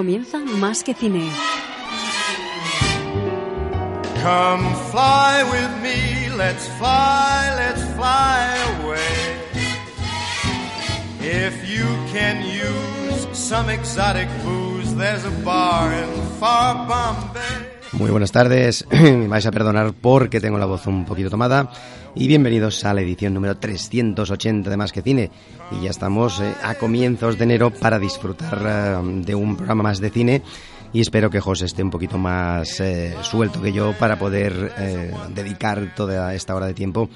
Comienza 0.00 0.38
Más 0.38 0.82
que 0.82 0.94
Cine. 0.94 1.30
Come 4.22 4.74
fly 4.90 5.42
with 5.52 5.82
me, 5.82 6.34
let's 6.38 6.66
fly, 6.78 7.52
let's 7.54 7.84
fly 7.96 8.56
away. 8.80 9.36
If 11.20 11.68
you 11.68 11.84
can 12.14 12.42
use 12.46 13.28
some 13.36 13.68
exotic 13.68 14.28
booze, 14.42 14.94
there's 14.94 15.26
a 15.26 15.44
bar 15.44 15.92
in 15.92 16.08
far 16.38 16.88
Bombay. 16.88 17.59
Muy 17.92 18.10
buenas 18.10 18.30
tardes, 18.30 18.86
me 18.90 19.26
vais 19.26 19.44
a 19.46 19.50
perdonar 19.50 19.92
porque 19.92 20.40
tengo 20.40 20.58
la 20.58 20.66
voz 20.66 20.86
un 20.86 21.04
poquito 21.04 21.28
tomada. 21.28 21.72
Y 22.14 22.28
bienvenidos 22.28 22.84
a 22.84 22.94
la 22.94 23.00
edición 23.00 23.34
número 23.34 23.56
380 23.56 24.70
de 24.70 24.76
Más 24.76 24.92
que 24.92 25.02
Cine. 25.02 25.30
Y 25.72 25.84
ya 25.84 25.90
estamos 25.90 26.40
eh, 26.40 26.54
a 26.62 26.76
comienzos 26.76 27.36
de 27.36 27.44
enero 27.44 27.70
para 27.70 27.98
disfrutar 27.98 28.62
eh, 28.64 29.22
de 29.24 29.34
un 29.34 29.56
programa 29.56 29.82
más 29.82 30.00
de 30.00 30.10
cine. 30.10 30.42
Y 30.92 31.00
espero 31.00 31.30
que 31.30 31.40
José 31.40 31.64
esté 31.64 31.82
un 31.82 31.90
poquito 31.90 32.16
más 32.16 32.78
eh, 32.80 33.16
suelto 33.22 33.60
que 33.60 33.72
yo 33.72 33.92
para 33.98 34.18
poder 34.18 34.72
dedicar 35.34 35.92
toda 35.94 36.34
esta 36.34 36.54
hora 36.54 36.66
de 36.66 36.74
tiempo 36.74 37.08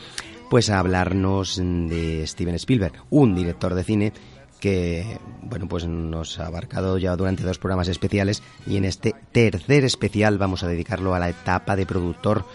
pues 0.51 0.71
a 0.71 0.79
hablarnos 0.79 1.57
de 1.57 2.25
Steven 2.27 2.55
Spielberg, 2.57 2.93
un 3.11 3.35
director 3.35 3.75
de 3.75 3.83
cine 3.83 4.13
que 4.65 5.21
bueno 5.43 5.69
pues 5.69 5.87
nos 5.87 6.41
ha 6.41 6.47
abarcado 6.47 6.97
ya 6.97 7.15
durante 7.17 7.43
dos 7.43 7.59
programas 7.59 7.89
especiales 7.89 8.43
y 8.67 8.79
en 8.79 8.87
este 8.87 9.15
tercer 9.31 9.85
especial 9.85 10.39
vamos 10.39 10.63
a 10.63 10.69
dedicarlo 10.69 11.15
a 11.15 11.19
la 11.19 11.29
etapa 11.29 11.77
de 11.77 11.85
productor 11.85 12.47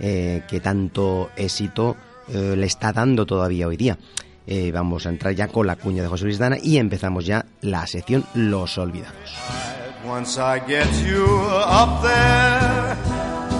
eh, 0.00 0.42
que 0.48 0.58
tanto 0.58 1.30
éxito 1.36 1.96
eh, 2.26 2.56
le 2.56 2.66
está 2.66 2.92
dando 2.92 3.26
todavía 3.26 3.68
hoy 3.68 3.76
día. 3.76 3.96
Eh, 4.44 4.72
vamos 4.72 5.06
a 5.06 5.10
entrar 5.10 5.36
ya 5.36 5.46
con 5.46 5.68
la 5.68 5.76
cuña 5.76 6.02
de 6.02 6.08
José 6.08 6.24
Luis 6.24 6.38
Dana 6.38 6.56
y 6.60 6.78
empezamos 6.78 7.26
ya 7.26 7.46
la 7.60 7.86
sección 7.86 8.24
Los 8.34 8.76
Olvidados. 8.76 9.32
Once 10.04 10.40
I 10.40 10.58
get 10.66 10.90
you 11.06 11.24
up 11.24 12.02
there, 12.02 12.96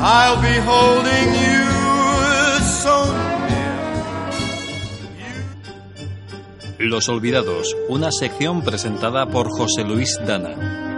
I'll 0.03 0.43
be 0.43 0.59
holding 0.59 1.35
you 1.35 2.65
so 2.65 3.22
Los 6.83 7.09
Olvidados, 7.09 7.77
una 7.89 8.11
sección 8.11 8.63
presentada 8.63 9.27
por 9.27 9.49
José 9.49 9.85
Luis 9.85 10.19
Dana. 10.27 10.92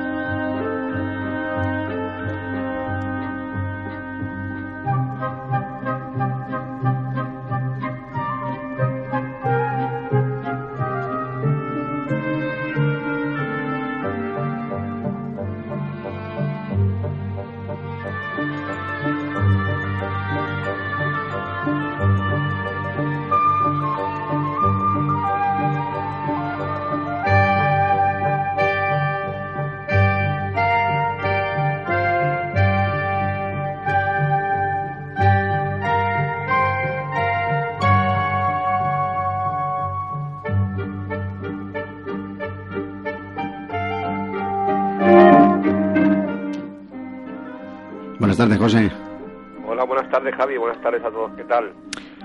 Tardes 50.84 51.02
a 51.02 51.11
todos, 51.11 51.33
¿qué 51.34 51.45
tal? 51.45 51.72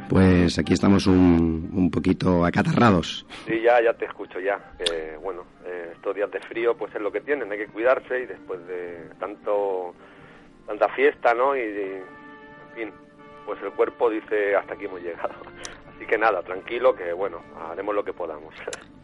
Pues 0.09 0.59
aquí 0.59 0.73
estamos 0.73 1.07
un, 1.07 1.71
un 1.73 1.89
poquito 1.89 2.43
acatarrados. 2.45 3.25
Sí, 3.47 3.61
ya, 3.61 3.81
ya 3.81 3.93
te 3.93 4.03
escucho 4.03 4.37
ya. 4.41 4.59
bueno, 5.23 5.45
eh, 5.65 5.93
estos 5.95 6.13
días 6.13 6.29
de 6.29 6.41
frío 6.41 6.75
pues 6.75 6.93
es 6.93 7.01
lo 7.01 7.09
que 7.09 7.21
tienen, 7.21 7.49
hay 7.49 7.59
que 7.59 7.67
cuidarse 7.67 8.19
y 8.19 8.25
después 8.25 8.59
de 8.67 9.11
tanto 9.17 9.95
tanta 10.67 10.89
fiesta, 10.89 11.33
¿no? 11.33 11.55
Y, 11.55 11.61
en 11.61 12.03
fin, 12.75 12.91
pues 13.45 13.61
el 13.63 13.71
cuerpo 13.71 14.09
dice 14.09 14.57
hasta 14.57 14.73
aquí 14.73 14.85
hemos 14.85 15.01
llegado. 15.01 15.35
Así 15.95 16.05
que 16.05 16.17
nada, 16.17 16.43
tranquilo, 16.43 16.93
que 16.93 17.13
bueno, 17.13 17.41
haremos 17.71 17.95
lo 17.95 18.03
que 18.03 18.13
podamos. 18.13 18.53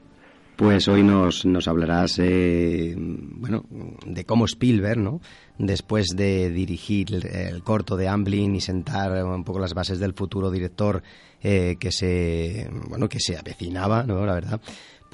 Pues 0.56 0.88
hoy 0.88 1.04
nos, 1.04 1.46
nos 1.46 1.68
hablarás, 1.68 2.18
eh, 2.20 2.96
bueno, 2.98 3.66
de 4.06 4.24
cómo 4.24 4.46
Spielberg, 4.46 5.00
¿no? 5.00 5.20
Después 5.58 6.08
de 6.16 6.50
dirigir 6.50 7.14
el, 7.14 7.62
corto 7.62 7.98
de 7.98 8.08
Amblin 8.08 8.56
y 8.56 8.62
sentar 8.62 9.26
un 9.26 9.44
poco 9.44 9.60
las 9.60 9.74
bases 9.74 10.00
del 10.00 10.14
futuro 10.14 10.50
director 10.52 11.04
eh, 11.44 11.76
que 11.78 11.92
se, 11.92 12.70
bueno, 12.88 13.10
que 13.10 13.20
se 13.20 13.38
avecinaba, 13.38 14.04
¿no? 14.04 14.26
La 14.26 14.34
verdad, 14.34 14.62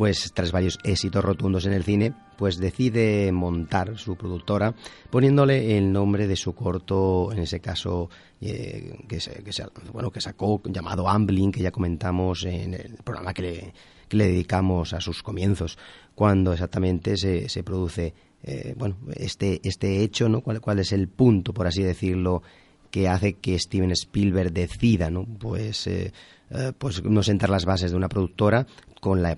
pues 0.02 0.32
tras 0.34 0.52
varios 0.52 0.80
éxitos 0.84 1.24
rotundos 1.24 1.68
en 1.68 1.74
el 1.74 1.84
cine, 1.84 2.12
pues 2.36 2.58
decide 2.58 3.32
montar 3.32 4.00
su 4.00 4.16
productora 4.16 4.74
poniéndole 5.12 5.78
el 5.78 5.92
nombre 5.94 6.26
de 6.26 6.36
su 6.36 6.56
corto, 6.56 7.32
en 7.32 7.38
ese 7.38 7.60
caso 7.60 8.10
eh, 8.42 8.98
que, 9.08 9.20
se, 9.20 9.44
que, 9.44 9.54
se, 9.54 9.64
bueno, 9.94 10.10
que 10.10 10.20
sacó 10.20 10.60
llamado 10.66 11.08
Amblin, 11.08 11.52
que 11.52 11.62
ya 11.62 11.70
comentamos 11.70 12.46
en 12.46 12.74
el 12.74 12.96
programa 13.04 13.32
que 13.32 13.42
le 13.44 13.74
que 14.10 14.18
le 14.18 14.26
dedicamos 14.26 14.94
a 14.94 15.02
sus 15.02 15.22
comienzos, 15.22 15.78
cuando 16.16 16.52
exactamente 16.52 17.16
se, 17.16 17.48
se 17.48 17.62
produce 17.62 18.16
eh, 18.42 18.74
bueno, 18.76 18.98
este, 19.14 19.62
este 19.64 20.02
hecho, 20.02 20.30
¿no? 20.30 20.42
¿Cuál, 20.42 20.62
¿Cuál 20.62 20.80
es 20.80 20.94
el 20.94 21.10
punto, 21.10 21.54
por 21.54 21.68
así 21.68 21.84
decirlo, 21.84 22.42
que 22.90 23.08
hace 23.08 23.34
que 23.34 23.60
Steven 23.60 23.92
Spielberg 23.92 24.52
decida, 24.52 25.12
¿no? 25.12 25.26
Pues, 25.26 25.86
eh, 25.86 26.12
eh, 26.54 26.74
pues 26.78 27.04
no 27.04 27.24
sentar 27.24 27.50
las 27.50 27.66
bases 27.66 27.92
de 27.92 27.98
una 27.98 28.10
productora 28.10 28.68
con 29.00 29.24
la, 29.24 29.38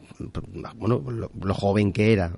bueno, 0.75 0.99
lo, 0.99 1.53
joven 1.53 1.93
que 1.93 2.11
era. 2.11 2.33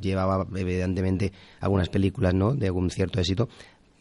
Llevaba 0.00 0.46
evidentemente 0.54 1.32
algunas 1.60 1.88
películas, 1.88 2.34
¿no? 2.34 2.54
De 2.54 2.66
algún 2.66 2.90
cierto 2.90 3.20
éxito. 3.20 3.48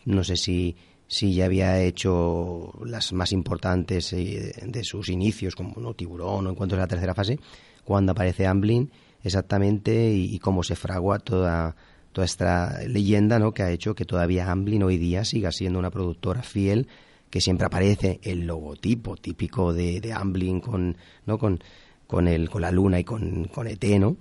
No 0.06 0.24
sé 0.24 0.36
si, 0.36 0.76
si 1.08 1.34
ya 1.34 1.46
había 1.46 1.82
hecho 1.82 2.74
las 2.86 3.14
más 3.14 3.32
importantes 3.32 4.12
de 4.12 4.84
sus 4.84 5.10
inicios, 5.10 5.56
como 5.56 5.80
¿no? 5.80 5.94
Tiburón 5.94 6.48
o 6.48 6.50
en 6.50 6.56
cuanto 6.56 6.76
a 6.76 6.80
la 6.80 6.88
tercera 6.88 7.16
fase, 7.16 7.40
cuando 7.84 8.12
aparece 8.12 8.46
Amblin 8.46 8.92
exactamente 9.24 10.12
y, 10.12 10.38
cómo 10.40 10.62
se 10.64 10.76
fragua 10.76 11.20
toda, 11.20 11.76
toda 12.12 12.26
esta 12.26 12.82
leyenda 12.86 13.40
¿no? 13.40 13.54
que 13.54 13.64
ha 13.64 13.72
hecho 13.72 13.96
que 13.96 14.06
todavía 14.06 14.52
Amblin 14.52 14.84
hoy 14.84 14.98
día 14.98 15.24
siga 15.24 15.52
siendo 15.52 15.80
una 15.80 15.90
productora 15.90 16.44
fiel 16.44 16.88
que 17.30 17.42
siempre 17.42 17.66
aparece 17.66 18.20
el 18.24 18.46
logotipo 18.48 19.16
típico 19.16 19.74
de, 19.74 20.00
de 20.00 20.14
Amblin 20.14 20.60
con, 20.62 20.96
¿no? 21.26 21.38
con, 21.38 21.60
con, 22.06 22.28
el, 22.28 22.50
con 22.50 22.62
la 22.62 22.72
luna 22.72 23.00
y 23.00 23.04
con, 23.04 23.46
con 23.46 23.68
ET, 23.68 23.84
¿no? 24.00 24.16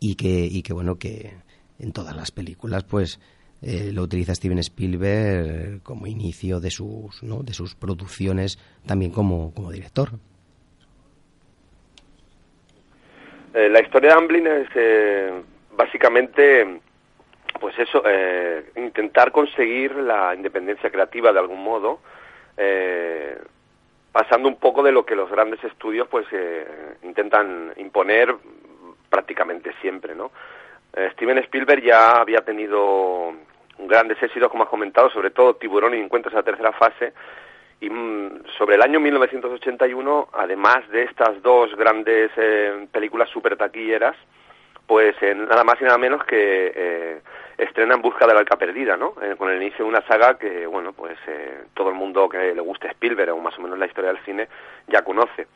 Y 0.00 0.14
que, 0.14 0.46
y 0.46 0.62
que, 0.62 0.72
bueno, 0.72 0.96
que 0.96 1.32
en 1.78 1.92
todas 1.92 2.14
las 2.16 2.30
películas, 2.30 2.84
pues, 2.84 3.20
eh, 3.60 3.90
lo 3.92 4.02
utiliza 4.02 4.34
Steven 4.34 4.58
Spielberg 4.58 5.82
como 5.82 6.06
inicio 6.06 6.60
de 6.60 6.70
sus, 6.70 7.22
¿no? 7.24 7.42
de 7.42 7.52
sus 7.52 7.74
producciones 7.74 8.58
también 8.86 9.10
como, 9.10 9.52
como 9.52 9.72
director. 9.72 10.10
Eh, 13.54 13.68
la 13.68 13.80
historia 13.80 14.10
de 14.10 14.16
Amblin 14.16 14.46
es 14.46 14.68
eh, 14.76 15.42
básicamente, 15.76 16.80
pues 17.60 17.78
eso, 17.78 18.02
eh, 18.06 18.70
intentar 18.76 19.32
conseguir 19.32 19.94
la 19.96 20.34
independencia 20.34 20.90
creativa 20.90 21.32
de 21.32 21.38
algún 21.38 21.62
modo, 21.62 22.00
pasando 24.10 24.48
un 24.48 24.56
poco 24.56 24.82
de 24.82 24.90
lo 24.90 25.06
que 25.06 25.14
los 25.14 25.30
grandes 25.30 25.62
estudios 25.62 26.08
pues 26.08 26.26
intentan 27.04 27.72
imponer 27.76 28.34
prácticamente 29.08 29.72
siempre, 29.80 30.16
¿no? 30.16 30.32
Steven 31.12 31.38
Spielberg 31.38 31.82
ya 31.82 32.20
había 32.20 32.40
tenido 32.40 33.32
grandes 33.78 34.20
éxitos, 34.22 34.50
como 34.50 34.64
has 34.64 34.68
comentado, 34.68 35.10
sobre 35.10 35.30
todo 35.30 35.54
Tiburón 35.54 35.94
y 35.94 35.98
Encuentros 35.98 36.34
a 36.34 36.42
tercera 36.42 36.72
fase. 36.72 37.12
Y 37.80 37.88
mm, 37.88 38.44
sobre 38.56 38.74
el 38.74 38.82
año 38.82 38.98
1981, 38.98 40.28
además 40.32 40.88
de 40.90 41.04
estas 41.04 41.40
dos 41.42 41.74
grandes 41.76 42.30
eh, 42.36 42.88
películas 42.90 43.28
super 43.30 43.56
taquilleras, 43.56 44.16
pues 44.88 45.14
eh, 45.20 45.34
nada 45.34 45.62
más 45.62 45.80
y 45.80 45.84
nada 45.84 45.98
menos 45.98 46.24
que 46.24 46.72
eh, 46.74 47.20
estrena 47.58 47.94
En 47.94 48.02
busca 48.02 48.26
de 48.26 48.34
la 48.34 48.40
arca 48.40 48.56
perdida, 48.56 48.96
¿no? 48.96 49.14
Eh, 49.20 49.34
con 49.36 49.50
el 49.50 49.60
inicio 49.60 49.84
de 49.84 49.90
una 49.90 50.06
saga 50.06 50.38
que, 50.38 50.66
bueno, 50.66 50.92
pues 50.92 51.18
eh, 51.26 51.64
todo 51.74 51.88
el 51.88 51.96
mundo 51.96 52.28
que 52.28 52.54
le 52.54 52.60
guste 52.60 52.88
Spielberg 52.88 53.32
o 53.32 53.40
más 53.40 53.58
o 53.58 53.62
menos 53.62 53.78
la 53.78 53.86
historia 53.86 54.12
del 54.12 54.24
cine 54.24 54.48
ya 54.86 55.02
conoce. 55.02 55.48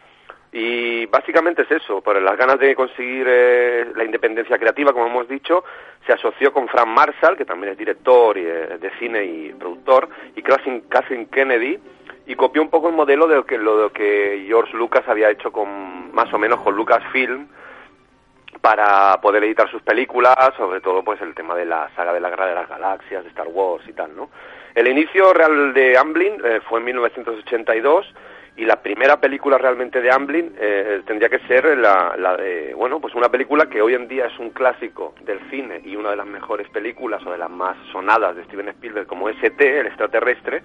Y 0.53 1.07
básicamente 1.07 1.63
es 1.63 1.71
eso, 1.71 2.03
por 2.03 2.21
las 2.21 2.37
ganas 2.37 2.59
de 2.59 2.75
conseguir 2.75 3.27
eh, 3.27 3.87
la 3.95 4.05
independencia 4.05 4.59
creativa, 4.59 4.93
como 4.93 5.07
hemos 5.07 5.29
dicho, 5.29 5.65
se 6.05 6.13
asoció 6.13 6.53
con 6.53 6.69
Frank 6.69 6.89
Marshall, 6.89 7.39
que 7.39 7.47
también 7.47 7.73
es 7.73 7.79
director 7.79 8.37
y, 8.37 8.43
de 8.43 8.91
cine 8.99 9.25
y 9.25 9.53
productor, 9.55 10.09
y 10.37 10.43
Kathleen 10.43 11.27
Kennedy, 11.27 11.79
y 12.27 12.35
copió 12.35 12.61
un 12.61 12.69
poco 12.69 12.89
el 12.89 12.95
modelo 12.95 13.27
de 13.29 13.37
lo 13.37 13.47
que, 13.47 13.57
lo 13.57 13.91
que 13.93 14.45
George 14.47 14.77
Lucas 14.77 15.05
había 15.07 15.31
hecho 15.31 15.53
con, 15.53 16.13
más 16.13 16.31
o 16.35 16.39
menos 16.39 16.61
con 16.61 16.77
Lucasfilm, 16.77 17.49
para 18.63 19.21
poder 19.21 19.43
editar 19.43 19.69
sus 19.71 19.83
películas, 19.83 20.37
sobre 20.57 20.81
todo 20.81 21.03
pues 21.03 21.21
el 21.21 21.35
tema 21.35 21.57
de 21.57 21.67
la 21.67 21.91
saga 21.97 22.13
de 22.13 22.21
la 22.21 22.31
Guerra 22.31 22.47
de 22.47 22.55
las 22.55 22.69
Galaxias, 22.69 23.25
de 23.25 23.31
Star 23.31 23.49
Wars 23.49 23.85
y 23.89 23.93
tal, 23.93 24.17
¿no? 24.17 24.31
El 24.75 24.87
inicio 24.87 25.35
real 25.35 25.75
de 25.75 25.99
Amblin 25.99 26.35
eh, 26.45 26.61
fue 26.69 26.79
en 26.79 26.87
1982 26.87 28.15
y 28.57 28.65
la 28.65 28.81
primera 28.81 29.21
película 29.21 29.59
realmente 29.59 30.01
de 30.01 30.13
Amblin 30.13 30.55
eh, 30.59 31.03
tendría 31.07 31.29
que 31.29 31.41
ser 31.41 31.77
la, 31.77 32.15
la, 32.17 32.37
de, 32.37 32.73
bueno, 32.75 33.01
pues 33.01 33.15
una 33.17 33.29
película 33.29 33.67
que 33.67 33.83
hoy 33.83 33.95
en 33.95 34.07
día 34.07 34.27
es 34.27 34.39
un 34.39 34.51
clásico 34.51 35.15
del 35.23 35.41
cine 35.51 35.83
y 35.85 35.97
una 35.97 36.11
de 36.11 36.17
las 36.17 36.27
mejores 36.27 36.69
películas 36.69 37.21
o 37.27 37.33
de 37.33 37.39
las 37.39 37.51
más 37.51 37.77
sonadas 37.91 38.37
de 38.37 38.45
Steven 38.45 38.69
Spielberg 38.69 39.09
como 39.09 39.29
S.T., 39.29 39.81
el 39.81 39.87
extraterrestre, 39.89 40.63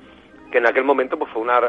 que 0.51 0.59
en 0.59 0.67
aquel 0.67 0.83
momento 0.83 1.17
pues 1.17 1.31
fue 1.31 1.41
una 1.41 1.61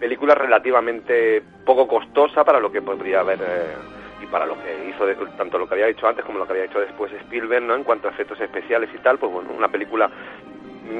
película 0.00 0.34
relativamente 0.34 1.42
poco 1.64 1.86
costosa 1.86 2.42
para 2.42 2.58
lo 2.58 2.72
que 2.72 2.82
podría 2.82 3.20
haber... 3.20 3.38
Eh, 3.40 3.99
y 4.22 4.26
para 4.26 4.46
lo 4.46 4.60
que 4.62 4.88
hizo 4.88 5.06
de, 5.06 5.14
tanto 5.36 5.58
lo 5.58 5.66
que 5.66 5.74
había 5.74 5.88
hecho 5.88 6.06
antes 6.06 6.24
como 6.24 6.38
lo 6.38 6.46
que 6.46 6.52
había 6.52 6.64
hecho 6.64 6.80
después 6.80 7.12
Spielberg, 7.12 7.62
¿no? 7.62 7.74
En 7.74 7.84
cuanto 7.84 8.08
a 8.08 8.10
efectos 8.10 8.40
especiales 8.40 8.90
y 8.94 8.98
tal, 8.98 9.18
pues 9.18 9.32
bueno, 9.32 9.50
una 9.56 9.68
película 9.68 10.10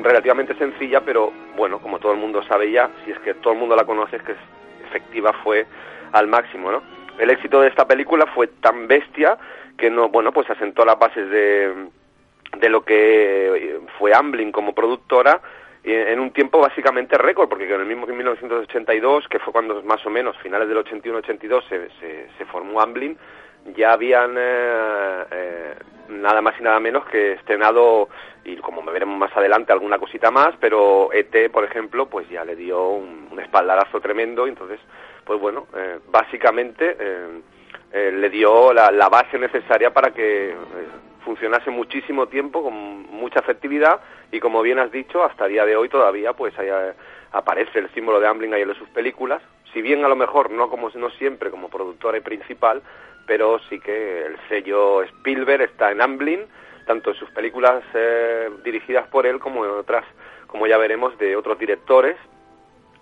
relativamente 0.02 0.55
sencilla, 0.55 1.00
pero 1.00 1.32
bueno, 1.56 1.81
como 1.81 1.99
todo 1.99 2.12
el 2.12 2.19
mundo 2.19 2.43
sabe 2.44 2.70
ya, 2.70 2.90
si 3.05 3.11
es 3.11 3.19
que 3.20 3.34
todo 3.34 3.52
el 3.52 3.58
mundo 3.58 3.76
la 3.76 3.84
conoce, 3.84 4.17
es 4.17 4.22
que 4.22 4.34
efectiva 4.84 5.32
fue 5.44 5.67
al 6.12 6.26
máximo, 6.26 6.70
¿no? 6.70 6.82
El 7.19 7.31
éxito 7.31 7.61
de 7.61 7.69
esta 7.69 7.87
película 7.87 8.26
fue 8.26 8.46
tan 8.46 8.87
bestia 8.88 9.37
que 9.76 9.90
no, 9.90 10.08
bueno, 10.08 10.32
pues 10.32 10.49
asentó 10.49 10.84
las 10.84 10.99
bases 10.99 11.28
de, 11.31 11.88
de 12.58 12.69
lo 12.69 12.82
que 12.84 13.81
fue 13.99 14.14
Amblin 14.14 14.52
como 14.52 14.75
productora 14.75 15.40
en 15.82 16.20
un 16.20 16.30
tiempo 16.32 16.60
básicamente 16.60 17.16
récord, 17.16 17.48
porque 17.48 17.72
en 17.72 17.80
el 17.80 17.86
mismo 17.86 18.06
que 18.06 18.12
en 18.12 18.18
1982, 18.18 19.28
que 19.28 19.38
fue 19.38 19.52
cuando 19.52 19.82
más 19.82 20.04
o 20.04 20.10
menos, 20.10 20.36
finales 20.38 20.68
del 20.68 20.78
81-82, 20.78 21.68
se, 21.68 21.88
se, 22.00 22.28
se, 22.36 22.44
formó 22.46 22.80
Amblin, 22.80 23.16
ya 23.76 23.92
habían 23.92 24.34
eh, 24.38 25.24
eh, 25.30 25.74
nada 26.08 26.42
más 26.42 26.54
y 26.58 26.62
nada 26.62 26.80
menos 26.80 27.06
que 27.06 27.32
estrenado, 27.32 28.08
y 28.44 28.56
como 28.56 28.82
me 28.82 28.92
veremos 28.92 29.18
más 29.18 29.34
adelante, 29.36 29.72
alguna 29.72 29.98
cosita 29.98 30.30
más, 30.30 30.54
pero 30.60 31.12
ET, 31.12 31.50
por 31.50 31.64
ejemplo, 31.64 32.06
pues 32.06 32.28
ya 32.28 32.44
le 32.44 32.56
dio 32.56 32.88
un, 32.88 33.38
espaldarazo 33.40 34.00
tremendo, 34.00 34.46
entonces, 34.46 34.78
pues 35.24 35.40
bueno, 35.40 35.66
eh, 35.74 35.98
básicamente 36.08 36.96
eh, 36.98 37.40
eh, 37.92 38.12
le 38.12 38.28
dio 38.28 38.72
la, 38.72 38.90
la, 38.90 39.08
base 39.08 39.38
necesaria 39.38 39.92
para 39.92 40.10
que 40.10 40.54
funcionase 41.20 41.70
muchísimo 41.70 42.26
tiempo, 42.26 42.62
con 42.62 42.75
mucha 43.11 43.40
efectividad, 43.40 44.00
y 44.32 44.40
como 44.40 44.62
bien 44.62 44.78
has 44.78 44.93
dicho, 44.93 45.25
hasta 45.25 45.46
el 45.46 45.52
día 45.52 45.67
de 45.67 45.76
hoy 45.76 45.88
todavía 45.88 46.32
pues 46.32 46.58
ahí 46.58 46.69
aparece 47.32 47.78
el 47.78 47.90
símbolo 47.90 48.20
de 48.20 48.26
Amblin 48.26 48.55
ahí 48.55 48.62
en 48.62 48.75
sus 48.75 48.88
películas, 48.90 49.43
si 49.72 49.82
bien 49.82 50.05
a 50.05 50.08
lo 50.08 50.17
mejor 50.17 50.50
no 50.50 50.69
como 50.69 50.90
no 50.90 51.11
siempre 51.11 51.50
como 51.50 51.69
productora 51.69 52.19
y 52.19 52.20
principal, 52.20 52.82
pero 53.26 53.58
sí 53.69 53.78
que 53.81 54.26
el 54.26 54.37
sello 54.49 55.02
Spielberg 55.02 55.62
está 55.62 55.93
en 55.93 56.00
Amblin, 56.00 56.40
tanto 56.87 57.11
en 57.11 57.17
sus 57.17 57.31
películas 57.31 57.84
eh, 57.94 58.50
dirigidas 58.64 59.06
por 59.08 59.26
él 59.26 59.38
como 59.38 59.64
en 59.64 59.70
otras, 59.70 60.05
como 60.46 60.66
ya 60.66 60.78
veremos, 60.78 61.16
de 61.19 61.37
otros 61.37 61.58
directores 61.58 62.16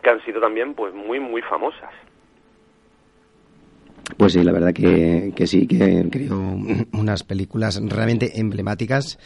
que 0.02 0.10
han 0.10 0.22
sido 0.24 0.40
también 0.40 0.74
pues 0.74 0.92
muy 0.92 1.20
muy 1.20 1.42
famosas. 1.42 1.92
Pues 4.16 4.32
sí, 4.32 4.42
la 4.42 4.52
verdad 4.52 4.72
que, 4.72 5.32
que 5.36 5.46
sí, 5.46 5.66
que 5.66 6.08
creo 6.10 6.58
unas 6.92 7.22
películas 7.22 7.80
realmente 7.84 8.40
emblemáticas 8.40 9.18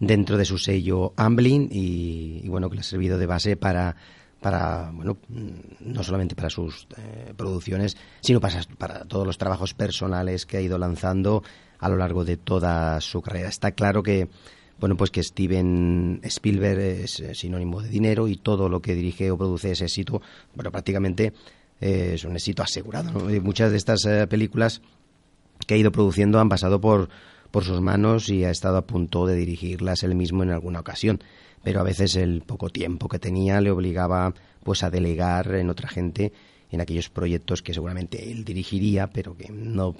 dentro 0.00 0.36
de 0.36 0.44
su 0.44 0.58
sello 0.58 1.12
Amblin 1.16 1.68
y, 1.70 2.40
y, 2.42 2.48
bueno, 2.48 2.68
que 2.68 2.76
le 2.76 2.80
ha 2.80 2.84
servido 2.84 3.18
de 3.18 3.26
base 3.26 3.56
para, 3.56 3.94
para 4.42 4.90
bueno, 4.92 5.16
no 5.80 6.02
solamente 6.02 6.34
para 6.34 6.50
sus 6.50 6.88
eh, 6.98 7.32
producciones, 7.34 7.96
sino 8.20 8.40
para, 8.40 9.04
todos 9.06 9.26
los 9.26 9.38
trabajos 9.38 9.72
personales 9.72 10.44
que 10.44 10.58
ha 10.58 10.60
ido 10.60 10.76
lanzando 10.76 11.42
a 11.78 11.88
lo 11.88 11.96
largo 11.96 12.24
de 12.24 12.36
toda 12.36 13.00
su 13.00 13.22
carrera. 13.22 13.48
Está 13.48 13.70
claro 13.72 14.02
que 14.02 14.28
bueno, 14.80 14.96
pues 14.96 15.12
que 15.12 15.22
Steven 15.22 16.20
Spielberg 16.24 16.80
es 16.80 17.22
sinónimo 17.34 17.80
de 17.80 17.88
dinero 17.88 18.26
y 18.26 18.36
todo 18.36 18.68
lo 18.68 18.82
que 18.82 18.96
dirige 18.96 19.30
o 19.30 19.38
produce 19.38 19.70
es 19.70 19.80
éxito, 19.80 20.20
bueno, 20.56 20.72
prácticamente 20.72 21.32
eh, 21.82 22.12
es 22.14 22.24
un 22.24 22.36
éxito 22.36 22.62
asegurado. 22.62 23.12
muchas 23.42 23.72
de 23.72 23.76
estas 23.76 24.04
eh, 24.06 24.26
películas 24.28 24.80
que 25.66 25.74
ha 25.74 25.76
ido 25.76 25.90
produciendo 25.90 26.38
han 26.38 26.48
pasado 26.48 26.80
por, 26.80 27.08
por 27.50 27.64
sus 27.64 27.80
manos 27.80 28.28
y 28.28 28.44
ha 28.44 28.50
estado 28.50 28.76
a 28.76 28.86
punto 28.86 29.26
de 29.26 29.34
dirigirlas 29.34 30.04
él 30.04 30.14
mismo 30.14 30.44
en 30.44 30.50
alguna 30.50 30.80
ocasión. 30.80 31.20
Pero 31.64 31.80
a 31.80 31.84
veces 31.84 32.16
el 32.16 32.42
poco 32.42 32.70
tiempo 32.70 33.08
que 33.08 33.18
tenía 33.18 33.60
le 33.60 33.70
obligaba 33.70 34.32
pues 34.62 34.82
a 34.84 34.90
delegar 34.90 35.54
en 35.54 35.70
otra 35.70 35.88
gente 35.88 36.32
en 36.70 36.80
aquellos 36.80 37.10
proyectos 37.10 37.62
que 37.62 37.74
seguramente 37.74 38.30
él 38.30 38.44
dirigiría, 38.44 39.08
pero 39.08 39.36
que 39.36 39.50
no 39.52 39.94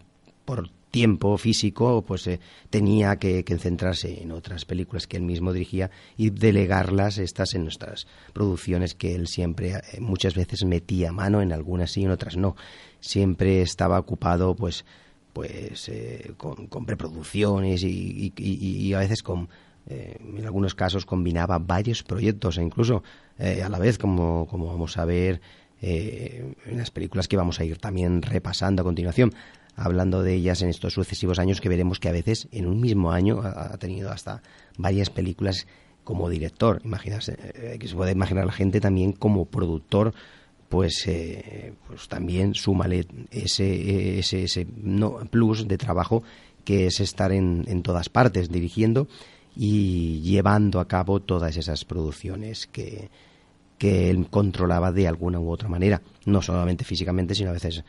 por 0.44 0.70
tiempo 0.92 1.36
físico, 1.38 2.04
pues 2.06 2.26
eh, 2.28 2.38
tenía 2.70 3.16
que, 3.16 3.42
centrarse 3.58 4.22
en 4.22 4.30
otras 4.30 4.64
películas 4.64 5.08
que 5.08 5.16
él 5.16 5.22
mismo 5.22 5.52
dirigía 5.52 5.90
y 6.16 6.30
delegarlas 6.30 7.18
estas 7.18 7.54
en 7.54 7.64
nuestras 7.64 8.06
producciones 8.32 8.94
que 8.94 9.14
él 9.16 9.26
siempre 9.26 9.70
eh, 9.70 10.00
muchas 10.00 10.34
veces 10.34 10.64
metía 10.64 11.10
mano 11.10 11.40
en 11.42 11.52
algunas 11.52 11.90
sí 11.90 12.02
y 12.02 12.04
en 12.04 12.10
otras 12.10 12.36
no. 12.36 12.54
Siempre 13.00 13.62
estaba 13.62 13.98
ocupado 13.98 14.54
pues 14.54 14.84
pues 15.32 15.88
eh, 15.88 16.32
con, 16.36 16.66
con, 16.66 16.84
preproducciones 16.84 17.82
y, 17.82 18.32
y, 18.36 18.42
y, 18.86 18.92
a 18.92 18.98
veces 18.98 19.22
con 19.22 19.48
eh, 19.86 20.18
en 20.20 20.44
algunos 20.44 20.74
casos 20.74 21.06
combinaba 21.06 21.58
varios 21.58 22.02
proyectos 22.02 22.58
e 22.58 22.62
incluso 22.62 23.02
eh, 23.38 23.62
a 23.62 23.70
la 23.70 23.78
vez 23.78 23.96
como, 23.96 24.46
como 24.46 24.66
vamos 24.66 24.96
a 24.98 25.04
ver 25.04 25.40
en 25.84 26.78
las 26.78 26.92
películas 26.92 27.26
que 27.26 27.36
vamos 27.36 27.58
a 27.58 27.64
ir 27.64 27.76
también 27.78 28.22
repasando 28.22 28.82
a 28.82 28.84
continuación 28.84 29.34
hablando 29.76 30.22
de 30.22 30.34
ellas 30.34 30.62
en 30.62 30.68
estos 30.68 30.94
sucesivos 30.94 31.38
años 31.38 31.60
que 31.60 31.68
veremos 31.68 31.98
que 31.98 32.08
a 32.08 32.12
veces 32.12 32.48
en 32.52 32.66
un 32.66 32.80
mismo 32.80 33.12
año 33.12 33.40
ha, 33.42 33.76
tenido 33.78 34.10
hasta 34.10 34.42
varias 34.76 35.10
películas 35.10 35.66
como 36.04 36.28
director. 36.28 36.80
Imaginarse, 36.84 37.36
eh, 37.54 37.76
que 37.78 37.88
se 37.88 37.94
puede 37.94 38.12
imaginar 38.12 38.46
la 38.46 38.52
gente 38.52 38.80
también 38.80 39.12
como 39.12 39.46
productor, 39.46 40.12
pues, 40.68 41.04
eh, 41.06 41.74
pues 41.86 42.08
también 42.08 42.54
súmale 42.54 43.06
ese, 43.30 44.18
ese, 44.18 44.44
ese 44.44 44.66
no, 44.76 45.18
plus 45.30 45.68
de 45.68 45.78
trabajo 45.78 46.22
que 46.64 46.86
es 46.86 47.00
estar 47.00 47.32
en, 47.32 47.64
en 47.68 47.82
todas 47.82 48.08
partes 48.08 48.50
dirigiendo 48.50 49.08
y 49.54 50.20
llevando 50.20 50.80
a 50.80 50.88
cabo 50.88 51.20
todas 51.20 51.56
esas 51.56 51.84
producciones 51.84 52.66
que, 52.66 53.10
que 53.82 54.10
él 54.10 54.28
controlaba 54.30 54.92
de 54.92 55.08
alguna 55.08 55.40
u 55.40 55.50
otra 55.50 55.68
manera, 55.68 56.00
no 56.24 56.40
solamente 56.40 56.84
físicamente, 56.84 57.34
sino 57.34 57.50
a 57.50 57.54
veces 57.54 57.84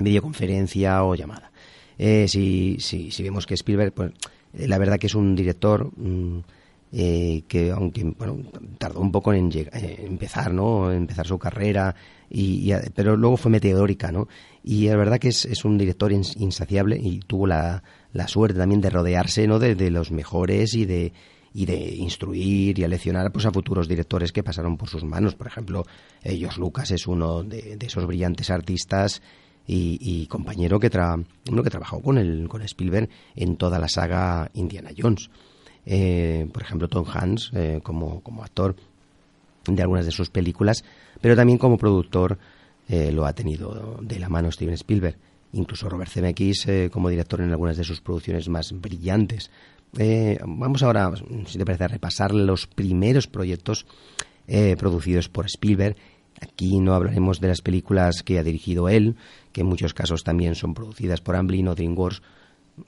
videoconferencia 0.00 1.04
o 1.04 1.14
llamada. 1.14 1.50
Eh, 1.98 2.26
si, 2.28 2.78
si, 2.80 3.22
vemos 3.22 3.46
que 3.46 3.54
Spielberg, 3.54 3.92
pues 3.92 4.12
eh, 4.54 4.66
la 4.66 4.78
verdad 4.78 4.98
que 4.98 5.06
es 5.06 5.14
un 5.14 5.36
director 5.36 5.90
mmm, 5.96 6.38
eh, 6.92 7.42
que 7.46 7.70
aunque 7.70 8.02
bueno 8.02 8.38
tardó 8.78 9.00
un 9.00 9.12
poco 9.12 9.32
en, 9.32 9.50
llegar, 9.50 9.76
en 9.76 10.06
empezar, 10.06 10.52
¿no? 10.52 10.90
Empezar 10.90 11.26
su 11.26 11.38
carrera, 11.38 11.94
y, 12.28 12.72
pero 12.94 13.16
luego 13.16 13.36
fue 13.36 13.50
meteórica, 13.50 14.10
¿no? 14.10 14.28
Y 14.64 14.88
la 14.88 14.96
verdad 14.96 15.18
que 15.18 15.28
es, 15.28 15.44
es 15.44 15.64
un 15.64 15.78
director 15.78 16.10
insaciable 16.10 16.98
y 16.98 17.20
tuvo 17.20 17.46
la, 17.46 17.82
la 18.12 18.26
suerte 18.28 18.58
también 18.58 18.80
de 18.80 18.90
rodearse, 18.90 19.46
¿no? 19.46 19.58
De, 19.58 19.74
de 19.74 19.90
los 19.90 20.10
mejores 20.10 20.74
y 20.74 20.84
de 20.86 21.12
y 21.52 21.66
de 21.66 21.96
instruir 21.96 22.78
y 22.78 22.84
aleccionar 22.84 23.32
pues, 23.32 23.44
a 23.44 23.50
futuros 23.50 23.88
directores 23.88 24.32
que 24.32 24.42
pasaron 24.42 24.76
por 24.76 24.88
sus 24.88 25.02
manos. 25.04 25.34
Por 25.34 25.48
ejemplo, 25.48 25.84
ellos 26.22 26.58
Lucas 26.58 26.92
es 26.92 27.06
uno 27.06 27.42
de, 27.42 27.76
de 27.76 27.86
esos 27.86 28.06
brillantes 28.06 28.50
artistas 28.50 29.20
y, 29.66 30.26
compañero 30.26 30.80
que, 30.80 30.90
tra 30.90 31.16
uno 31.48 31.62
que 31.62 31.70
trabajó 31.70 32.00
con, 32.00 32.18
el, 32.18 32.48
con 32.48 32.62
Spielberg 32.62 33.08
en 33.36 33.56
toda 33.56 33.78
la 33.78 33.88
saga 33.88 34.50
Indiana 34.54 34.90
Jones. 34.96 35.30
Eh, 35.86 36.48
por 36.52 36.62
ejemplo, 36.62 36.88
Tom 36.88 37.06
Hanks 37.08 37.50
eh, 37.54 37.80
como, 37.82 38.20
como 38.20 38.42
actor 38.42 38.76
de 39.66 39.82
algunas 39.82 40.04
de 40.04 40.10
sus 40.10 40.30
películas, 40.30 40.84
pero 41.20 41.36
también 41.36 41.58
como 41.58 41.78
productor 41.78 42.38
eh, 42.88 43.12
lo 43.12 43.26
ha 43.26 43.32
tenido 43.32 43.98
de 44.02 44.18
la 44.18 44.28
mano 44.28 44.50
Steven 44.50 44.74
Spielberg. 44.74 45.16
Incluso 45.52 45.88
Robert 45.88 46.10
Zemeckis 46.10 46.66
eh, 46.66 46.90
como 46.92 47.08
director 47.08 47.40
en 47.40 47.50
algunas 47.50 47.76
de 47.76 47.84
sus 47.84 48.00
producciones 48.00 48.48
más 48.48 48.72
brillantes. 48.72 49.50
Vamos 50.46 50.84
ahora, 50.84 51.10
si 51.46 51.58
te 51.58 51.64
parece, 51.64 51.82
a 51.82 51.88
repasar 51.88 52.32
los 52.32 52.68
primeros 52.68 53.26
proyectos 53.26 53.86
producidos 54.78 55.28
por 55.28 55.46
Spielberg. 55.46 55.96
Aquí 56.40 56.80
no 56.80 56.94
hablaremos 56.94 57.40
de 57.40 57.48
las 57.48 57.60
películas 57.60 58.22
que 58.22 58.38
ha 58.38 58.42
dirigido 58.42 58.88
él, 58.88 59.16
que 59.52 59.60
en 59.60 59.66
muchos 59.66 59.94
casos 59.94 60.24
también 60.24 60.54
son 60.54 60.74
producidas 60.74 61.20
por 61.20 61.36
Amblin 61.36 61.68
o 61.68 61.74
DreamWorks, 61.74 62.22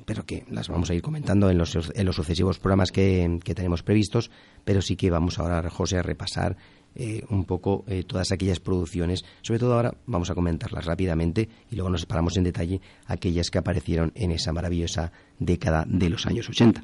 pero 0.06 0.24
que 0.24 0.44
las 0.50 0.68
vamos 0.68 0.90
a 0.90 0.94
ir 0.94 1.02
comentando 1.02 1.50
en 1.50 1.58
los, 1.58 1.76
en 1.94 2.06
los 2.06 2.16
sucesivos 2.16 2.58
programas 2.58 2.92
que, 2.92 3.38
que, 3.44 3.54
tenemos 3.54 3.82
previstos, 3.82 4.30
pero 4.64 4.80
sí 4.80 4.96
que 4.96 5.10
vamos 5.10 5.38
ahora, 5.38 5.68
José, 5.68 5.98
a 5.98 6.02
repasar 6.02 6.56
eh, 6.94 7.22
un 7.30 7.46
poco 7.46 7.84
eh, 7.88 8.04
todas 8.06 8.32
aquellas 8.32 8.60
producciones. 8.60 9.24
Sobre 9.40 9.60
todo 9.60 9.74
ahora 9.74 9.92
vamos 10.06 10.30
a 10.30 10.34
comentarlas 10.34 10.84
rápidamente 10.84 11.48
y 11.70 11.76
luego 11.76 11.90
nos 11.90 12.02
separamos 12.02 12.36
en 12.36 12.44
detalle 12.44 12.80
aquellas 13.06 13.50
que 13.50 13.58
aparecieron 13.58 14.12
en 14.14 14.30
esa 14.30 14.52
maravillosa 14.52 15.10
década 15.38 15.84
de 15.86 16.10
los 16.10 16.26
años 16.26 16.48
80. 16.50 16.82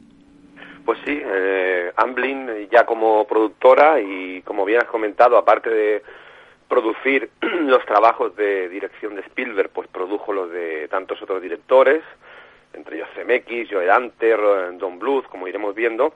Pues 0.86 0.98
sí, 1.04 1.12
eh, 1.22 1.92
Amblin 1.96 2.48
ya 2.72 2.86
como 2.86 3.26
productora 3.26 4.00
y 4.00 4.40
como 4.42 4.64
bien 4.64 4.80
has 4.80 4.88
comentado, 4.88 5.36
aparte 5.36 5.68
de 5.68 6.02
producir 6.68 7.30
los 7.40 7.84
trabajos 7.86 8.36
de 8.36 8.68
dirección 8.68 9.14
de 9.14 9.22
Spielberg, 9.22 9.70
pues 9.70 9.88
produjo 9.88 10.32
los 10.32 10.50
de 10.50 10.88
tantos 10.88 11.20
otros 11.22 11.42
directores, 11.42 12.02
entre 12.74 12.96
ellos 12.96 13.08
CMX, 13.14 13.70
Joe 13.70 13.86
Dante, 13.86 14.36
Don 14.74 14.98
Bluth, 14.98 15.26
como 15.26 15.48
iremos 15.48 15.74
viendo, 15.74 16.14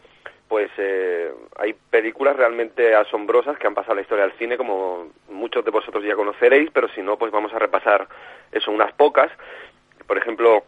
pues 0.48 0.70
eh, 0.76 1.32
hay 1.56 1.72
películas 1.72 2.36
realmente 2.36 2.94
asombrosas 2.94 3.58
que 3.58 3.66
han 3.66 3.74
pasado 3.74 3.94
la 3.94 4.02
historia 4.02 4.24
del 4.24 4.36
cine, 4.38 4.58
como 4.58 5.10
muchos 5.30 5.64
de 5.64 5.70
vosotros 5.70 6.04
ya 6.04 6.14
conoceréis, 6.14 6.70
pero 6.72 6.88
si 6.88 7.00
no, 7.00 7.16
pues 7.16 7.32
vamos 7.32 7.54
a 7.54 7.58
repasar 7.58 8.06
eso, 8.52 8.70
unas 8.70 8.92
pocas. 8.92 9.30
Por 10.06 10.18
ejemplo, 10.18 10.64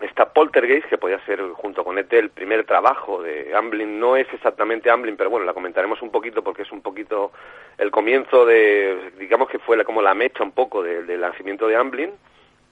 está 0.00 0.32
Poltergeist, 0.32 0.88
que 0.88 0.98
podía 0.98 1.18
ser 1.26 1.40
junto 1.54 1.84
con 1.84 1.98
ET 1.98 2.12
el 2.12 2.30
primer 2.30 2.64
trabajo 2.64 3.22
de 3.22 3.54
Amblin. 3.54 4.00
No 4.00 4.16
es 4.16 4.26
exactamente 4.32 4.90
Amblin, 4.90 5.16
pero 5.16 5.30
bueno, 5.30 5.44
la 5.44 5.54
comentaremos 5.54 6.00
un 6.02 6.10
poquito 6.10 6.42
porque 6.42 6.62
es 6.62 6.72
un 6.72 6.80
poquito 6.80 7.32
el 7.76 7.90
comienzo 7.90 8.46
de, 8.46 9.12
digamos 9.18 9.48
que 9.48 9.58
fue 9.58 9.82
como 9.84 10.02
la 10.02 10.14
mecha 10.14 10.42
un 10.42 10.52
poco 10.52 10.82
del 10.82 11.20
nacimiento 11.20 11.68
de 11.68 11.76
Amblin, 11.76 12.10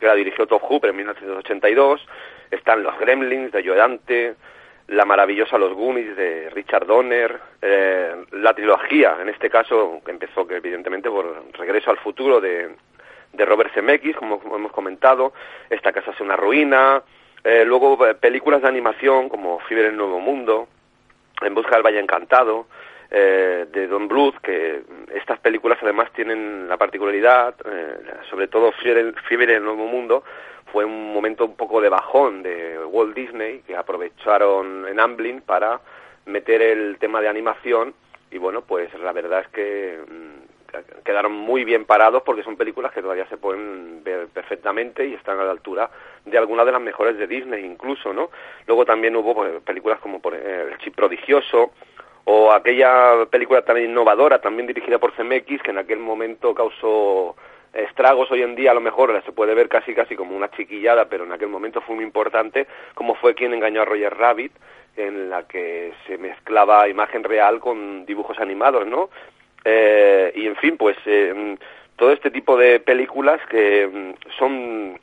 que 0.00 0.06
la 0.06 0.14
dirigió 0.14 0.46
Top 0.46 0.62
Hooper 0.62 0.90
en 0.90 0.96
1982. 0.96 2.06
Están 2.50 2.82
Los 2.82 2.98
Gremlins 2.98 3.52
de 3.52 3.62
Joe 3.62 3.76
Dante, 3.76 4.34
la 4.88 5.04
maravillosa 5.04 5.58
Los 5.58 5.74
Goonies 5.74 6.16
de 6.16 6.48
Richard 6.50 6.86
Donner, 6.86 7.38
eh, 7.60 8.24
la 8.32 8.54
trilogía, 8.54 9.18
en 9.20 9.28
este 9.28 9.50
caso, 9.50 10.00
que 10.04 10.12
empezó 10.12 10.46
que 10.46 10.56
evidentemente 10.56 11.10
por 11.10 11.44
Regreso 11.52 11.90
al 11.90 11.98
Futuro 11.98 12.40
de, 12.40 12.70
de 13.32 13.44
Robert 13.44 13.72
Zemeckis, 13.74 14.16
como 14.16 14.40
hemos 14.54 14.72
comentado, 14.72 15.32
Esta 15.68 15.92
casa 15.92 16.12
es 16.12 16.20
una 16.20 16.36
ruina, 16.36 17.02
eh, 17.44 17.64
luego 17.64 18.06
eh, 18.06 18.14
películas 18.14 18.62
de 18.62 18.68
animación 18.68 19.28
como 19.28 19.60
Fiebre 19.60 19.86
en 19.86 19.92
el 19.92 19.96
Nuevo 19.96 20.20
Mundo, 20.20 20.68
En 21.40 21.54
busca 21.54 21.76
del 21.76 21.84
Valle 21.84 22.00
Encantado, 22.00 22.66
eh, 23.10 23.66
de 23.72 23.86
Don 23.86 24.06
Bluth, 24.08 24.36
que 24.42 24.82
estas 25.14 25.38
películas 25.38 25.78
además 25.80 26.12
tienen 26.12 26.68
la 26.68 26.76
particularidad, 26.76 27.54
eh, 27.64 27.96
sobre 28.28 28.48
todo 28.48 28.72
Fiebre 28.72 29.00
en 29.00 29.50
el 29.50 29.64
Nuevo 29.64 29.86
Mundo, 29.86 30.24
fue 30.72 30.84
un 30.84 31.14
momento 31.14 31.46
un 31.46 31.56
poco 31.56 31.80
de 31.80 31.88
bajón 31.88 32.42
de 32.42 32.78
Walt 32.84 33.14
Disney, 33.14 33.60
que 33.60 33.76
aprovecharon 33.76 34.86
en 34.86 35.00
Amblin 35.00 35.40
para 35.40 35.80
meter 36.26 36.60
el 36.60 36.98
tema 36.98 37.22
de 37.22 37.28
animación 37.28 37.94
y 38.30 38.38
bueno, 38.38 38.60
pues 38.60 38.92
la 39.00 39.12
verdad 39.12 39.40
es 39.40 39.48
que 39.48 39.98
mm, 40.06 40.47
quedaron 41.04 41.32
muy 41.32 41.64
bien 41.64 41.84
parados 41.84 42.22
porque 42.22 42.42
son 42.42 42.56
películas 42.56 42.92
que 42.92 43.02
todavía 43.02 43.26
se 43.28 43.36
pueden 43.36 44.02
ver 44.04 44.28
perfectamente 44.28 45.06
y 45.06 45.14
están 45.14 45.38
a 45.38 45.44
la 45.44 45.50
altura 45.50 45.90
de 46.24 46.38
algunas 46.38 46.66
de 46.66 46.72
las 46.72 46.80
mejores 46.80 47.16
de 47.18 47.26
Disney 47.26 47.64
incluso, 47.64 48.12
¿no? 48.12 48.30
Luego 48.66 48.84
también 48.84 49.16
hubo 49.16 49.34
pues, 49.34 49.62
películas 49.62 49.98
como 50.00 50.20
por 50.20 50.34
El 50.34 50.76
Chip 50.78 50.94
Prodigioso 50.94 51.72
o 52.24 52.52
aquella 52.52 53.26
película 53.30 53.62
también 53.62 53.90
innovadora, 53.90 54.38
también 54.38 54.66
dirigida 54.66 54.98
por 54.98 55.14
CMX, 55.14 55.62
que 55.62 55.70
en 55.70 55.78
aquel 55.78 55.98
momento 55.98 56.54
causó 56.54 57.34
estragos 57.72 58.30
hoy 58.30 58.42
en 58.42 58.54
día 58.54 58.72
a 58.72 58.74
lo 58.74 58.80
mejor 58.80 59.22
se 59.24 59.32
puede 59.32 59.54
ver 59.54 59.68
casi 59.68 59.94
casi 59.94 60.16
como 60.16 60.36
una 60.36 60.50
chiquillada, 60.50 61.06
pero 61.06 61.24
en 61.24 61.32
aquel 61.32 61.48
momento 61.48 61.80
fue 61.80 61.96
muy 61.96 62.04
importante, 62.04 62.66
como 62.94 63.14
fue 63.14 63.34
quien 63.34 63.54
engañó 63.54 63.82
a 63.82 63.84
Roger 63.84 64.14
Rabbit, 64.14 64.52
en 64.96 65.30
la 65.30 65.44
que 65.44 65.92
se 66.06 66.18
mezclaba 66.18 66.88
imagen 66.88 67.24
real 67.24 67.60
con 67.60 68.04
dibujos 68.04 68.38
animados, 68.38 68.86
¿no? 68.86 69.10
Eh, 69.70 70.32
y 70.34 70.46
en 70.46 70.56
fin, 70.56 70.78
pues 70.78 70.96
eh, 71.04 71.58
todo 71.96 72.10
este 72.10 72.30
tipo 72.30 72.56
de 72.56 72.80
películas 72.80 73.38
que 73.50 73.86
mm, 73.86 74.30
son 74.38 74.98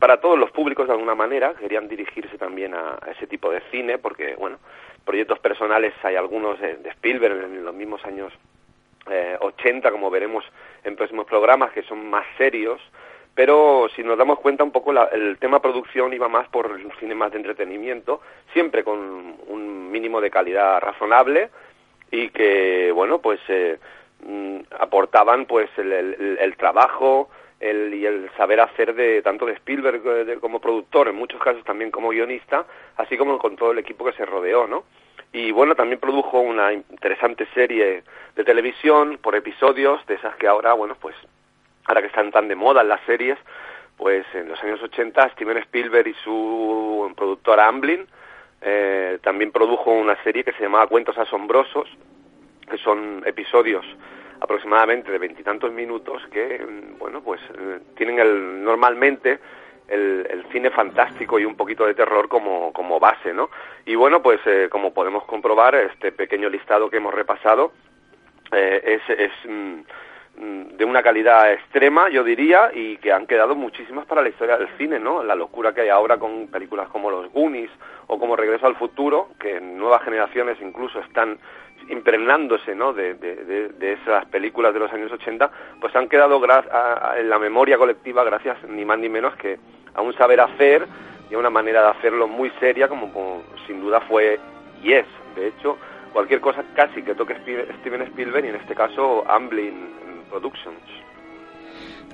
para 0.00 0.20
todos 0.20 0.36
los 0.36 0.50
públicos 0.50 0.88
de 0.88 0.94
alguna 0.94 1.14
manera, 1.14 1.54
querían 1.54 1.86
dirigirse 1.86 2.36
también 2.36 2.74
a, 2.74 2.98
ese 3.12 3.28
tipo 3.28 3.48
de 3.52 3.62
cine, 3.70 3.98
porque, 3.98 4.34
bueno, 4.34 4.58
proyectos 5.04 5.38
personales 5.38 5.94
hay 6.02 6.16
algunos 6.16 6.58
de, 6.60 6.80
Spielberg 6.84 7.44
en 7.44 7.64
los 7.64 7.72
mismos 7.72 8.04
años 8.04 8.32
eh, 9.08 9.36
80, 9.38 9.92
como 9.92 10.10
veremos 10.10 10.44
en 10.82 10.96
próximos 10.96 11.24
programas, 11.26 11.70
que 11.70 11.84
son 11.84 12.10
más 12.10 12.26
serios, 12.36 12.80
pero 13.36 13.88
si 13.94 14.02
nos 14.02 14.18
damos 14.18 14.40
cuenta 14.40 14.64
un 14.64 14.72
poco 14.72 14.90
el 15.12 15.38
tema 15.38 15.62
producción 15.62 16.12
iba 16.12 16.28
más 16.28 16.48
por 16.48 16.72
el 16.72 16.90
cine 16.98 17.14
más 17.14 17.30
de 17.30 17.38
entretenimiento, 17.38 18.20
siempre 18.52 18.82
con 18.82 18.98
un 19.46 19.92
mínimo 19.92 20.20
de 20.20 20.32
calidad 20.32 20.80
razonable 20.80 21.50
y 22.12 22.28
que, 22.28 22.92
bueno, 22.92 23.20
pues 23.20 23.40
eh, 23.48 23.78
mm, 24.24 24.58
aportaban 24.78 25.46
pues 25.46 25.70
el, 25.78 26.54
trabajo 26.58 27.30
el, 27.58 27.94
y 27.94 28.04
el 28.04 28.30
saber 28.36 28.60
hacer 28.60 28.94
de 28.94 29.22
tanto 29.22 29.46
de 29.46 29.54
Spielberg 29.54 30.02
eh, 30.04 30.38
como 30.38 30.60
productor, 30.60 31.08
en 31.08 31.16
muchos 31.16 31.40
casos 31.42 31.64
también 31.64 31.90
como 31.90 32.10
guionista, 32.10 32.66
así 32.98 33.16
como 33.16 33.38
con 33.38 33.56
todo 33.56 33.72
el 33.72 33.78
equipo 33.78 34.04
que 34.04 34.12
se 34.12 34.26
rodeó, 34.26 34.66
¿no? 34.68 34.84
Y 35.32 35.50
bueno, 35.52 35.74
también 35.74 35.98
produjo 35.98 36.40
una 36.40 36.74
interesante 36.74 37.48
serie 37.54 38.04
de 38.36 38.44
televisión 38.44 39.18
por 39.22 39.34
episodios, 39.34 40.04
de 40.06 40.14
esas 40.16 40.36
que 40.36 40.46
ahora, 40.46 40.74
bueno, 40.74 40.94
pues 41.00 41.16
ahora 41.86 42.02
que 42.02 42.08
están 42.08 42.30
tan 42.30 42.46
de 42.48 42.54
moda 42.54 42.84
las 42.84 43.00
series, 43.06 43.38
pues 43.96 44.26
en 44.34 44.50
los 44.50 44.62
años 44.62 44.82
80 44.82 45.30
Steven 45.30 45.56
Spielberg 45.56 46.08
y 46.08 46.14
su 46.22 47.10
productora 47.16 47.68
Amblin 47.68 48.06
eh, 48.62 49.18
también 49.22 49.50
produjo 49.50 49.90
una 49.90 50.20
serie 50.22 50.44
que 50.44 50.52
se 50.52 50.62
llamaba 50.62 50.86
Cuentos 50.86 51.18
Asombrosos, 51.18 51.88
que 52.70 52.78
son 52.78 53.22
episodios 53.26 53.84
aproximadamente 54.40 55.12
de 55.12 55.18
veintitantos 55.18 55.72
minutos 55.72 56.22
que, 56.32 56.58
mm, 56.58 56.98
bueno, 56.98 57.22
pues 57.22 57.40
eh, 57.58 57.78
tienen 57.96 58.18
el, 58.18 58.64
normalmente 58.64 59.38
el, 59.88 60.44
cine 60.50 60.70
fantástico 60.70 61.38
y 61.38 61.44
un 61.44 61.56
poquito 61.56 61.86
de 61.86 61.94
terror 61.94 62.28
como, 62.28 62.72
como 62.72 62.98
base, 62.98 63.32
¿no? 63.32 63.50
Y 63.86 63.94
bueno, 63.94 64.22
pues 64.22 64.40
eh, 64.46 64.68
como 64.70 64.92
podemos 64.92 65.24
comprobar, 65.24 65.74
este 65.74 66.12
pequeño 66.12 66.48
listado 66.48 66.90
que 66.90 66.98
hemos 66.98 67.14
repasado 67.14 67.72
eh, 68.52 69.00
es, 69.00 69.18
es 69.18 69.32
mm, 69.48 69.80
de 70.36 70.84
una 70.84 71.02
calidad 71.02 71.52
extrema, 71.52 72.08
yo 72.08 72.24
diría, 72.24 72.70
y 72.74 72.96
que 72.96 73.12
han 73.12 73.26
quedado 73.26 73.54
muchísimas 73.54 74.06
para 74.06 74.22
la 74.22 74.30
historia 74.30 74.56
del 74.56 74.68
cine, 74.78 74.98
¿no? 74.98 75.22
La 75.22 75.34
locura 75.34 75.72
que 75.74 75.82
hay 75.82 75.88
ahora 75.90 76.18
con 76.18 76.48
películas 76.48 76.88
como 76.88 77.10
Los 77.10 77.30
Goonies 77.32 77.70
o 78.06 78.18
como 78.18 78.34
Regreso 78.34 78.66
al 78.66 78.76
Futuro, 78.76 79.28
que 79.38 79.60
nuevas 79.60 80.02
generaciones 80.02 80.56
incluso 80.60 81.00
están 81.00 81.38
impregnándose 81.88 82.74
¿no? 82.74 82.92
de, 82.92 83.14
de, 83.14 83.92
esas 83.92 84.24
películas 84.26 84.72
de 84.72 84.80
los 84.80 84.92
años 84.92 85.12
80, 85.12 85.50
pues 85.80 85.94
han 85.96 86.08
quedado 86.08 86.40
en 87.16 87.28
la 87.28 87.38
memoria 87.38 87.76
colectiva 87.76 88.24
gracias 88.24 88.56
ni 88.68 88.84
más 88.84 88.98
ni 88.98 89.08
menos 89.08 89.34
que 89.36 89.58
a 89.94 90.00
un 90.00 90.14
saber 90.14 90.40
hacer 90.40 90.86
y 91.30 91.34
a 91.34 91.38
una 91.38 91.50
manera 91.50 91.82
de 91.82 91.88
hacerlo 91.88 92.28
muy 92.28 92.50
seria 92.60 92.88
como, 92.88 93.42
sin 93.66 93.80
duda 93.80 94.00
fue 94.00 94.38
y 94.82 94.92
es. 94.92 95.06
De 95.34 95.48
hecho, 95.48 95.76
cualquier 96.12 96.40
cosa 96.40 96.62
casi 96.74 97.02
que 97.02 97.14
toque 97.14 97.36
Steven 97.80 98.02
Spielberg 98.02 98.44
y 98.44 98.48
en 98.48 98.56
este 98.56 98.74
caso 98.74 99.24
Amblin 99.28 100.02
Productions. 100.32 100.80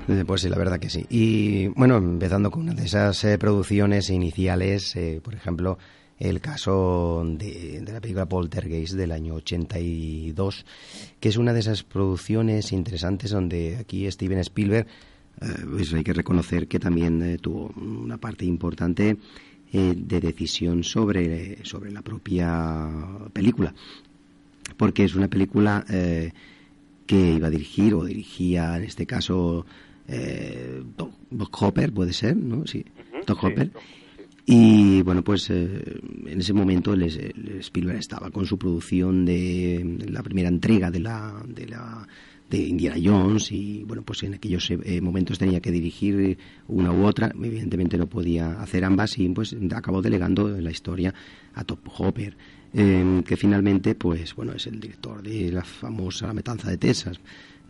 Eh, 0.08 0.25
pues 0.26 0.40
sí, 0.40 0.48
la 0.48 0.58
verdad 0.58 0.80
que 0.80 0.90
sí. 0.90 1.06
Y 1.08 1.68
bueno, 1.68 1.98
empezando 1.98 2.50
con 2.50 2.62
una 2.62 2.75
de 2.75 2.84
esas 2.84 3.22
eh, 3.22 3.38
producciones 3.38 4.10
iniciales, 4.10 4.96
eh, 4.96 5.20
por 5.22 5.34
ejemplo, 5.34 5.78
el 6.18 6.40
caso 6.40 7.22
de, 7.25 7.80
de, 7.80 7.92
la 7.92 8.00
película 8.00 8.26
Poltergeist 8.26 8.94
del 8.94 9.12
año 9.12 9.34
82, 9.34 10.66
que 11.20 11.28
es 11.28 11.37
una 11.37 11.52
de 11.52 11.60
esas 11.60 11.84
producciones 11.84 12.72
interesantes 12.72 13.30
donde 13.30 13.76
aquí 13.76 14.10
Steven 14.10 14.38
Spielberg, 14.38 14.88
pues 15.70 15.94
hay 15.94 16.02
que 16.02 16.12
reconocer 16.12 16.66
que 16.66 16.80
también 16.80 17.38
tuvo 17.38 17.72
una 17.76 18.16
parte 18.16 18.44
importante 18.44 19.16
de 19.72 20.20
decisión 20.20 20.82
sobre, 20.82 21.64
sobre 21.64 21.92
la 21.92 22.02
propia 22.02 22.90
película, 23.32 23.72
porque 24.76 25.04
es 25.04 25.14
una 25.14 25.28
película 25.28 25.84
que 27.08 27.32
iba 27.32 27.48
a 27.48 27.50
dirigir 27.50 27.94
o 27.94 28.04
dirigía 28.04 28.76
en 28.76 28.84
este 28.84 29.04
caso 29.04 29.66
Doc, 30.96 31.62
Hopper, 31.62 31.92
puede 31.92 32.12
ser, 32.12 32.36
¿no? 32.36 32.66
Sí, 32.66 32.84
Doc 33.26 33.42
Hopper. 33.42 33.70
Y 34.50 35.02
bueno, 35.02 35.22
pues 35.22 35.50
eh, 35.50 36.00
en 36.24 36.40
ese 36.40 36.54
momento 36.54 36.96
les, 36.96 37.18
Spielberg 37.60 37.98
estaba 37.98 38.30
con 38.30 38.46
su 38.46 38.56
producción 38.56 39.26
de 39.26 40.06
la 40.08 40.22
primera 40.22 40.48
entrega 40.48 40.90
de 40.90 41.00
la, 41.00 41.34
de 41.46 41.66
la, 41.66 42.08
de 42.48 42.56
Indiana 42.56 42.96
Jones 43.02 43.52
y 43.52 43.84
bueno 43.84 44.02
pues 44.02 44.22
en 44.22 44.32
aquellos 44.32 44.70
eh, 44.70 45.02
momentos 45.02 45.38
tenía 45.38 45.60
que 45.60 45.70
dirigir 45.70 46.38
una 46.66 46.90
u 46.92 47.04
otra 47.04 47.30
evidentemente 47.34 47.98
no 47.98 48.06
podía 48.06 48.62
hacer 48.62 48.86
ambas 48.86 49.18
y 49.18 49.28
pues 49.28 49.54
acabó 49.74 50.00
delegando 50.00 50.48
la 50.48 50.70
historia 50.70 51.12
a 51.52 51.64
Top 51.64 51.80
Hopper 51.98 52.34
em, 52.72 53.22
que 53.22 53.37
finalmente 53.37 53.94
pues 53.94 54.34
bueno 54.34 54.52
es 54.52 54.66
el 54.66 54.80
director 54.80 55.22
de 55.22 55.50
la 55.52 55.64
famosa 55.64 56.26
La 56.26 56.34
Metanza 56.34 56.70
de 56.70 56.78
Texas 56.78 57.18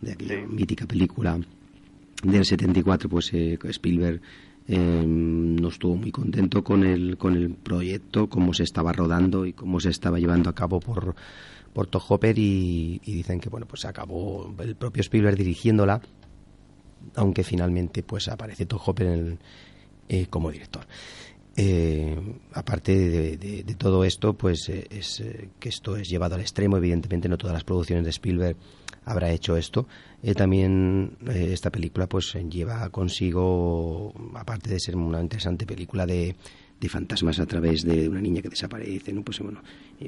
de 0.01 0.13
aquella 0.13 0.47
mítica 0.47 0.85
película 0.85 1.39
del 2.23 2.45
74 2.45 3.09
pues 3.09 3.33
eh, 3.33 3.57
Spielberg 3.63 4.21
em, 4.67 5.55
no 5.55 5.69
estuvo 5.69 5.95
muy 5.95 6.11
contento 6.11 6.63
con 6.63 6.83
el 6.83 7.17
con 7.17 7.35
el 7.35 7.51
proyecto 7.51 8.27
cómo 8.27 8.53
se 8.53 8.63
estaba 8.63 8.91
rodando 8.91 9.45
y 9.45 9.53
cómo 9.53 9.79
se 9.79 9.89
estaba 9.89 10.19
llevando 10.19 10.49
a 10.49 10.55
cabo 10.55 10.79
por 10.79 11.15
por 11.73 11.89
Hopper 11.91 12.37
y, 12.37 12.99
dicen 13.05 13.39
que 13.39 13.49
bueno 13.49 13.67
pues 13.67 13.85
acabó 13.85 14.53
el 14.59 14.75
propio 14.75 15.01
Spielberg 15.01 15.37
dirigiéndola 15.37 16.01
aunque 17.15 17.43
finalmente 17.43 18.03
pues 18.03 18.27
aparece 18.27 18.65
Todd 18.65 18.81
Hopper 18.85 19.37
eh, 20.09 20.25
como 20.29 20.51
director 20.51 20.85
eh, 21.55 22.17
aparte 22.53 23.37
de, 23.37 23.75
todo 23.75 24.03
esto 24.03 24.33
pues 24.33 24.69
eh, 24.69 24.87
es 24.89 25.23
que 25.59 25.69
esto 25.69 25.97
es 25.97 26.09
llevado 26.09 26.35
al 26.35 26.41
extremo 26.41 26.77
evidentemente 26.77 27.27
no 27.27 27.37
todas 27.37 27.53
las 27.53 27.63
producciones 27.63 28.05
de 28.05 28.11
Spielberg 28.11 28.57
habrá 29.05 29.31
hecho 29.31 29.57
esto 29.57 29.87
también 30.35 31.17
esta 31.27 31.69
película 31.71 32.07
pues 32.07 32.33
lleva 32.49 32.89
consigo 32.89 34.13
aparte 34.35 34.69
de 34.69 34.79
ser 34.79 34.95
una 34.95 35.21
interesante 35.21 35.65
película 35.65 36.05
de 36.05 36.35
de 36.79 36.87
fantasmas 36.87 37.39
a 37.39 37.45
través 37.45 37.83
de 37.83 38.07
una 38.07 38.21
niña 38.21 38.41
que 38.41 38.49
desaparece, 38.49 39.11
¿no? 39.11 39.21
Pues 39.21 39.39
bueno, 39.39 39.61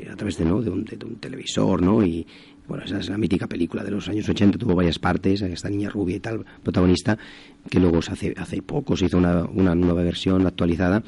a 0.09 0.15
través 0.15 0.37
de, 0.37 0.45
¿no? 0.45 0.61
de, 0.61 0.69
un, 0.69 0.85
televisor, 1.19 1.81
¿no? 1.81 2.03
Y 2.03 2.25
bueno, 2.71 2.85
esa 2.85 2.99
es 2.99 3.09
la 3.09 3.17
mítica 3.17 3.47
película 3.47 3.83
de 3.83 3.91
los 3.91 4.07
años 4.07 4.29
80, 4.29 4.57
tuvo 4.57 4.75
varias 4.75 4.97
partes, 4.97 5.41
esta 5.41 5.69
niña 5.69 5.89
rubia 5.89 6.15
y 6.15 6.19
tal, 6.21 6.45
protagonista, 6.63 7.17
que 7.69 7.81
luego 7.81 7.99
hace, 7.99 8.33
hace 8.37 8.61
poco 8.61 8.95
se 8.95 9.07
hizo 9.07 9.17
una, 9.17 9.43
una 9.43 9.75
nueva 9.75 10.03
versión 10.03 10.47
actualizada 10.47 11.03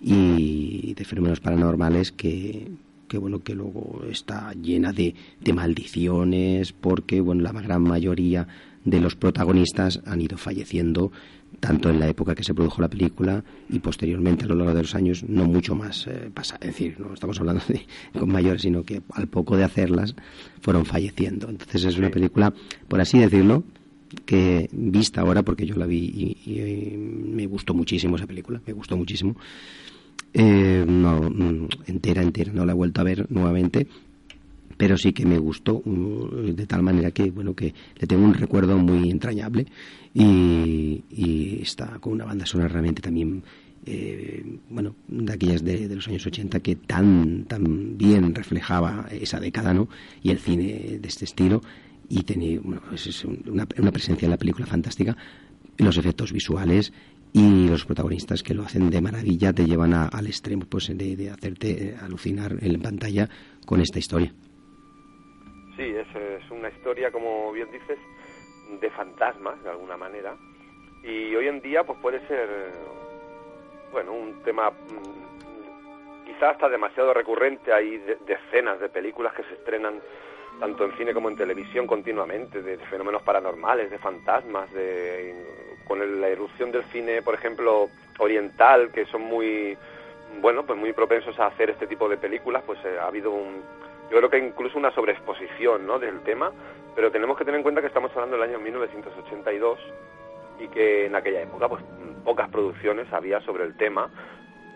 y 0.00 0.94
de 0.94 1.04
fenómenos 1.04 1.40
paranormales 1.40 2.12
que, 2.12 2.70
que 3.08 3.18
bueno 3.18 3.40
que 3.40 3.56
luego 3.56 4.04
está 4.08 4.52
llena 4.52 4.92
de, 4.92 5.16
de 5.40 5.52
maldiciones 5.52 6.72
porque 6.72 7.20
bueno 7.20 7.42
la 7.42 7.50
gran 7.50 7.82
mayoría 7.82 8.46
de 8.84 9.00
los 9.00 9.16
protagonistas 9.16 10.00
han 10.06 10.20
ido 10.20 10.38
falleciendo 10.38 11.10
tanto 11.60 11.90
en 11.90 12.00
la 12.00 12.08
época 12.08 12.34
que 12.34 12.44
se 12.44 12.54
produjo 12.54 12.80
la 12.80 12.88
película 12.88 13.42
y 13.68 13.78
posteriormente 13.80 14.44
a 14.44 14.48
lo 14.48 14.54
largo 14.54 14.74
de 14.74 14.82
los 14.82 14.94
años 14.94 15.24
no 15.28 15.44
mucho 15.44 15.74
más 15.74 16.06
eh, 16.06 16.30
pasa. 16.32 16.56
Es 16.56 16.68
decir 16.68 16.98
no 16.98 17.14
estamos 17.14 17.38
hablando 17.40 17.62
de 17.68 17.86
con 18.18 18.30
mayores 18.30 18.62
sino 18.62 18.84
que 18.84 19.02
al 19.12 19.28
poco 19.28 19.56
de 19.56 19.64
hacerlas 19.64 20.14
fueron 20.60 20.84
falleciendo. 20.84 21.48
Entonces 21.48 21.84
es 21.84 21.98
una 21.98 22.10
película 22.10 22.52
por 22.88 23.00
así 23.00 23.18
decirlo 23.18 23.64
que 24.24 24.68
vista 24.72 25.20
ahora 25.20 25.42
porque 25.42 25.66
yo 25.66 25.76
la 25.76 25.86
vi 25.86 26.36
y, 26.46 26.96
me 26.96 27.46
gustó 27.46 27.74
muchísimo 27.74 28.16
esa 28.16 28.26
película 28.26 28.60
me 28.66 28.72
gustó 28.72 28.96
muchísimo 28.96 29.36
eh, 30.32 30.84
no 30.86 31.28
mm, 31.28 31.68
entera 31.86 32.22
entera 32.22 32.52
no 32.52 32.64
la 32.64 32.72
he 32.72 32.74
vuelto 32.74 33.02
a 33.02 33.04
ver 33.04 33.26
nuevamente 33.30 33.86
pero 34.78 34.96
sí 34.96 35.12
que 35.12 35.26
me 35.26 35.38
gustó 35.38 35.82
de 35.84 36.66
tal 36.66 36.82
manera 36.82 37.10
que 37.10 37.30
bueno 37.30 37.54
que 37.54 37.74
le 37.96 38.06
tengo 38.06 38.24
un 38.24 38.32
recuerdo 38.32 38.78
muy 38.78 39.10
entrañable 39.10 39.66
y, 40.14 41.58
está 41.60 41.98
con 41.98 42.14
una 42.14 42.24
banda 42.24 42.46
sonora 42.46 42.68
realmente 42.68 43.02
también 43.02 43.42
eh, 43.84 44.44
bueno 44.70 44.94
de 45.08 45.32
aquellas 45.32 45.62
de, 45.64 45.88
los 45.94 46.06
años 46.08 46.24
80 46.24 46.60
que 46.60 46.76
tan 46.76 47.44
tan 47.44 47.98
bien 47.98 48.34
reflejaba 48.34 49.08
esa 49.10 49.40
década 49.40 49.74
no 49.74 49.88
y 50.22 50.30
el 50.30 50.38
cine 50.38 50.98
de 51.00 51.08
este 51.08 51.24
estilo. 51.26 51.60
Y 52.10 52.22
tenía 52.22 52.58
es 52.94 53.24
una, 53.24 53.66
presencia 53.66 54.24
en 54.24 54.30
la 54.30 54.38
película 54.38 54.64
fantástica. 54.64 55.14
Los 55.76 55.98
efectos 55.98 56.32
visuales 56.32 56.90
y 57.34 57.68
los 57.68 57.84
protagonistas 57.84 58.42
que 58.42 58.54
lo 58.54 58.62
hacen 58.62 58.88
de 58.88 59.02
maravilla 59.02 59.52
te 59.52 59.66
llevan 59.66 59.92
al 59.92 60.26
extremo 60.26 60.64
pues 60.66 60.88
de, 60.88 61.16
de 61.16 61.28
hacerte 61.28 61.96
alucinar 62.00 62.56
en 62.62 62.80
pantalla 62.80 63.28
con 63.66 63.82
esta 63.82 63.98
historia 63.98 64.32
Sí, 65.78 65.94
es, 65.94 66.08
es 66.16 66.50
una 66.50 66.70
historia, 66.70 67.12
como 67.12 67.52
bien 67.52 67.70
dices, 67.70 68.00
de 68.80 68.90
fantasmas, 68.90 69.62
de 69.62 69.70
alguna 69.70 69.96
manera. 69.96 70.34
Y 71.04 71.36
hoy 71.36 71.46
en 71.46 71.60
día, 71.60 71.84
pues 71.84 71.96
puede 72.00 72.18
ser, 72.26 72.48
bueno, 73.92 74.12
un 74.12 74.42
tema 74.42 74.70
mm, 74.72 76.26
quizás 76.26 76.54
hasta 76.54 76.68
demasiado 76.68 77.14
recurrente. 77.14 77.72
Hay 77.72 77.98
decenas 78.26 78.80
de 78.80 78.88
películas 78.88 79.32
que 79.34 79.44
se 79.44 79.54
estrenan 79.54 80.00
tanto 80.58 80.84
en 80.84 80.96
cine 80.96 81.14
como 81.14 81.28
en 81.28 81.36
televisión 81.36 81.86
continuamente, 81.86 82.60
de, 82.60 82.76
fenómenos 82.78 83.22
paranormales, 83.22 83.88
de 83.88 83.98
fantasmas, 83.98 84.72
de 84.72 85.32
con 85.86 86.20
la 86.20 86.28
erupción 86.28 86.72
del 86.72 86.82
cine, 86.86 87.22
por 87.22 87.34
ejemplo, 87.34 87.88
oriental, 88.18 88.90
que 88.90 89.06
son 89.06 89.22
muy, 89.22 89.78
bueno, 90.40 90.66
pues 90.66 90.76
muy 90.76 90.92
propensos 90.92 91.38
a 91.38 91.46
hacer 91.46 91.70
este 91.70 91.86
tipo 91.86 92.08
de 92.08 92.16
películas, 92.18 92.64
pues 92.66 92.78
eh, 92.84 92.98
ha 93.00 93.06
habido 93.06 93.30
un, 93.30 93.62
yo 94.10 94.16
creo 94.16 94.30
que 94.30 94.38
incluso 94.38 94.78
una 94.78 94.90
sobreexposición 94.92 95.86
¿no? 95.86 95.98
del 95.98 96.20
tema, 96.20 96.50
pero 96.94 97.10
tenemos 97.10 97.36
que 97.36 97.44
tener 97.44 97.58
en 97.58 97.62
cuenta 97.62 97.80
que 97.80 97.88
estamos 97.88 98.10
hablando 98.12 98.36
del 98.36 98.48
año 98.48 98.58
1982 98.58 99.78
y 100.60 100.68
que 100.68 101.06
en 101.06 101.14
aquella 101.14 101.42
época 101.42 101.68
pues 101.68 101.82
pocas 102.24 102.48
producciones 102.48 103.12
había 103.12 103.40
sobre 103.40 103.64
el 103.64 103.76
tema. 103.76 104.08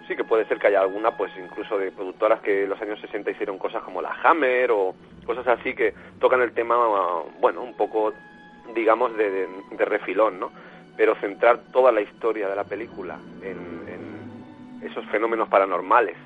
Sí 0.07 0.16
que 0.16 0.25
puede 0.25 0.47
ser 0.47 0.59
que 0.59 0.66
haya 0.66 0.81
alguna, 0.81 1.16
pues 1.16 1.33
incluso 1.38 1.79
de 1.79 1.92
productoras 1.92 2.40
que 2.40 2.64
en 2.64 2.71
los 2.71 2.81
años 2.83 3.01
60 3.01 3.31
hicieron 3.31 3.59
cosas 3.59 3.83
como 3.83 4.03
la 4.03 4.14
Hammer 4.23 4.71
o 4.71 4.95
cosas 5.25 5.47
así 5.47 5.75
que 5.75 5.95
tocan 6.21 6.42
el 6.42 6.53
tema, 6.53 6.77
bueno, 7.40 7.62
un 7.62 7.75
poco, 7.77 8.12
digamos, 8.75 9.16
de, 9.16 9.49
refilón, 9.79 10.40
¿no? 10.40 10.51
Pero 10.97 11.14
centrar 11.16 11.61
toda 11.73 11.90
la 11.90 12.03
historia 12.03 12.49
de 12.49 12.57
la 12.57 12.64
película 12.64 13.18
en 13.42 14.83
esos 14.83 15.07
fenómenos 15.07 15.49
paranormales 15.49 16.16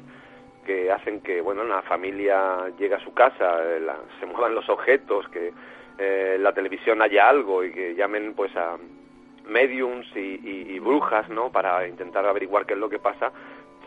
que 0.67 0.91
hacen 0.91 1.21
que 1.21 1.41
bueno 1.41 1.63
una 1.63 1.81
familia 1.83 2.69
llegue 2.79 2.97
a 2.97 3.01
su 3.01 3.15
casa, 3.15 3.59
eh, 3.63 3.81
se 4.19 4.27
muevan 4.27 4.55
los 4.55 4.69
objetos, 4.69 5.29
que 5.29 5.53
eh, 5.99 6.37
la 6.39 6.53
televisión 6.53 7.01
haya 7.01 7.29
algo 7.29 7.65
y 7.65 7.73
que 7.73 7.95
llamen 7.95 8.35
pues 8.35 8.55
a 8.57 8.77
mediums 9.47 10.07
y, 10.17 10.79
brujas, 10.81 11.29
¿no? 11.29 11.51
Para 11.51 11.87
intentar 11.87 12.27
averiguar 12.27 12.67
qué 12.67 12.75
es 12.75 12.81
lo 12.81 12.91
que 12.91 12.99
pasa. 12.99 13.31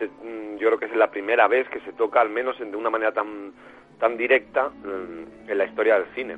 Mm, 0.00 0.56
yo 0.56 0.68
creo 0.68 0.78
que 0.78 0.86
es 0.86 0.96
la 0.96 1.10
primera 1.10 1.46
vez 1.46 1.68
que 1.68 1.80
se 1.80 1.92
toca, 1.92 2.20
al 2.20 2.30
menos 2.30 2.58
de 2.58 2.76
una 2.76 2.90
manera 2.90 3.12
tan 3.12 3.52
tan 4.00 4.16
directa, 4.16 4.70
mm, 4.70 5.50
en 5.50 5.58
la 5.58 5.66
historia 5.66 5.98
del 5.98 6.06
cine. 6.14 6.36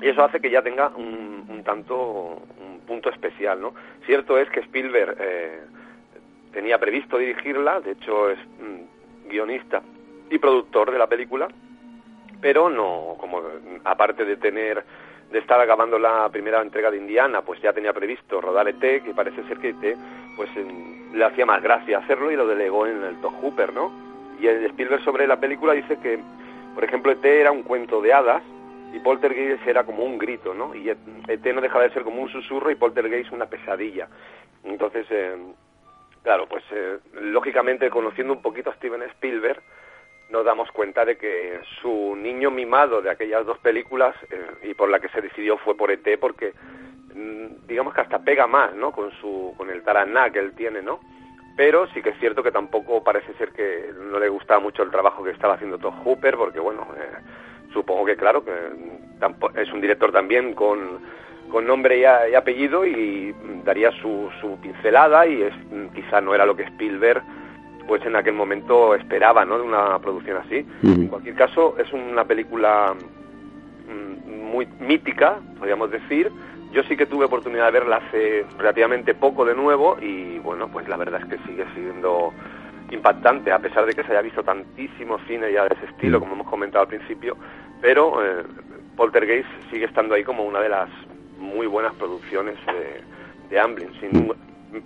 Y 0.00 0.08
eso 0.08 0.24
hace 0.24 0.40
que 0.40 0.50
ya 0.50 0.62
tenga 0.62 0.88
un, 0.88 1.62
tanto 1.64 2.42
un 2.60 2.80
punto 2.86 3.10
especial, 3.10 3.60
¿no? 3.60 3.72
Cierto 4.04 4.36
es 4.36 4.50
que 4.50 4.60
Spielberg 4.60 5.16
eh, 5.20 5.60
tenía 6.52 6.78
previsto 6.78 7.18
dirigirla, 7.18 7.80
de 7.80 7.92
hecho 7.92 8.30
es 8.30 8.38
mm, 8.38 8.97
guionista 9.28 9.82
y 10.30 10.38
productor 10.38 10.90
de 10.90 10.98
la 10.98 11.06
película, 11.06 11.48
pero 12.40 12.68
no, 12.68 13.16
como 13.18 13.42
aparte 13.84 14.24
de 14.24 14.36
tener, 14.36 14.84
de 15.30 15.38
estar 15.38 15.60
acabando 15.60 15.98
la 15.98 16.28
primera 16.30 16.60
entrega 16.60 16.90
de 16.90 16.98
Indiana, 16.98 17.42
pues 17.42 17.60
ya 17.60 17.72
tenía 17.72 17.92
previsto 17.92 18.40
rodar 18.40 18.68
ET, 18.68 18.80
que 18.80 19.14
parece 19.14 19.42
ser 19.44 19.58
que 19.58 19.70
ET, 19.70 19.96
pues 20.36 20.50
le 21.12 21.24
hacía 21.24 21.46
más 21.46 21.62
gracia 21.62 21.98
hacerlo 21.98 22.30
y 22.30 22.36
lo 22.36 22.46
delegó 22.46 22.86
en 22.86 23.02
el 23.02 23.20
Top 23.20 23.34
Hooper, 23.40 23.72
¿no? 23.72 23.90
Y 24.40 24.46
el 24.46 24.64
Spielberg 24.66 25.02
sobre 25.02 25.26
la 25.26 25.40
película 25.40 25.72
dice 25.72 25.98
que, 26.00 26.18
por 26.74 26.84
ejemplo, 26.84 27.10
ET 27.12 27.24
era 27.24 27.50
un 27.50 27.62
cuento 27.62 28.00
de 28.00 28.12
hadas 28.12 28.42
y 28.94 29.00
Poltergeist 29.00 29.66
era 29.66 29.84
como 29.84 30.04
un 30.04 30.16
grito, 30.16 30.54
¿no? 30.54 30.74
Y 30.74 30.88
ET 30.88 31.54
no 31.54 31.60
dejaba 31.60 31.84
de 31.84 31.90
ser 31.90 32.04
como 32.04 32.22
un 32.22 32.28
susurro 32.28 32.70
y 32.70 32.76
Poltergeist 32.76 33.32
una 33.32 33.46
pesadilla. 33.46 34.08
Entonces, 34.64 35.06
eh, 35.10 35.36
Claro, 36.22 36.46
pues 36.46 36.64
eh, 36.70 36.98
lógicamente 37.14 37.90
conociendo 37.90 38.32
un 38.32 38.42
poquito 38.42 38.70
a 38.70 38.74
Steven 38.74 39.02
Spielberg, 39.02 39.62
nos 40.30 40.44
damos 40.44 40.70
cuenta 40.72 41.04
de 41.04 41.16
que 41.16 41.60
su 41.80 42.14
niño 42.16 42.50
mimado 42.50 43.00
de 43.00 43.10
aquellas 43.10 43.46
dos 43.46 43.58
películas 43.58 44.14
eh, 44.30 44.68
y 44.70 44.74
por 44.74 44.90
la 44.90 45.00
que 45.00 45.08
se 45.08 45.22
decidió 45.22 45.56
fue 45.58 45.76
por 45.76 45.90
ET 45.90 46.06
porque 46.20 46.52
mm, 47.14 47.66
digamos 47.66 47.94
que 47.94 48.02
hasta 48.02 48.18
pega 48.18 48.46
más, 48.46 48.74
¿no? 48.74 48.92
Con 48.92 49.10
su 49.20 49.54
con 49.56 49.70
el 49.70 49.82
taraná 49.82 50.30
que 50.30 50.40
él 50.40 50.52
tiene, 50.52 50.82
¿no? 50.82 51.00
Pero 51.56 51.86
sí 51.88 52.02
que 52.02 52.10
es 52.10 52.18
cierto 52.18 52.42
que 52.42 52.52
tampoco 52.52 53.02
parece 53.02 53.32
ser 53.34 53.52
que 53.52 53.90
no 54.10 54.18
le 54.18 54.28
gustaba 54.28 54.60
mucho 54.60 54.82
el 54.82 54.90
trabajo 54.90 55.24
que 55.24 55.30
estaba 55.30 55.54
haciendo 55.54 55.78
Todd 55.78 55.94
Hooper 56.04 56.36
porque 56.36 56.60
bueno, 56.60 56.86
eh, 56.96 57.16
supongo 57.72 58.04
que 58.04 58.16
claro 58.16 58.44
que 58.44 58.52
es 59.56 59.72
un 59.72 59.80
director 59.80 60.12
también 60.12 60.54
con 60.54 61.00
con 61.50 61.66
nombre 61.66 61.98
y, 61.98 62.34
apellido 62.34 62.86
y 62.86 63.34
daría 63.64 63.90
su, 63.92 64.28
su 64.40 64.58
pincelada 64.60 65.26
y 65.26 65.42
es, 65.42 65.54
quizá 65.94 66.20
no 66.20 66.34
era 66.34 66.46
lo 66.46 66.56
que 66.56 66.64
Spielberg 66.64 67.22
pues 67.88 68.04
en 68.04 68.14
aquel 68.14 68.34
momento 68.34 68.94
esperaba 68.94 69.44
¿no? 69.46 69.56
de 69.56 69.64
una 69.64 69.98
producción 69.98 70.36
así. 70.36 70.64
En 70.84 71.08
cualquier 71.08 71.34
caso, 71.34 71.74
es 71.78 71.90
una 71.92 72.24
película 72.26 72.94
mm, 72.94 74.30
muy 74.52 74.68
mítica, 74.78 75.38
podríamos 75.58 75.90
decir. 75.90 76.30
Yo 76.70 76.82
sí 76.82 76.98
que 76.98 77.06
tuve 77.06 77.24
oportunidad 77.24 77.64
de 77.66 77.72
verla 77.72 77.96
hace 77.96 78.44
relativamente 78.58 79.14
poco 79.14 79.46
de 79.46 79.54
nuevo 79.54 79.96
y 80.02 80.38
bueno, 80.40 80.68
pues 80.68 80.86
la 80.86 80.98
verdad 80.98 81.22
es 81.22 81.28
que 81.28 81.48
sigue 81.48 81.64
siendo 81.74 82.30
impactante, 82.90 83.50
a 83.52 83.58
pesar 83.58 83.86
de 83.86 83.94
que 83.94 84.04
se 84.04 84.12
haya 84.12 84.20
visto 84.20 84.42
tantísimo 84.42 85.18
cine 85.26 85.50
ya 85.50 85.64
de 85.64 85.74
ese 85.74 85.86
estilo, 85.86 86.20
como 86.20 86.34
hemos 86.34 86.46
comentado 86.46 86.82
al 86.82 86.88
principio, 86.88 87.36
pero 87.80 88.22
eh, 88.22 88.44
Poltergeist 88.96 89.48
sigue 89.70 89.86
estando 89.86 90.14
ahí 90.14 90.24
como 90.24 90.44
una 90.44 90.60
de 90.60 90.68
las 90.68 90.90
muy 91.38 91.66
buenas 91.66 91.94
producciones 91.94 92.54
de, 92.66 93.02
de 93.48 93.60
Amblin. 93.60 93.90
Sin, 94.00 94.32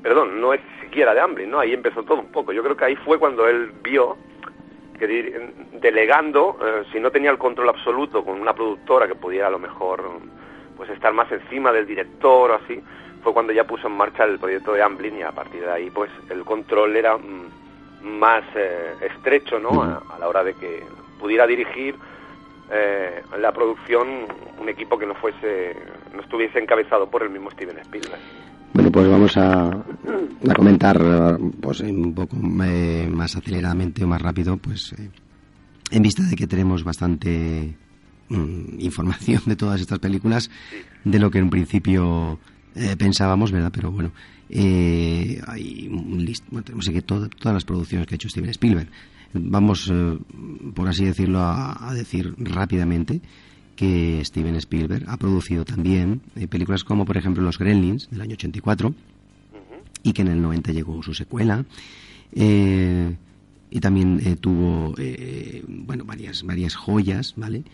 perdón, 0.03 0.41
no 0.41 0.55
es 0.55 0.61
siquiera 0.81 1.15
de 1.15 1.21
Amblin, 1.21 1.51
¿no? 1.51 1.59
Ahí 1.59 1.73
empezó 1.73 2.03
todo 2.03 2.21
un 2.21 2.31
poco. 2.31 2.53
Yo 2.53 2.63
creo 2.63 2.77
que 2.77 2.85
ahí 2.85 2.97
fue 2.97 3.19
cuando 3.19 3.49
él 3.49 3.73
vio 3.83 4.17
que 4.99 5.51
delegando, 5.81 6.59
eh, 6.63 6.85
si 6.93 7.01
no 7.01 7.11
tenía 7.11 7.31
el 7.31 7.39
control 7.39 7.71
absoluto 7.71 8.25
con 8.25 8.41
una 8.41 8.55
productora 8.55 9.09
que 9.09 9.17
pudiera 9.17 9.49
a 9.49 9.51
lo 9.51 9.59
mejor 9.59 10.05
pues 10.77 10.89
estar 10.91 11.13
más 11.13 11.31
encima 11.33 11.73
del 11.73 11.87
director 11.87 12.51
o 12.53 12.55
así, 12.55 12.81
fue 13.23 13.33
cuando 13.33 13.53
ya 13.53 13.65
puso 13.65 13.89
en 13.89 13.95
marcha 13.95 14.25
el 14.25 14.39
proyecto 14.39 14.73
de 14.73 14.83
Amblin 14.83 15.19
y 15.19 15.23
a 15.23 15.33
partir 15.33 15.63
de 15.63 15.71
ahí 15.71 15.91
pues 15.91 16.11
el 16.31 16.45
control 16.45 16.97
era 16.97 17.17
mm, 17.17 17.51
más 18.03 18.45
eh, 18.55 18.95
estrecho, 19.01 19.59
¿no? 19.59 19.83
A, 19.83 20.03
a, 20.15 20.19
la 20.19 20.29
hora 20.29 20.45
de 20.45 20.55
que 20.55 20.85
pudiera 21.19 21.47
dirigir 21.47 21.97
eh, 22.71 23.23
la 23.39 23.53
producción 23.53 24.27
un 24.59 24.69
equipo 24.69 24.99
que 24.99 25.05
no 25.07 25.15
fuese, 25.15 25.77
no 26.13 26.23
estuviese 26.23 26.59
encabezado 26.59 27.11
por 27.11 27.23
el 27.23 27.31
mismo 27.31 27.51
Steven 27.51 27.79
Spielberg. 27.79 28.21
Bueno, 28.75 28.91
pues 28.91 29.07
vamos 29.07 29.37
a, 29.37 29.85
comentar 30.57 31.39
pues 31.61 31.81
un 31.81 32.15
poco 32.15 32.37
eh, 32.65 33.07
más 33.11 33.37
aceleradamente 33.37 34.03
o 34.05 34.09
más 34.09 34.23
rápido, 34.23 34.57
pues 34.57 34.95
eh, 34.95 35.11
en 35.91 36.03
vista 36.03 36.23
de 36.23 36.35
que 36.35 36.47
tenemos 36.47 36.83
bastante 36.83 37.77
mm, 38.31 38.81
información 38.81 39.43
de 39.45 39.57
todas 39.57 39.81
estas 39.81 39.99
películas, 39.99 40.51
de 41.05 41.19
lo 41.19 41.31
que 41.31 41.39
en 41.39 41.51
principio 41.51 42.39
eh, 42.75 42.97
pensábamos, 42.97 43.53
¿verdad? 43.53 43.73
Pero 43.75 43.93
bueno, 43.93 44.13
eh, 44.49 45.39
hay 45.47 45.89
un 45.89 46.25
tenemos 46.65 46.89
aquí 46.89 47.03
todas 47.03 47.29
las 47.45 47.65
producciones 47.67 48.07
que 48.07 48.15
ha 48.15 48.17
hecho 48.17 48.31
Steven 48.31 48.51
Spielberg. 48.51 48.89
Vamos, 49.35 49.91
por 50.75 50.89
así 50.89 51.07
decirlo, 51.07 51.41
a 51.41 51.91
decir 51.95 52.35
rápidamente 52.37 53.23
que 53.83 54.25
Steven 54.25 54.55
Spielberg 54.55 55.05
ha 55.09 55.17
producido 55.17 55.65
también 55.65 56.21
eh, 56.37 56.47
películas 56.47 56.85
como 56.85 57.05
por 57.05 57.17
ejemplo 57.17 57.43
Los 57.43 57.59
Gremlins 57.59 58.09
del 58.13 58.21
año 58.21 58.35
84 58.35 58.89
uh 58.89 58.93
-huh. 58.93 58.97
y 60.05 60.13
que 60.13 60.23
en 60.23 60.29
el 60.29 60.41
90 60.41 60.71
llegó 60.71 61.03
su 61.03 61.15
secuela 61.15 61.65
eh, 62.33 63.17
y 63.73 63.81
también 63.81 64.21
eh, 64.25 64.37
tuvo 64.37 64.95
bueno 65.67 66.05
varias 66.05 66.45
varias 66.45 66.77
joyas 66.77 67.35
vale 67.37 67.65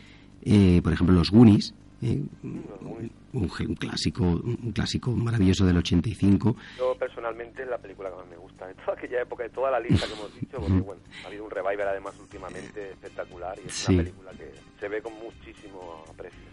por 0.83 0.94
ejemplo 0.94 1.14
Los 1.14 1.31
Goonies 1.31 1.75
eh, 2.02 2.22
un, 2.42 3.11
un, 3.32 3.48
clásico 3.74 4.22
un 4.24 4.72
clásico 4.72 5.11
maravilloso 5.12 5.66
del 5.66 5.78
85 5.78 6.56
yo 6.78 6.94
personalmente 6.96 7.62
es 7.62 7.68
la 7.68 7.78
película 7.78 8.11
que 8.11 8.16
más 8.16 8.26
me 8.28 8.37
gusta 8.37 8.66
de 8.66 8.74
toda 8.74 8.92
aquella 8.92 9.22
época 9.22 9.42
de 9.42 9.50
toda 9.50 9.70
la 9.70 9.80
lista 9.80 10.06
que 10.06 10.12
hemos 10.12 10.34
dicho 10.34 10.58
porque 10.58 10.80
bueno 10.80 11.02
ha 11.24 11.26
habido 11.26 11.44
un 11.44 11.50
revival 11.50 11.88
además 11.88 12.14
últimamente 12.20 12.90
espectacular 12.90 13.58
y 13.64 13.66
es 13.68 13.74
sí. 13.74 13.94
una 13.94 14.02
película 14.04 14.30
que 14.32 14.52
se 14.78 14.88
ve 14.88 15.02
con 15.02 15.12
muchísimo 15.14 16.04
aprecio. 16.08 16.48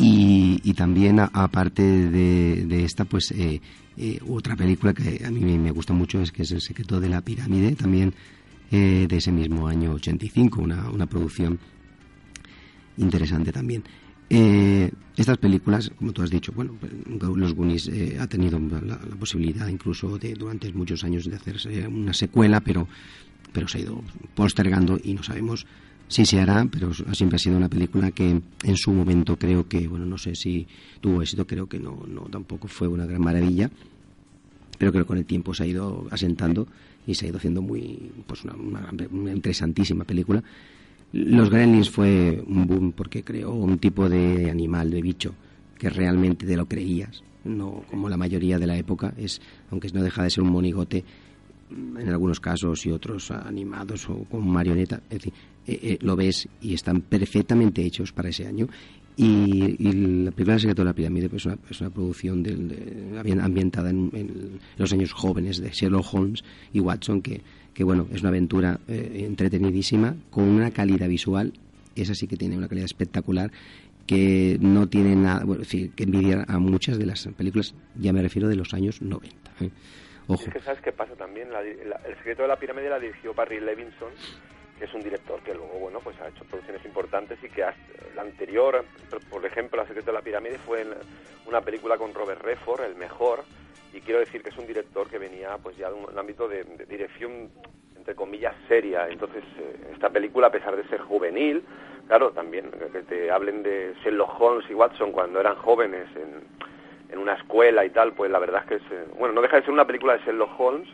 Y, 0.00 0.60
y 0.62 0.74
también 0.74 1.18
aparte 1.18 1.82
de, 1.82 2.64
de, 2.66 2.84
esta 2.84 3.04
pues 3.04 3.32
eh, 3.32 3.60
eh, 3.96 4.20
otra 4.28 4.54
película 4.54 4.94
que 4.94 5.24
a 5.24 5.30
mí 5.30 5.40
me 5.58 5.72
gusta 5.72 5.92
mucho 5.92 6.20
es 6.20 6.30
que 6.30 6.42
es 6.42 6.52
El 6.52 6.60
secreto 6.60 7.00
de 7.00 7.08
la 7.08 7.20
pirámide 7.20 7.74
también 7.74 8.14
eh, 8.70 9.06
de 9.08 9.16
ese 9.16 9.32
mismo 9.32 9.66
año 9.66 9.94
85 9.94 10.60
una, 10.60 10.88
una 10.90 11.06
producción 11.06 11.58
interesante 12.96 13.50
también 13.50 13.82
eh, 14.30 14.90
estas 15.16 15.38
películas, 15.38 15.90
como 15.96 16.12
tú 16.12 16.22
has 16.22 16.30
dicho, 16.30 16.52
bueno, 16.52 16.76
los 17.34 17.54
Goonies 17.54 17.88
eh, 17.88 18.18
ha 18.20 18.26
tenido 18.26 18.58
la, 18.58 18.80
la, 18.80 19.16
posibilidad 19.18 19.66
incluso 19.68 20.18
de 20.18 20.34
durante 20.34 20.72
muchos 20.72 21.02
años 21.02 21.24
de 21.24 21.34
hacerse 21.34 21.88
una 21.88 22.12
secuela, 22.12 22.60
pero, 22.60 22.86
pero 23.52 23.66
se 23.66 23.78
ha 23.78 23.80
ido 23.82 24.02
postergando 24.34 24.98
y 25.02 25.14
no 25.14 25.22
sabemos 25.22 25.66
si 26.08 26.24
se 26.24 26.40
hará, 26.40 26.66
pero 26.70 26.92
siempre 26.94 27.36
ha 27.36 27.38
sido 27.38 27.56
una 27.56 27.68
película 27.68 28.10
que 28.10 28.40
en 28.62 28.76
su 28.76 28.92
momento 28.92 29.36
creo 29.36 29.68
que, 29.68 29.88
bueno, 29.88 30.06
no 30.06 30.18
sé 30.18 30.34
si 30.34 30.66
tuvo 31.00 31.22
éxito, 31.22 31.46
creo 31.46 31.68
que 31.68 31.78
no, 31.78 32.04
no 32.06 32.22
tampoco 32.22 32.68
fue 32.68 32.88
una 32.88 33.04
gran 33.04 33.20
maravilla, 33.20 33.70
pero 34.78 34.92
creo 34.92 35.04
que 35.04 35.08
con 35.08 35.18
el 35.18 35.26
tiempo 35.26 35.54
se 35.54 35.64
ha 35.64 35.66
ido 35.66 36.06
asentando 36.10 36.66
y 37.06 37.14
se 37.14 37.26
ha 37.26 37.28
ido 37.28 37.38
haciendo 37.38 37.60
muy, 37.60 38.12
pues 38.26 38.44
una, 38.44 38.54
una, 38.54 38.88
una 39.10 39.32
interesantísima 39.32 40.04
película 40.04 40.42
los 41.12 41.50
Gremlins 41.50 41.90
fue 41.90 42.42
un 42.46 42.66
boom 42.66 42.92
porque 42.92 43.22
creó 43.22 43.52
un 43.52 43.78
tipo 43.78 44.08
de 44.08 44.50
animal, 44.50 44.90
de 44.90 45.02
bicho, 45.02 45.34
que 45.78 45.88
realmente 45.88 46.46
te 46.46 46.56
lo 46.56 46.66
creías, 46.66 47.22
no 47.44 47.84
como 47.90 48.08
la 48.08 48.16
mayoría 48.16 48.58
de 48.58 48.66
la 48.66 48.76
época, 48.76 49.14
es 49.16 49.40
aunque 49.70 49.88
no 49.90 50.02
deja 50.02 50.22
de 50.22 50.30
ser 50.30 50.42
un 50.42 50.50
monigote 50.50 51.04
en 51.70 52.08
algunos 52.08 52.40
casos 52.40 52.84
y 52.86 52.90
otros 52.90 53.30
animados 53.30 54.08
o 54.08 54.24
con 54.24 54.48
marioneta, 54.48 55.00
es 55.08 55.18
decir, 55.18 55.32
eh, 55.66 55.78
eh, 55.82 55.98
lo 56.00 56.16
ves 56.16 56.48
y 56.62 56.74
están 56.74 57.02
perfectamente 57.02 57.82
hechos 57.84 58.12
para 58.12 58.30
ese 58.30 58.46
año. 58.46 58.68
Y, 59.16 59.74
y 59.80 59.92
la 60.24 60.30
película 60.30 60.56
El 60.56 60.74
de 60.74 60.84
la 60.84 60.92
pirámide 60.92 61.28
pues, 61.28 61.42
es, 61.42 61.46
una, 61.46 61.58
es 61.68 61.80
una 61.80 61.90
producción 61.90 62.40
del, 62.40 62.68
de, 62.68 63.40
ambientada 63.42 63.90
en, 63.90 64.10
en, 64.12 64.60
los 64.76 64.92
años 64.92 65.12
jóvenes 65.12 65.58
de 65.58 65.70
Sherlock 65.70 66.14
Holmes 66.14 66.44
y 66.72 66.78
Watson 66.78 67.20
que 67.20 67.40
que 67.78 67.84
bueno, 67.84 68.08
es 68.12 68.22
una 68.22 68.30
aventura 68.30 68.80
eh, 68.88 69.24
entretenidísima, 69.24 70.16
con 70.32 70.42
una 70.42 70.72
calidad 70.72 71.06
visual, 71.06 71.52
esa 71.94 72.12
sí 72.12 72.26
que 72.26 72.36
tiene 72.36 72.56
una 72.56 72.66
calidad 72.66 72.86
espectacular, 72.86 73.52
que 74.04 74.58
no 74.60 74.88
tiene 74.88 75.14
nada, 75.14 75.44
bueno, 75.44 75.62
que 75.62 76.02
envidiar 76.02 76.44
a 76.48 76.58
muchas 76.58 76.98
de 76.98 77.06
las 77.06 77.28
películas, 77.36 77.76
ya 77.94 78.12
me 78.12 78.20
refiero 78.20 78.48
de 78.48 78.56
los 78.56 78.74
años 78.74 79.00
90. 79.00 79.36
¿eh? 79.60 79.70
Ojo. 80.26 80.42
Es 80.44 80.54
que 80.54 80.58
sabes 80.58 80.80
qué 80.80 80.90
pasa 80.90 81.14
también, 81.14 81.52
la, 81.52 81.62
la, 81.62 82.00
El 82.04 82.16
secreto 82.16 82.42
de 82.42 82.48
la 82.48 82.56
pirámide 82.56 82.88
la 82.88 82.98
dirigió 82.98 83.32
Barry 83.32 83.60
Levinson, 83.60 84.10
que 84.76 84.86
es 84.86 84.92
un 84.92 85.04
director 85.04 85.40
que 85.44 85.54
luego, 85.54 85.78
bueno, 85.78 86.00
pues 86.02 86.20
ha 86.20 86.26
hecho 86.30 86.42
producciones 86.46 86.84
importantes 86.84 87.38
y 87.44 87.48
que 87.48 87.62
ha, 87.62 87.72
la 88.16 88.22
anterior, 88.22 88.84
por 89.30 89.46
ejemplo, 89.46 89.80
El 89.82 89.86
secreto 89.86 90.10
de 90.10 90.14
la 90.14 90.22
pirámide 90.22 90.58
fue 90.58 90.80
en 90.80 90.88
una 91.46 91.60
película 91.60 91.96
con 91.96 92.12
Robert 92.12 92.42
Redford, 92.42 92.86
el 92.86 92.96
mejor, 92.96 93.44
y 93.92 94.00
quiero 94.00 94.20
decir 94.20 94.42
que 94.42 94.50
es 94.50 94.58
un 94.58 94.66
director 94.66 95.08
que 95.08 95.18
venía 95.18 95.56
pues 95.62 95.76
ya 95.76 95.88
de 95.88 95.94
un, 95.94 96.18
ámbito 96.18 96.48
de, 96.48 96.64
dirección 96.88 97.50
entre 97.96 98.14
comillas 98.14 98.54
seria. 98.68 99.08
Entonces 99.08 99.44
eh, 99.58 99.90
esta 99.92 100.10
película 100.10 100.48
a 100.48 100.52
pesar 100.52 100.76
de 100.76 100.86
ser 100.88 101.00
juvenil 101.00 101.64
claro 102.06 102.30
también 102.30 102.70
que 102.70 103.02
te 103.02 103.30
hablen 103.30 103.62
de 103.62 103.94
Sherlock 104.02 104.40
Holmes 104.40 104.70
y 104.70 104.74
Watson 104.74 105.12
cuando 105.12 105.40
eran 105.40 105.56
jóvenes 105.56 106.06
en, 106.16 106.42
en 107.12 107.18
una 107.18 107.34
escuela 107.34 107.84
y 107.84 107.90
tal 107.90 108.12
pues 108.12 108.30
la 108.30 108.38
verdad 108.38 108.62
es 108.62 108.68
que 108.68 108.74
es, 108.76 108.92
eh, 108.92 109.06
bueno 109.18 109.34
no 109.34 109.42
deja 109.42 109.56
de 109.56 109.62
ser 109.62 109.72
una 109.72 109.86
película 109.86 110.14
de 110.14 110.24
Sherlock 110.24 110.58
Holmes. 110.58 110.88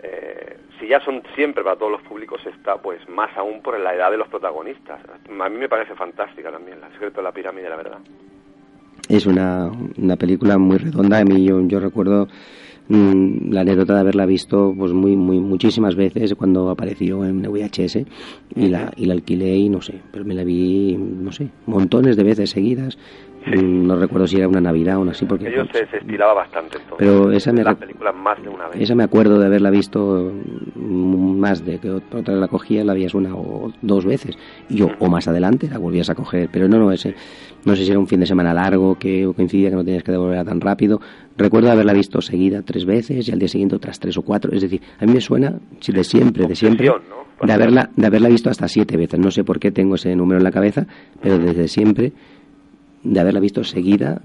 Eh, 0.00 0.56
si 0.78 0.86
ya 0.86 1.00
son 1.00 1.24
siempre 1.34 1.64
para 1.64 1.74
todos 1.74 1.90
los 1.90 2.02
públicos 2.02 2.40
está 2.46 2.80
pues 2.80 3.08
más 3.08 3.36
aún 3.36 3.62
por 3.62 3.78
la 3.80 3.94
edad 3.94 4.12
de 4.12 4.16
los 4.16 4.28
protagonistas. 4.28 5.00
A 5.28 5.48
mí 5.48 5.58
me 5.58 5.68
parece 5.68 5.96
fantástica 5.96 6.52
también 6.52 6.82
el 6.82 6.92
secreto 6.92 7.16
de 7.16 7.24
la 7.24 7.32
pirámide 7.32 7.68
la 7.68 7.76
verdad 7.76 7.98
es 9.08 9.26
una, 9.26 9.70
una 9.96 10.16
película 10.16 10.58
muy 10.58 10.78
redonda. 10.78 11.18
A 11.18 11.24
mí 11.24 11.44
yo, 11.44 11.60
yo 11.66 11.80
recuerdo 11.80 12.28
mmm, 12.88 13.50
la 13.50 13.62
anécdota 13.62 13.94
de 13.94 14.00
haberla 14.00 14.26
visto 14.26 14.74
pues 14.76 14.92
muy 14.92 15.16
muy 15.16 15.40
muchísimas 15.40 15.94
veces 15.94 16.34
cuando 16.34 16.70
apareció 16.70 17.24
en 17.24 17.42
VHS 17.42 17.98
y 18.56 18.68
la, 18.68 18.92
y 18.96 19.06
la 19.06 19.14
alquilé 19.14 19.56
y 19.56 19.68
no 19.68 19.80
sé, 19.80 20.00
pero 20.10 20.24
me 20.24 20.34
la 20.34 20.44
vi, 20.44 20.96
no 20.96 21.32
sé, 21.32 21.48
montones 21.66 22.16
de 22.16 22.24
veces 22.24 22.50
seguidas. 22.50 22.98
Sí. 23.44 23.62
No 23.62 23.96
recuerdo 23.96 24.26
si 24.26 24.36
era 24.36 24.48
una 24.48 24.60
Navidad 24.60 24.96
o 24.96 25.00
una 25.00 25.12
así 25.12 25.24
porque 25.24 25.48
Ello 25.48 25.64
se, 25.72 25.86
se, 25.86 25.98
estilaba 25.98 26.34
bastante 26.34 26.76
entonces. 26.76 26.98
Pero 26.98 27.32
esa 27.32 27.52
me 27.52 27.62
la 27.62 27.74
película 27.74 28.12
más 28.12 28.42
de 28.42 28.48
una 28.48 28.68
vez. 28.68 28.80
Esa 28.80 28.94
me 28.94 29.04
acuerdo 29.04 29.38
de 29.38 29.46
haberla 29.46 29.70
visto 29.70 30.32
más 30.76 31.64
de 31.64 31.78
que 31.78 31.90
otra 31.90 32.34
la 32.34 32.48
cogía, 32.48 32.84
la 32.84 32.94
veías 32.94 33.14
una 33.14 33.34
o 33.34 33.72
dos 33.80 34.04
veces 34.04 34.36
y 34.68 34.76
yo 34.76 34.90
o 34.98 35.08
más 35.08 35.28
adelante 35.28 35.68
la 35.68 35.78
volvías 35.78 36.10
a 36.10 36.14
coger, 36.14 36.48
pero 36.52 36.68
no 36.68 36.78
no 36.78 36.92
ese 36.92 37.14
no 37.64 37.74
sé 37.76 37.84
si 37.84 37.90
era 37.90 37.98
un 37.98 38.06
fin 38.06 38.20
de 38.20 38.26
semana 38.26 38.54
largo 38.54 38.96
que 38.98 39.30
coincidía 39.34 39.70
que 39.70 39.76
no 39.76 39.84
tenías 39.84 40.02
que 40.02 40.12
devolverla 40.12 40.44
tan 40.44 40.60
rápido. 40.60 41.00
Recuerdo 41.36 41.70
haberla 41.70 41.92
visto 41.92 42.20
seguida 42.20 42.62
tres 42.62 42.84
veces 42.84 43.28
y 43.28 43.32
al 43.32 43.38
día 43.38 43.48
siguiente 43.48 43.76
otras 43.76 43.98
tres 43.98 44.16
o 44.16 44.22
cuatro. 44.22 44.52
Es 44.52 44.62
decir, 44.62 44.80
a 44.98 45.06
mí 45.06 45.12
me 45.12 45.20
suena 45.20 45.54
de 45.86 46.04
siempre, 46.04 46.46
de 46.46 46.54
siempre, 46.54 46.90
de 47.42 47.52
haberla, 47.52 47.90
de 47.94 48.06
haberla 48.06 48.28
visto 48.28 48.50
hasta 48.50 48.68
siete 48.68 48.96
veces. 48.96 49.18
No 49.18 49.30
sé 49.30 49.44
por 49.44 49.58
qué 49.58 49.70
tengo 49.70 49.96
ese 49.96 50.14
número 50.14 50.38
en 50.38 50.44
la 50.44 50.52
cabeza, 50.52 50.86
pero 51.20 51.38
desde 51.38 51.68
siempre 51.68 52.12
de 53.04 53.20
haberla 53.20 53.40
visto 53.40 53.62
seguida 53.64 54.20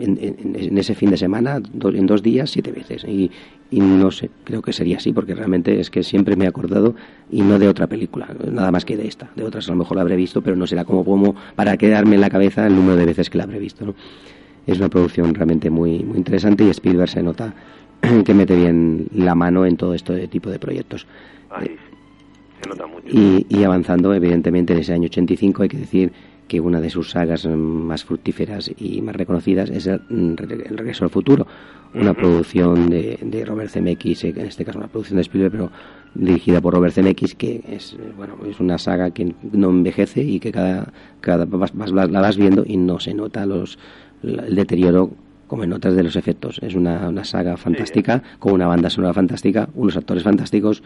en, 0.00 0.18
en, 0.20 0.54
en, 0.54 0.78
ese 0.78 0.94
fin 0.94 1.10
de 1.10 1.16
semana, 1.16 1.60
do, 1.60 1.90
en 1.90 2.06
dos 2.06 2.22
días, 2.22 2.50
siete 2.50 2.70
veces. 2.70 3.04
Y, 3.04 3.30
y, 3.70 3.80
no 3.80 4.10
sé, 4.10 4.30
creo 4.44 4.62
que 4.62 4.72
sería 4.72 4.98
así, 4.98 5.12
porque 5.12 5.34
realmente 5.34 5.80
es 5.80 5.90
que 5.90 6.02
siempre 6.02 6.36
me 6.36 6.44
he 6.44 6.48
acordado 6.48 6.94
y 7.30 7.42
no 7.42 7.58
de 7.58 7.68
otra 7.68 7.86
película, 7.86 8.28
nada 8.50 8.70
más 8.70 8.84
que 8.84 8.96
de 8.96 9.08
esta. 9.08 9.30
De 9.34 9.44
otras 9.44 9.68
a 9.68 9.72
lo 9.72 9.78
mejor 9.78 9.96
la 9.96 10.02
habré 10.02 10.16
visto, 10.16 10.42
pero 10.42 10.56
no 10.56 10.66
será 10.66 10.84
como 10.84 11.04
como 11.04 11.34
para 11.56 11.76
quedarme 11.76 12.14
en 12.14 12.20
la 12.20 12.30
cabeza 12.30 12.66
el 12.66 12.76
número 12.76 12.96
de 12.96 13.06
veces 13.06 13.28
que 13.28 13.38
la 13.38 13.44
habré 13.44 13.58
visto. 13.58 13.84
¿no? 13.84 13.94
Es 14.66 14.78
una 14.78 14.88
producción 14.88 15.34
realmente 15.34 15.70
muy, 15.70 16.04
muy 16.04 16.18
interesante 16.18 16.64
y 16.64 16.70
Spielberg 16.70 17.10
se 17.10 17.22
nota 17.22 17.54
que 18.24 18.34
mete 18.34 18.54
bien 18.54 19.08
la 19.14 19.34
mano 19.34 19.66
en 19.66 19.76
todo 19.76 19.94
este 19.94 20.28
tipo 20.28 20.50
de 20.50 20.58
proyectos. 20.58 21.06
Ay, 21.50 21.76
se 22.62 22.68
nota 22.68 22.86
mucho. 22.86 23.08
Y, 23.10 23.46
y 23.48 23.64
avanzando, 23.64 24.14
evidentemente, 24.14 24.72
en 24.72 24.78
ese 24.78 24.92
año 24.92 25.06
85 25.06 25.62
hay 25.64 25.68
que 25.68 25.78
decir 25.78 26.12
que 26.52 26.60
una 26.60 26.82
de 26.82 26.90
sus 26.90 27.12
sagas 27.12 27.46
más 27.46 28.04
fructíferas 28.04 28.70
y 28.76 29.00
más 29.00 29.16
reconocidas 29.16 29.70
es 29.70 29.86
El, 29.86 30.02
el 30.10 30.76
Regreso 30.76 31.04
al 31.04 31.08
Futuro, 31.08 31.46
una 31.94 32.12
producción 32.12 32.90
de, 32.90 33.18
de, 33.22 33.44
Robert 33.46 33.70
Zemeckis, 33.70 34.24
en 34.24 34.40
este 34.40 34.62
caso 34.62 34.76
una 34.78 34.88
producción 34.88 35.16
de 35.16 35.22
Spielberg, 35.22 35.50
pero 35.50 35.70
dirigida 36.14 36.60
por 36.60 36.74
Robert 36.74 36.92
Zemeckis, 36.92 37.36
que 37.36 37.62
es 37.66 37.96
bueno 38.18 38.36
es 38.46 38.60
una 38.60 38.76
saga 38.76 39.12
que 39.12 39.34
no 39.50 39.70
envejece 39.70 40.22
y 40.24 40.40
que 40.40 40.52
cada, 40.52 40.92
cada 41.22 41.46
vas, 41.46 41.72
vas, 41.72 41.90
la 41.90 42.20
vas 42.20 42.36
viendo 42.36 42.64
y 42.66 42.76
no 42.76 43.00
se 43.00 43.14
nota 43.14 43.46
los 43.46 43.78
el 44.22 44.54
deterioro 44.54 45.10
como 45.46 45.64
en 45.64 45.72
otras 45.72 45.94
de 45.94 46.02
los 46.02 46.16
efectos. 46.16 46.58
Es 46.62 46.74
una, 46.74 47.08
una 47.08 47.24
saga 47.24 47.56
fantástica, 47.56 48.22
con 48.38 48.52
una 48.52 48.66
banda 48.66 48.90
sonora 48.90 49.14
fantástica, 49.14 49.70
unos 49.74 49.96
actores 49.96 50.22
fantásticos 50.22 50.82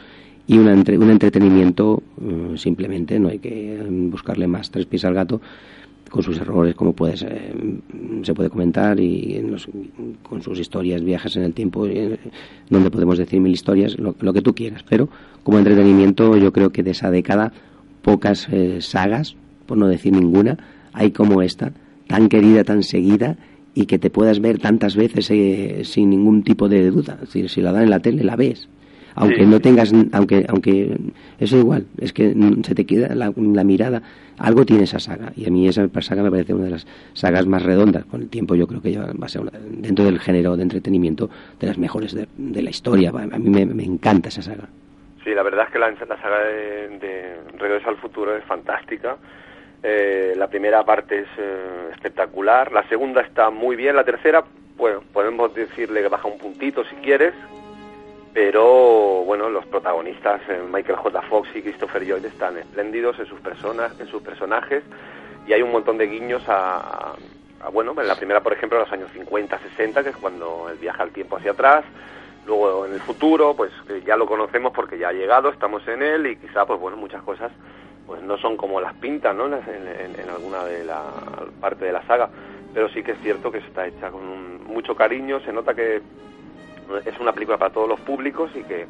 y 0.46 0.58
un, 0.58 0.68
un 0.68 1.10
entretenimiento 1.10 2.02
mm, 2.18 2.56
simplemente, 2.56 3.18
no 3.18 3.28
hay 3.28 3.38
que 3.38 3.84
mm, 3.88 4.10
buscarle 4.10 4.46
más 4.46 4.70
tres 4.70 4.86
pies 4.86 5.04
al 5.04 5.14
gato 5.14 5.40
con 6.08 6.22
sus 6.22 6.38
errores, 6.38 6.74
como 6.74 6.92
puedes, 6.92 7.22
eh, 7.22 7.52
se 8.22 8.32
puede 8.32 8.48
comentar, 8.48 8.98
y 9.00 9.44
con 10.22 10.40
sus 10.40 10.58
historias, 10.58 11.02
viajes 11.02 11.36
en 11.36 11.42
el 11.42 11.52
tiempo, 11.52 11.86
eh, 11.86 12.18
donde 12.70 12.90
podemos 12.90 13.18
decir 13.18 13.40
mil 13.40 13.52
historias, 13.52 13.98
lo, 13.98 14.14
que 14.14 14.40
tú 14.40 14.54
quieras. 14.54 14.84
Pero 14.88 15.08
como 15.42 15.58
entretenimiento, 15.58 16.36
yo 16.36 16.52
creo 16.52 16.70
que 16.70 16.82
de 16.82 16.92
esa 16.92 17.10
década, 17.10 17.52
pocas 18.02 18.48
eh, 18.50 18.80
sagas, 18.80 19.36
por 19.66 19.78
no 19.78 19.88
decir 19.88 20.12
ninguna, 20.12 20.58
hay 20.92 21.10
como 21.10 21.42
esta, 21.42 21.72
tan 22.06 22.28
querida, 22.28 22.62
tan 22.62 22.82
seguida, 22.82 23.36
y 23.74 23.86
que 23.86 23.98
te 23.98 24.08
puedas 24.08 24.40
ver 24.40 24.58
tantas 24.58 24.96
veces 24.96 25.26
sin 25.88 26.08
ningún 26.10 26.44
tipo 26.44 26.68
de 26.68 26.90
duda. 26.90 27.14
Es 27.14 27.28
decir, 27.28 27.50
si 27.50 27.60
la 27.60 27.72
dan 27.72 27.82
en 27.82 27.90
la 27.90 28.00
tele, 28.00 28.24
la 28.24 28.36
ves 28.36 28.68
aunque 29.16 29.46
no 29.46 29.60
tengas 29.60 29.92
aunque 30.12 30.44
aunque 30.48 30.96
eso 31.40 31.56
igual 31.56 31.86
es 31.98 32.12
que 32.12 32.34
se 32.62 32.74
te 32.74 32.86
queda 32.86 33.14
la, 33.14 33.32
mirada. 33.64 34.02
Algo 34.38 34.66
tiene 34.66 34.84
esa 34.84 34.98
saga 34.98 35.32
y 35.34 35.46
a 35.46 35.50
mí 35.50 35.66
esa 35.66 35.88
saga 36.02 36.22
me 36.22 36.30
parece 36.30 36.52
una 36.52 36.64
de 36.64 36.70
las 36.70 36.86
sagas 37.14 37.46
más 37.46 37.62
redondas. 37.62 38.04
Con 38.04 38.22
el 38.22 38.28
tiempo 38.28 38.54
yo 38.54 38.66
creo 38.66 38.82
que 38.82 38.92
ya 38.92 39.00
va 39.00 39.26
a 39.26 39.28
ser 39.28 39.42
dentro 39.42 40.04
del 40.04 40.20
género 40.20 40.56
de 40.56 40.62
entretenimiento 40.62 41.30
de 41.58 41.66
las 41.66 41.78
mejores 41.78 42.14
de, 42.14 42.62
la 42.62 42.70
historia. 42.70 43.10
A 43.10 43.38
mí 43.38 43.64
me, 43.64 43.84
encanta 43.84 44.28
esa 44.28 44.42
saga. 44.42 44.68
Sí 45.24 45.34
la 45.34 45.42
verdad 45.42 45.66
es 45.66 45.72
que 45.72 45.78
la, 45.78 45.96
saga 45.96 46.38
de, 46.44 47.36
Regreso 47.58 47.88
al 47.88 47.96
futuro 47.96 48.36
es 48.36 48.44
fantástica. 48.44 49.16
Eh, 49.82 50.34
la 50.36 50.48
primera 50.48 50.84
parte 50.84 51.20
es 51.20 51.28
eh, 51.38 51.88
espectacular. 51.94 52.70
La 52.72 52.86
segunda 52.88 53.22
está 53.22 53.48
muy 53.48 53.76
bien. 53.76 53.96
La 53.96 54.04
tercera 54.04 54.44
bueno 54.76 55.00
podemos 55.12 55.54
decirle 55.54 56.02
que 56.02 56.08
baja 56.08 56.28
un 56.28 56.36
puntito 56.36 56.84
si 56.84 56.96
quieres 56.96 57.32
pero 58.36 59.24
bueno, 59.24 59.48
los 59.48 59.64
protagonistas 59.64 60.42
eh, 60.50 60.60
Michael 60.70 60.98
J. 60.98 61.22
Fox 61.22 61.48
y 61.54 61.62
Christopher 61.62 62.04
Lloyd 62.04 62.26
están 62.26 62.58
espléndidos 62.58 63.18
en 63.18 63.24
sus 63.24 63.40
personas, 63.40 63.98
en 63.98 64.06
sus 64.08 64.20
personajes 64.20 64.84
y 65.46 65.54
hay 65.54 65.62
un 65.62 65.72
montón 65.72 65.96
de 65.96 66.06
guiños 66.06 66.42
a, 66.46 67.14
bueno, 67.72 67.94
en 67.98 68.06
la 68.06 68.14
primera 68.14 68.42
por 68.42 68.52
ejemplo 68.52 68.76
a 68.76 68.82
los 68.82 68.92
años 68.92 69.08
50, 69.14 69.58
60, 69.58 70.02
que 70.04 70.10
es 70.10 70.16
cuando 70.18 70.68
él 70.70 70.76
viaja 70.76 71.02
el 71.04 71.12
tiempo 71.12 71.38
hacia 71.38 71.52
atrás, 71.52 71.86
luego 72.46 72.84
en 72.84 72.92
el 72.92 73.00
futuro, 73.00 73.56
pues 73.56 73.72
ya 74.04 74.18
lo 74.18 74.26
conocemos 74.26 74.70
porque 74.74 74.98
ya 74.98 75.08
ha 75.08 75.12
llegado, 75.14 75.48
estamos 75.48 75.88
en 75.88 76.02
él 76.02 76.26
y 76.26 76.36
quizá 76.36 76.66
pues 76.66 76.78
bueno, 76.78 76.98
muchas 76.98 77.22
cosas 77.22 77.50
pues 78.06 78.20
no 78.20 78.36
son 78.36 78.58
como 78.58 78.82
las 78.82 78.92
pintan, 78.96 79.38
¿no? 79.38 79.46
En, 79.46 80.28
alguna 80.28 80.62
de 80.66 80.84
la 80.84 81.04
parte 81.58 81.86
de 81.86 81.92
la 81.92 82.06
saga, 82.06 82.28
pero 82.74 82.90
sí 82.90 83.02
que 83.02 83.12
es 83.12 83.18
cierto 83.22 83.50
que 83.50 83.58
está 83.58 83.86
hecha 83.86 84.10
con 84.10 84.62
mucho 84.66 84.94
cariño, 84.94 85.40
se 85.40 85.54
nota 85.54 85.72
que 85.72 86.02
es 87.04 87.18
una 87.18 87.32
película 87.32 87.58
para 87.58 87.72
todos 87.72 87.88
los 87.88 88.00
públicos 88.00 88.50
y 88.54 88.62
que, 88.62 88.86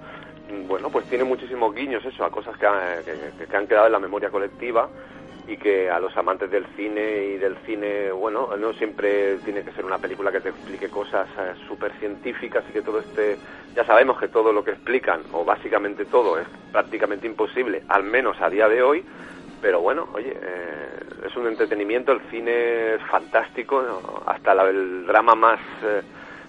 bueno, 0.67 0.91
pues 0.91 1.07
tiene 1.07 1.25
muchísimos 1.25 1.75
guiños 1.75 2.05
eso, 2.05 2.25
a 2.25 2.31
cosas 2.31 2.57
que, 2.57 3.47
que, 3.47 3.57
han 3.57 3.67
quedado 3.67 3.87
en 3.87 3.93
la 3.93 3.99
memoria 3.99 4.31
colectiva 4.31 4.89
y 5.49 5.57
que 5.57 5.89
a 5.91 6.01
los 6.01 6.17
amantes 6.17 6.51
del 6.51 6.67
cine 6.77 7.25
y 7.25 7.39
del 7.39 7.57
cine, 7.65 8.11
bueno, 8.11 8.57
no 8.57 8.73
siempre 8.75 9.37
tiene 9.45 9.63
que 9.63 9.73
ser 9.73 9.85
una 9.85 9.99
película 9.99 10.33
que 10.33 10.41
te 10.41 10.49
explique 10.49 10.89
cosas 10.89 11.29
eh, 11.39 11.53
súper 11.69 11.93
científicas 11.99 12.65
y 12.69 12.73
que 12.73 12.83
todo 12.83 12.99
esté, 12.99 13.37
ya 13.75 13.85
sabemos 13.85 14.19
que 14.19 14.29
todo 14.29 14.53
lo 14.53 14.65
que 14.65 14.73
explican, 14.73 15.23
o 15.33 15.45
básicamente 15.45 16.05
todo, 16.05 16.39
es 16.39 16.49
prácticamente 16.73 17.29
imposible, 17.29 17.83
al 17.89 18.03
menos 18.03 18.41
a 18.41 18.51
día 18.51 18.69
de 18.69 18.83
hoy, 18.83 19.05
pero 19.63 19.81
bueno, 19.81 20.09
oye, 20.15 20.33
eh, 20.35 21.27
es 21.27 21.37
un 21.37 21.47
entretenimiento, 21.47 22.11
el 22.11 22.21
cine 22.29 22.95
es 22.95 23.03
fantástico, 23.03 24.25
hasta 24.27 24.53
el 24.69 25.07
drama 25.07 25.35
más... 25.35 25.61
Eh, 25.85 26.03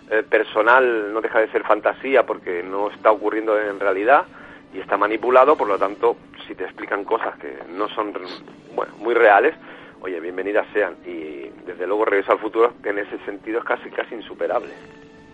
eh, 0.10 0.24
personal 0.24 1.14
no 1.14 1.22
deja 1.22 1.40
de 1.40 1.52
ser 1.52 1.64
fantasía 1.64 2.26
porque 2.26 2.64
no 2.64 2.90
está 2.90 3.12
ocurriendo 3.12 3.60
en 3.60 3.80
realidad 3.80 4.26
y 4.74 4.80
está 4.80 4.98
manipulado, 4.98 5.56
por 5.56 5.68
lo 5.68 5.78
tanto, 5.78 6.18
si 6.48 6.56
te 6.56 6.64
explican 6.64 7.04
cosas 7.04 7.38
que 7.40 7.58
no 7.74 7.88
son 7.90 8.14
bueno, 8.76 8.94
muy 9.00 9.14
reales, 9.14 9.56
oye, 10.02 10.20
bienvenidas 10.20 10.68
sean. 10.74 10.96
Y 11.06 11.50
desde 11.66 11.88
luego 11.88 12.06
Regreso 12.06 12.32
al 12.32 12.40
Futuro 12.40 12.74
en 12.84 13.00
ese 13.00 13.18
sentido 13.26 13.60
es 13.60 13.66
casi 13.66 13.90
casi 13.90 14.16
insuperable. 14.16 14.70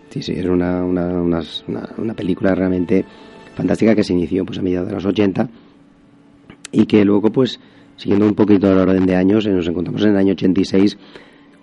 Sí, 0.09 0.21
sí, 0.21 0.33
es 0.33 0.45
una, 0.45 0.83
una, 0.83 1.07
una, 1.07 1.41
una 1.97 2.13
película 2.13 2.53
realmente 2.53 3.05
fantástica 3.55 3.95
que 3.95 4.03
se 4.03 4.13
inició 4.13 4.45
pues 4.45 4.59
a 4.59 4.62
mediados 4.62 4.88
de 4.88 4.95
los 4.95 5.05
80 5.05 5.47
y 6.71 6.86
que 6.86 7.03
luego 7.05 7.31
pues 7.31 7.59
siguiendo 7.95 8.25
un 8.25 8.36
poquito 8.36 8.71
el 8.71 8.77
orden 8.77 9.05
de 9.05 9.15
años, 9.15 9.45
eh, 9.45 9.51
nos 9.51 9.67
encontramos 9.67 10.03
en 10.03 10.12
el 10.12 10.17
año 10.17 10.33
86 10.33 10.97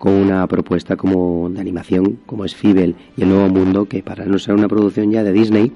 con 0.01 0.15
una 0.15 0.47
propuesta 0.47 0.97
como 0.97 1.51
de 1.51 1.61
animación, 1.61 2.21
como 2.25 2.47
es 2.47 2.55
Fibel 2.55 2.97
y 3.19 3.23
el 3.23 3.29
Nuevo 3.29 3.51
Mundo, 3.51 3.85
que 3.85 4.03
para 4.03 4.25
no 4.25 4.39
ser 4.39 4.55
una 4.55 4.67
producción 4.67 5.11
ya 5.11 5.23
de 5.23 5.31
Disney, 5.31 5.75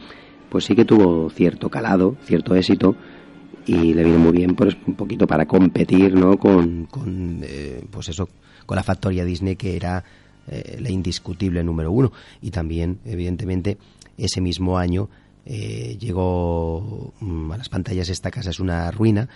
pues 0.48 0.64
sí 0.64 0.74
que 0.74 0.86
tuvo 0.86 1.28
cierto 1.28 1.68
calado, 1.68 2.16
cierto 2.24 2.54
éxito, 2.54 2.96
y 3.66 3.92
le 3.92 4.02
vino 4.02 4.18
muy 4.18 4.32
bien 4.32 4.54
pues 4.54 4.78
un 4.86 4.94
poquito 4.94 5.26
para 5.26 5.44
competir 5.44 6.14
¿no? 6.14 6.38
con, 6.38 6.86
con 6.86 7.42
eh, 7.42 7.84
pues 7.90 8.08
eso 8.08 8.30
con 8.64 8.76
la 8.76 8.82
factoría 8.82 9.26
Disney 9.26 9.56
que 9.56 9.76
era 9.76 10.02
eh, 10.48 10.78
la 10.80 10.88
indiscutible 10.88 11.62
número 11.62 11.92
uno 11.92 12.10
y 12.40 12.50
también 12.50 13.00
evidentemente 13.04 13.76
ese 14.16 14.40
mismo 14.40 14.78
año 14.78 15.10
eh, 15.44 15.98
llegó 16.00 17.12
mm, 17.20 17.52
a 17.52 17.58
las 17.58 17.68
pantallas 17.68 18.08
esta 18.08 18.30
casa 18.30 18.48
es 18.48 18.58
una 18.58 18.90
ruina 18.90 19.28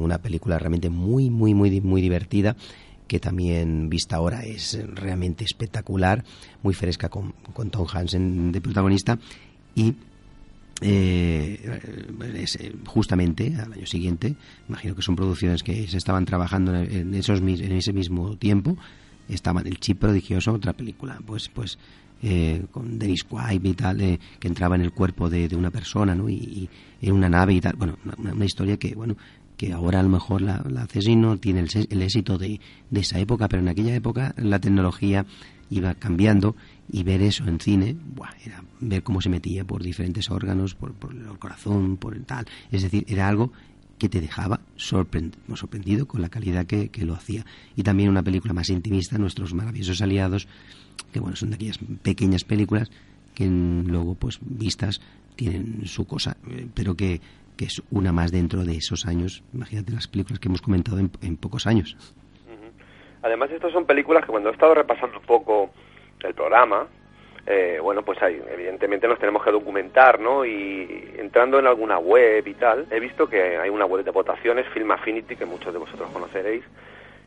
una 0.00 0.18
película 0.18 0.58
realmente 0.58 0.90
muy 0.90 1.30
muy 1.30 1.54
muy 1.54 1.80
muy 1.80 2.02
divertida 2.02 2.56
que 3.06 3.20
también 3.20 3.88
vista 3.88 4.16
ahora 4.16 4.44
es 4.44 4.78
realmente 4.94 5.44
espectacular, 5.44 6.24
muy 6.62 6.74
fresca 6.74 7.08
con, 7.08 7.32
con 7.52 7.70
Tom 7.70 7.86
Hansen 7.92 8.52
de 8.52 8.60
protagonista 8.60 9.18
y 9.74 9.94
eh, 10.82 11.80
eh, 12.22 12.76
justamente 12.84 13.54
al 13.58 13.72
año 13.72 13.86
siguiente, 13.86 14.36
imagino 14.68 14.94
que 14.94 15.00
son 15.00 15.16
producciones 15.16 15.62
que 15.62 15.86
se 15.88 15.96
estaban 15.96 16.26
trabajando 16.26 16.74
en, 16.74 17.14
esos, 17.14 17.40
en 17.40 17.72
ese 17.72 17.94
mismo 17.94 18.36
tiempo, 18.36 18.76
estaban 19.28 19.66
El 19.66 19.80
Chip 19.80 20.00
Prodigioso, 20.00 20.52
otra 20.52 20.74
película, 20.74 21.18
pues 21.24 21.48
pues 21.48 21.78
eh, 22.22 22.64
con 22.70 22.98
Dennis 22.98 23.24
Quaid 23.24 23.64
y 23.64 23.72
tal, 23.72 23.98
que 24.38 24.48
entraba 24.48 24.74
en 24.74 24.82
el 24.82 24.92
cuerpo 24.92 25.30
de, 25.30 25.48
una 25.56 25.70
persona, 25.70 26.14
¿no? 26.14 26.28
Y, 26.28 26.68
en 27.00 27.12
una 27.12 27.28
nave 27.28 27.54
y 27.54 27.60
tal, 27.60 27.76
bueno, 27.76 27.98
una 28.18 28.44
historia 28.44 28.78
que, 28.78 28.94
bueno, 28.94 29.16
que 29.56 29.72
ahora 29.72 30.00
a 30.00 30.02
lo 30.02 30.08
mejor 30.08 30.42
la, 30.42 30.64
la 30.68 30.86
no 31.16 31.38
tiene 31.38 31.60
el, 31.60 32.02
éxito 32.02 32.38
de, 32.38 32.60
de, 32.90 33.00
esa 33.00 33.18
época, 33.18 33.48
pero 33.48 33.62
en 33.62 33.68
aquella 33.68 33.94
época 33.94 34.34
la 34.36 34.58
tecnología 34.60 35.26
iba 35.70 35.94
cambiando 35.94 36.54
y 36.90 37.02
ver 37.02 37.22
eso 37.22 37.44
en 37.46 37.58
cine, 37.58 37.96
era 38.44 38.62
ver 38.80 39.02
cómo 39.02 39.20
se 39.20 39.28
metía 39.28 39.64
por 39.64 39.82
diferentes 39.82 40.30
órganos, 40.30 40.74
por, 40.74 40.94
el 41.10 41.38
corazón, 41.38 41.96
por 41.96 42.14
el 42.14 42.24
tal. 42.24 42.46
Es 42.70 42.82
decir, 42.82 43.04
era 43.08 43.28
algo 43.28 43.52
que 43.98 44.08
te 44.08 44.20
dejaba 44.20 44.60
sorprendido 44.76 46.06
con 46.06 46.20
la 46.20 46.28
calidad 46.28 46.66
que, 46.66 46.90
que, 46.90 47.04
lo 47.04 47.14
hacía. 47.14 47.44
Y 47.74 47.82
también 47.82 48.10
una 48.10 48.22
película 48.22 48.52
más 48.52 48.68
intimista, 48.68 49.18
Nuestros 49.18 49.54
maravillosos 49.54 50.02
aliados, 50.02 50.46
que 51.12 51.18
bueno, 51.18 51.36
son 51.36 51.50
de 51.50 51.56
aquellas 51.56 51.78
pequeñas 52.02 52.44
películas 52.44 52.90
que 53.34 53.46
luego, 53.46 54.14
pues 54.14 54.38
vistas, 54.40 55.00
tienen 55.34 55.82
su 55.86 56.06
cosa, 56.06 56.36
eh, 56.48 56.66
pero 56.74 56.96
que 56.96 57.20
que 57.56 57.66
es 57.66 57.82
una 57.90 58.12
más 58.12 58.32
dentro 58.32 58.64
de 58.64 58.76
esos 58.76 59.06
años. 59.06 59.42
Imagínate 59.52 59.92
las 59.92 60.08
películas 60.08 60.38
que 60.38 60.48
hemos 60.48 60.62
comentado 60.62 60.98
en, 60.98 61.36
pocos 61.36 61.66
años. 61.66 61.96
Además, 63.22 63.50
estas 63.50 63.72
son 63.72 63.86
películas 63.86 64.24
que 64.24 64.30
cuando 64.30 64.50
he 64.50 64.52
estado 64.52 64.74
repasando 64.74 65.18
un 65.18 65.24
poco 65.24 65.70
el 66.22 66.34
programa, 66.34 66.86
eh, 67.46 67.78
bueno, 67.80 68.02
pues 68.02 68.20
hay, 68.22 68.42
evidentemente 68.50 69.06
nos 69.06 69.18
tenemos 69.18 69.42
que 69.44 69.52
documentar, 69.52 70.18
¿no? 70.18 70.44
Y 70.44 71.14
entrando 71.16 71.58
en 71.58 71.66
alguna 71.66 71.98
web 71.98 72.46
y 72.46 72.54
tal, 72.54 72.86
he 72.90 72.98
visto 72.98 73.28
que 73.28 73.56
hay 73.56 73.70
una 73.70 73.84
web 73.84 74.04
de 74.04 74.10
votaciones, 74.10 74.66
Film 74.68 74.90
Affinity, 74.90 75.36
que 75.36 75.46
muchos 75.46 75.72
de 75.72 75.78
vosotros 75.78 76.10
conoceréis, 76.12 76.64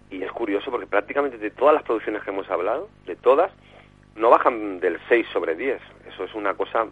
y 0.09 0.23
es 0.23 0.31
curioso 0.31 0.71
porque 0.71 0.87
prácticamente 0.87 1.37
de 1.37 1.51
todas 1.51 1.73
las 1.73 1.83
producciones 1.83 2.23
que 2.23 2.31
hemos 2.31 2.49
hablado, 2.49 2.89
de 3.05 3.15
todas, 3.15 3.51
no 4.15 4.29
bajan 4.29 4.79
del 4.79 4.99
6 5.07 5.27
sobre 5.31 5.55
10. 5.55 5.79
Eso 6.13 6.23
es 6.25 6.33
una 6.33 6.53
cosa, 6.53 6.85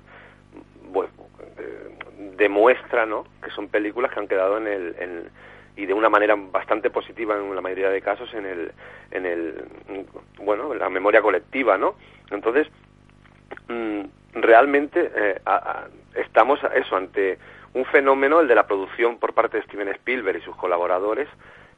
demuestra 2.37 3.05
¿no? 3.05 3.25
que 3.43 3.51
son 3.51 3.67
películas 3.67 4.11
que 4.11 4.19
han 4.19 4.27
quedado 4.27 4.57
en 4.57 4.67
el 4.67 5.29
y 5.77 5.85
de 5.85 5.93
una 5.93 6.09
manera 6.09 6.35
bastante 6.35 6.89
positiva 6.89 7.37
en 7.37 7.55
la 7.55 7.61
mayoría 7.61 7.89
de 7.89 8.01
casos 8.01 8.33
en 8.33 8.45
el 8.45 8.71
en 9.11 9.25
el 9.25 9.63
bueno 10.39 10.73
en 10.73 10.79
la 10.79 10.89
memoria 10.89 11.21
colectiva 11.21 11.77
no 11.77 11.95
entonces 12.31 12.67
mm, 13.69 14.01
realmente 14.33 15.11
eh, 15.15 15.39
estamos 16.15 16.59
eso 16.75 16.95
ante 16.95 17.37
un 17.75 17.85
fenómeno 17.85 18.39
el 18.41 18.47
de 18.47 18.55
la 18.55 18.65
producción 18.65 19.19
por 19.19 19.33
parte 19.33 19.57
de 19.57 19.63
Steven 19.63 19.89
Spielberg 19.89 20.39
y 20.39 20.41
sus 20.41 20.55
colaboradores 20.55 21.29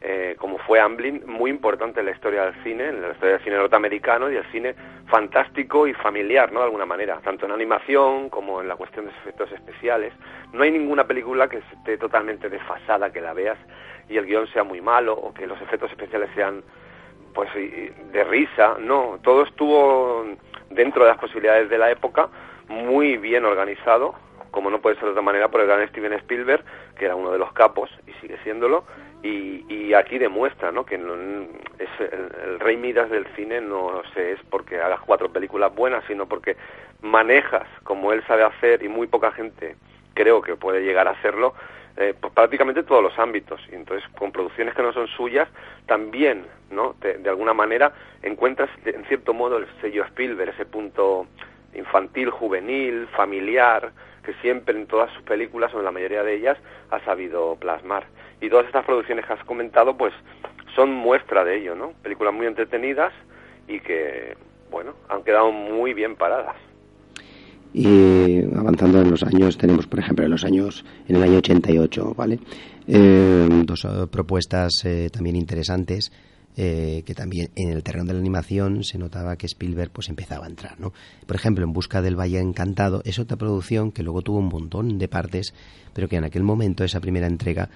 eh, 0.02 0.36
como 0.38 0.58
fue 0.60 0.80
Amblin, 0.80 1.24
muy 1.26 1.52
importante 1.52 2.00
en 2.00 2.06
la 2.06 2.14
historia 2.14 2.46
del 2.46 2.64
cine, 2.64 2.88
en 2.88 3.02
la 3.02 3.12
historia 3.12 3.34
del 3.34 3.44
cine 3.44 3.58
norteamericano 3.58 4.32
y 4.32 4.38
el 4.38 4.46
cine 4.52 4.74
fantástico 5.08 5.88
y 5.88 5.94
familiar, 5.94 6.52
¿no? 6.52 6.60
De 6.60 6.66
alguna 6.66 6.86
manera, 6.86 7.20
tanto 7.24 7.46
en 7.46 7.52
animación 7.52 8.30
como 8.30 8.62
en 8.62 8.68
la 8.68 8.76
cuestión 8.76 9.06
de 9.06 9.12
efectos 9.12 9.52
especiales. 9.52 10.14
No 10.54 10.64
hay 10.64 10.72
ninguna 10.72 11.06
película 11.06 11.50
que 11.50 11.58
esté 11.58 11.98
totalmente 11.98 12.50
desfasada, 12.50 13.12
que 13.12 13.20
la 13.20 13.34
veas 13.34 13.58
y 14.08 14.18
el 14.18 14.26
guion 14.26 14.48
sea 14.48 14.64
muy 14.64 14.82
malo 14.82 15.14
o 15.14 15.34
que 15.34 15.46
los 15.46 15.62
efectos 15.62 15.92
especiales 15.92 16.30
sean 16.34 16.64
pues 17.34 17.50
de 17.54 18.24
risa, 18.24 18.78
no, 18.80 19.20
todo 19.22 19.44
estuvo 19.44 20.26
dentro 20.70 21.04
de 21.04 21.10
las 21.10 21.20
posibilidades 21.20 21.70
de 21.70 21.78
la 21.78 21.92
época, 21.92 22.30
muy 22.68 23.18
bien 23.18 23.46
organizado, 23.46 24.16
como 24.52 24.70
no 24.70 24.82
puede 24.82 24.96
ser 24.96 25.06
de 25.06 25.12
otra 25.12 25.22
manera 25.22 25.50
por 25.50 25.62
el 25.62 25.68
gran 25.68 25.88
Steven 25.90 26.14
Spielberg, 26.14 26.64
que 26.98 27.06
era 27.06 27.16
uno 27.16 27.32
de 27.32 27.40
los 27.40 27.52
capos 27.54 27.90
y 28.08 28.12
sigue 28.22 28.38
siéndolo, 28.44 28.84
y, 29.22 29.66
y 29.68 29.94
aquí 29.94 30.18
demuestra 30.18 30.72
¿no? 30.72 30.86
que 30.86 30.96
es 30.96 31.90
el, 32.00 32.60
rey 32.60 32.78
Midas 32.78 33.10
del 33.10 33.26
cine 33.36 33.60
no 33.62 34.02
sé, 34.14 34.34
es 34.34 34.40
porque 34.50 34.80
hagas 34.80 35.02
cuatro 35.02 35.30
películas 35.30 35.74
buenas, 35.76 36.04
sino 36.08 36.26
porque 36.26 36.56
manejas 37.02 37.68
como 37.84 38.14
él 38.14 38.24
sabe 38.28 38.44
hacer 38.44 38.84
y 38.84 38.88
muy 38.88 39.08
poca 39.08 39.32
gente 39.32 39.76
creo 40.14 40.42
que 40.42 40.56
puede 40.56 40.82
llegar 40.82 41.08
a 41.08 41.12
hacerlo, 41.12 41.54
eh, 41.96 42.14
pues 42.20 42.34
prácticamente 42.34 42.84
todos 42.84 43.02
los 43.02 43.18
ámbitos. 43.18 43.62
Y 43.72 43.76
entonces, 43.76 44.06
con 44.18 44.34
producciones 44.34 44.76
que 44.76 44.82
no 44.82 44.92
son 44.92 45.08
suyas, 45.08 45.48
también, 45.86 46.46
¿no? 46.70 46.96
de 47.00 47.30
alguna 47.30 47.54
manera, 47.54 47.94
encuentras, 48.22 48.70
en 48.86 49.06
cierto 49.06 49.34
modo, 49.34 49.58
el 49.58 49.68
sello 49.80 50.04
Spielberg, 50.06 50.50
ese 50.50 50.66
punto 50.66 51.28
infantil, 51.74 52.30
juvenil, 52.32 53.08
familiar, 53.16 53.92
que 54.30 54.42
siempre 54.42 54.78
en 54.78 54.86
todas 54.86 55.12
sus 55.14 55.24
películas, 55.24 55.74
o 55.74 55.80
en 55.80 55.86
la 55.86 55.92
mayoría 55.92 56.24
de 56.24 56.36
ellas, 56.36 56.58
ha 56.92 57.04
sabido 57.04 57.56
plasmar. 57.56 58.06
Y 58.40 58.50
todas 58.50 58.68
estas 58.68 58.86
producciones 58.86 59.26
que 59.26 59.34
has 59.34 59.44
comentado, 59.44 59.98
pues, 59.98 60.14
son 60.76 60.94
muestra 60.94 61.44
de 61.44 61.58
ello, 61.58 61.74
¿no? 61.74 61.94
Películas 62.04 62.34
muy 62.34 62.46
entretenidas 62.46 63.12
y 63.68 63.80
que, 63.80 64.38
bueno, 64.70 64.94
han 65.10 65.24
quedado 65.24 65.52
muy 65.52 65.96
bien 65.96 66.16
paradas. 66.16 66.56
Y 67.74 68.44
avanzando 68.56 69.02
en 69.02 69.10
los 69.10 69.24
años, 69.24 69.58
tenemos, 69.58 69.88
por 69.88 70.00
ejemplo, 70.00 70.26
en 70.26 70.32
los 70.32 70.44
años, 70.44 70.86
en 71.08 71.16
el 71.16 71.24
año 71.24 71.38
88, 71.40 72.14
¿vale? 72.16 72.40
Eh, 72.88 73.48
dos 73.66 73.86
eh, 73.86 74.08
propuestas 74.12 74.86
eh, 74.86 75.10
también 75.12 75.36
interesantes. 75.36 76.12
Que 76.60 77.14
también 77.16 77.52
en 77.56 77.70
el 77.70 77.84
terreno 77.84 78.06
de 78.06 78.14
la 78.14 78.20
animación 78.20 78.84
se 78.84 78.98
notaba 78.98 79.38
que 79.38 79.46
Spielberg 79.46 79.92
pues 79.92 80.10
empezaba 80.10 80.46
a 80.46 80.50
entrar, 80.50 80.78
¿no? 80.78 80.92
Por 81.26 81.38
ejemplo, 81.38 81.64
En 81.64 81.72
busca 81.72 82.02
del 82.02 82.20
Valle 82.20 82.40
Encantado 82.40 83.02
es 83.06 83.18
otra 83.18 83.38
producción 83.38 83.94
que 83.94 84.04
luego 84.04 84.24
tuvo 84.24 84.40
un 84.40 84.50
montón 84.50 84.98
de 84.98 85.08
partes, 85.08 85.54
pero 85.94 86.10
que 86.10 86.18
en 86.18 86.26
aquel 86.26 86.44
momento 86.44 86.84
esa 86.84 87.00
primera 87.00 87.28
entrega 87.28 87.70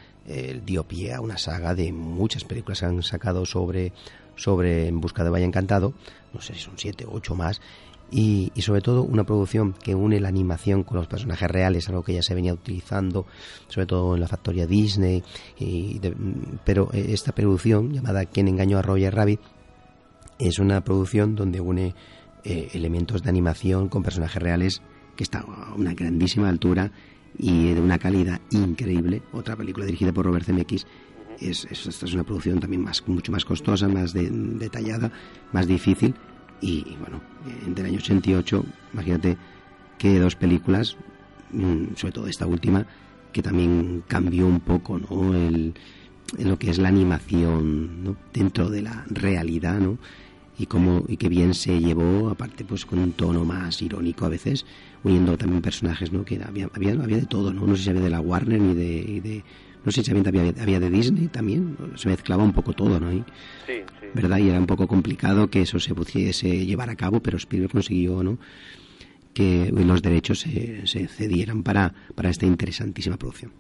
dio 0.66 0.84
pie 0.84 1.14
a 1.14 1.22
una 1.22 1.38
saga 1.38 1.76
de 1.76 1.94
muchas 1.94 2.44
películas 2.44 2.82
que 2.82 2.86
han 2.86 3.04
sacado 3.04 3.46
sobre 3.46 3.94
sobre 4.36 4.88
En 4.88 5.00
busca 5.00 5.24
del 5.24 5.34
Valle 5.34 5.46
Encantado, 5.46 5.94
no 6.34 6.42
sé 6.42 6.54
si 6.56 6.60
son 6.60 6.74
siete 6.78 7.06
o 7.06 7.14
ocho 7.14 7.36
más, 7.36 7.62
y, 8.14 8.52
sobre 8.62 8.82
todo 8.82 9.02
una 9.02 9.24
producción 9.24 9.74
que 9.74 9.96
une 9.96 10.20
la 10.20 10.28
animación 10.28 10.84
con 10.84 10.98
los 10.98 11.08
personajes 11.08 11.50
reales, 11.50 11.90
algo 11.90 12.04
que 12.04 12.14
ya 12.14 12.22
se 12.22 12.36
venía 12.36 12.54
utilizando, 12.54 13.26
sobre 13.68 13.88
todo 13.88 14.14
en 14.14 14.22
la 14.22 14.28
factoría 14.28 14.68
Disney, 14.68 15.24
pero 16.64 16.92
esta 16.94 17.32
producción 17.32 17.92
llamada 17.92 18.26
Quien 18.26 18.48
engañó 18.48 18.78
a 18.78 18.84
Roger 18.84 19.16
Rabbit 19.16 19.40
es 20.38 20.60
una 20.60 20.84
producción 20.84 21.36
donde 21.36 21.60
une 21.60 21.96
eh, 22.44 22.70
elementos 22.74 23.24
de 23.24 23.30
animación 23.30 23.90
con 23.90 24.04
personajes 24.04 24.42
reales 24.42 24.82
que 25.16 25.24
está 25.24 25.40
a 25.40 25.74
una 25.74 25.96
grandísima 25.96 26.50
altura 26.50 26.92
y 27.36 27.74
de 27.74 27.82
una 27.82 27.98
calidad 27.98 28.42
increíble. 28.52 29.24
Otra 29.32 29.56
película 29.56 29.88
dirigida 29.88 30.14
por 30.14 30.26
Robert 30.26 30.46
Zemeckis. 30.46 30.86
Es, 31.40 31.66
esta 31.66 32.06
es 32.06 32.14
una 32.14 32.24
producción 32.24 32.60
también 32.60 32.84
más, 32.84 33.08
mucho 33.08 33.32
más 33.32 33.44
costosa, 33.44 33.88
más 33.88 34.14
detallada, 34.14 35.12
más 35.52 35.66
difícil, 35.66 36.14
y, 36.64 36.96
bueno, 37.00 37.22
entre 37.66 37.84
el 37.84 37.92
año 37.92 38.00
88, 38.00 38.66
imagínate 38.94 39.38
que 39.98 40.18
dos 40.18 40.36
películas, 40.36 40.96
mm, 41.52 41.96
sobre 41.96 42.14
todo 42.14 42.28
esta 42.28 42.48
última, 42.48 42.86
que 43.34 43.42
también 43.42 44.04
cambió 44.08 44.48
un 44.48 44.62
poco 44.62 44.98
¿no? 44.98 45.36
El, 45.36 45.74
en 46.38 46.50
lo 46.50 46.58
que 46.58 46.70
es 46.70 46.78
la 46.78 46.88
animación 46.88 48.04
¿no? 48.04 48.16
dentro 48.34 48.70
de 48.70 48.82
la 48.82 49.06
realidad, 49.10 49.80
¿no? 49.80 49.98
y 50.58 50.68
cómo 50.68 51.04
y 51.08 51.18
qué 51.18 51.30
bien 51.30 51.56
se 51.56 51.80
llevó 51.80 52.30
aparte 52.30 52.64
pues 52.64 52.86
con 52.86 53.00
un 53.00 53.14
tono 53.14 53.44
más 53.44 53.82
irónico 53.82 54.26
a 54.26 54.30
veces 54.30 54.68
uniendo 55.04 55.36
también 55.36 55.64
personajes 55.64 56.12
no 56.12 56.24
que 56.24 56.40
había 56.44 56.70
había, 56.76 56.92
había 56.92 57.18
de 57.18 57.26
todo 57.26 57.52
no 57.52 57.66
no 57.66 57.76
sé 57.76 57.86
si 57.86 57.90
había 57.90 58.04
de 58.04 58.12
la 58.12 58.22
Warner 58.22 58.62
ni 58.62 58.76
de 58.76 59.44
no 59.86 59.92
sé 59.92 60.04
si 60.04 60.12
había, 60.12 60.54
había 60.62 60.80
de 60.80 60.90
Disney 60.90 61.28
también, 61.28 61.78
se 61.96 62.10
mezclaba 62.10 62.44
un 62.44 62.54
poco 62.54 62.74
todo, 62.74 63.00
¿no? 63.00 63.12
sí, 63.12 63.24
sí. 63.66 64.08
¿Verdad? 64.14 64.38
Y 64.38 64.50
era 64.50 64.60
un 64.60 64.68
poco 64.68 64.88
complicado 64.88 65.50
que 65.50 65.62
eso 65.62 65.80
se 65.80 65.96
pudiese 65.96 66.48
llevar 66.66 66.90
a 66.90 66.96
cabo, 66.96 67.20
pero 67.20 67.38
Spielberg 67.38 67.72
consiguió, 67.72 68.24
¿no? 68.24 68.38
Que 69.34 69.72
los 69.72 70.02
derechos 70.04 70.42
se, 70.42 70.86
se 70.86 71.08
cedieran 71.08 71.64
para, 71.64 71.92
para 72.16 72.30
esta 72.30 72.46
interesantísima 72.46 73.18
producción. 73.18 73.52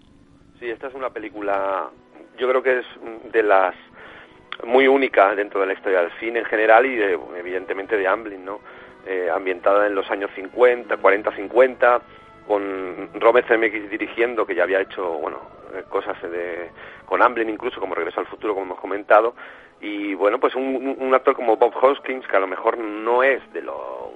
Sí, 0.59 0.69
esta 0.69 0.87
es 0.87 0.93
una 0.93 1.09
película, 1.09 1.89
yo 2.37 2.47
creo 2.47 2.61
que 2.61 2.79
es 2.79 2.85
de 3.31 3.43
las 3.43 3.75
muy 4.65 4.87
única 4.87 5.33
dentro 5.35 5.59
de 5.61 5.67
la 5.67 5.73
historia 5.73 6.01
del 6.01 6.11
cine 6.19 6.39
en 6.39 6.45
general 6.45 6.85
y 6.85 7.01
evidentemente 7.37 7.97
de 7.97 8.07
Amblin, 8.07 8.45
¿no? 8.45 8.59
Eh, 9.05 9.27
ambientada 9.33 9.87
en 9.87 9.95
los 9.95 10.09
años 10.09 10.31
50, 10.35 10.95
40, 10.97 11.35
50, 11.35 12.01
con 12.47 13.09
Robert 13.15 13.47
Zemeckis 13.47 13.89
dirigiendo, 13.89 14.45
que 14.45 14.55
ya 14.55 14.63
había 14.63 14.81
hecho, 14.81 15.07
bueno, 15.19 15.39
eh, 15.73 15.83
cosas 15.89 16.21
de, 16.21 16.69
con 17.05 17.21
Amblin 17.21 17.49
incluso, 17.49 17.79
como 17.79 17.95
Regreso 17.95 18.19
al 18.19 18.27
Futuro, 18.27 18.53
como 18.53 18.65
hemos 18.65 18.79
comentado, 18.79 19.35
y 19.81 20.13
bueno, 20.13 20.39
pues 20.39 20.55
un, 20.55 20.95
un 20.99 21.13
actor 21.13 21.35
como 21.35 21.57
Bob 21.57 21.73
Hoskins, 21.81 22.25
que 22.27 22.37
a 22.37 22.39
lo 22.39 22.47
mejor 22.47 22.77
no 22.77 23.23
es 23.23 23.41
de 23.53 23.61
lo, 23.61 24.13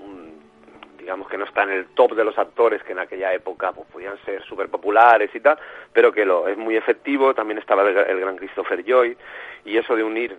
digamos 1.07 1.29
que 1.29 1.37
no 1.37 1.45
está 1.45 1.63
en 1.63 1.69
el 1.69 1.85
top 1.93 2.15
de 2.15 2.25
los 2.25 2.37
actores 2.37 2.83
que 2.83 2.91
en 2.91 2.99
aquella 2.99 3.33
época 3.33 3.71
pues, 3.71 3.87
podían 3.87 4.17
ser 4.25 4.43
súper 4.43 4.67
populares 4.67 5.33
y 5.33 5.39
tal, 5.39 5.57
pero 5.93 6.11
que 6.11 6.25
lo 6.25 6.49
es 6.49 6.57
muy 6.57 6.75
efectivo, 6.75 7.33
también 7.33 7.59
estaba 7.59 7.83
el, 7.87 8.19
gran 8.19 8.35
Christopher 8.35 8.83
Joy, 8.83 9.17
y 9.63 9.77
eso 9.77 9.95
de 9.95 10.03
unir 10.03 10.33
eh, 10.33 10.37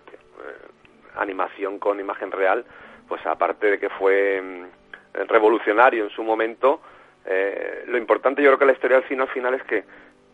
animación 1.15 1.79
con 1.79 1.99
imagen 1.99 2.31
real, 2.31 2.63
pues 3.07 3.25
aparte 3.25 3.71
de 3.71 3.79
que 3.79 3.89
fue 3.89 4.39
mm, 4.39 5.27
revolucionario 5.27 6.03
en 6.03 6.11
su 6.11 6.23
momento, 6.23 6.81
eh, 7.31 7.83
lo 7.87 7.97
importante 7.97 8.41
yo 8.41 8.49
creo 8.49 8.59
que 8.59 8.65
la 8.65 8.71
historia 8.71 8.99
del 8.99 9.07
cine 9.07 9.21
al 9.21 9.29
final 9.29 9.53
es 9.53 9.63
que 9.63 9.83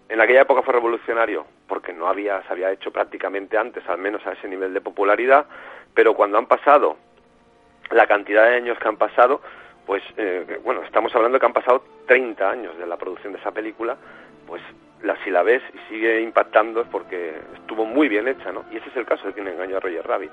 en 0.08 0.22
aquella 0.22 0.42
época 0.42 0.62
fue 0.62 0.74
revolucionario 0.74 1.46
porque 1.68 1.92
no 1.92 2.08
había 2.08 2.42
se 2.44 2.54
había 2.54 2.72
hecho 2.72 2.92
prácticamente 2.92 3.58
antes, 3.58 3.88
al 3.90 3.98
menos 3.98 4.26
a 4.26 4.32
ese 4.32 4.48
nivel 4.48 4.74
de 4.74 4.80
popularidad, 4.80 5.46
pero 5.94 6.14
cuando 6.14 6.38
han 6.38 6.46
pasado 6.46 6.96
la 7.92 8.08
cantidad 8.08 8.46
de 8.46 8.56
años 8.56 8.80
que 8.80 8.88
han 8.88 8.98
pasado, 8.98 9.42
pues 9.86 10.02
eh, 10.16 10.60
bueno, 10.64 10.84
estamos 10.84 11.14
hablando 11.16 11.38
que 11.38 11.46
han 11.46 11.54
pasado 11.54 11.84
30 12.08 12.50
años 12.50 12.78
de 12.78 12.88
la 12.88 12.98
producción 12.98 13.34
de 13.34 13.40
esa 13.40 13.52
película, 13.52 13.98
pues 14.48 14.62
la, 15.04 15.22
si 15.24 15.30
la 15.32 15.44
ves 15.44 15.62
y 15.74 15.94
sigue 15.94 16.22
impactando 16.22 16.82
es 16.82 16.88
porque 16.88 17.36
estuvo 17.56 17.86
muy 17.86 18.08
bien 18.08 18.28
hecha, 18.28 18.52
¿no? 18.52 18.64
Y 18.72 18.78
ese 18.78 18.90
es 18.90 18.96
el 18.96 19.06
caso 19.06 19.28
de 19.28 19.34
quien 19.34 19.48
engañó 19.48 19.78
a 19.78 19.80
Roger 19.82 20.08
Rabbit. 20.08 20.32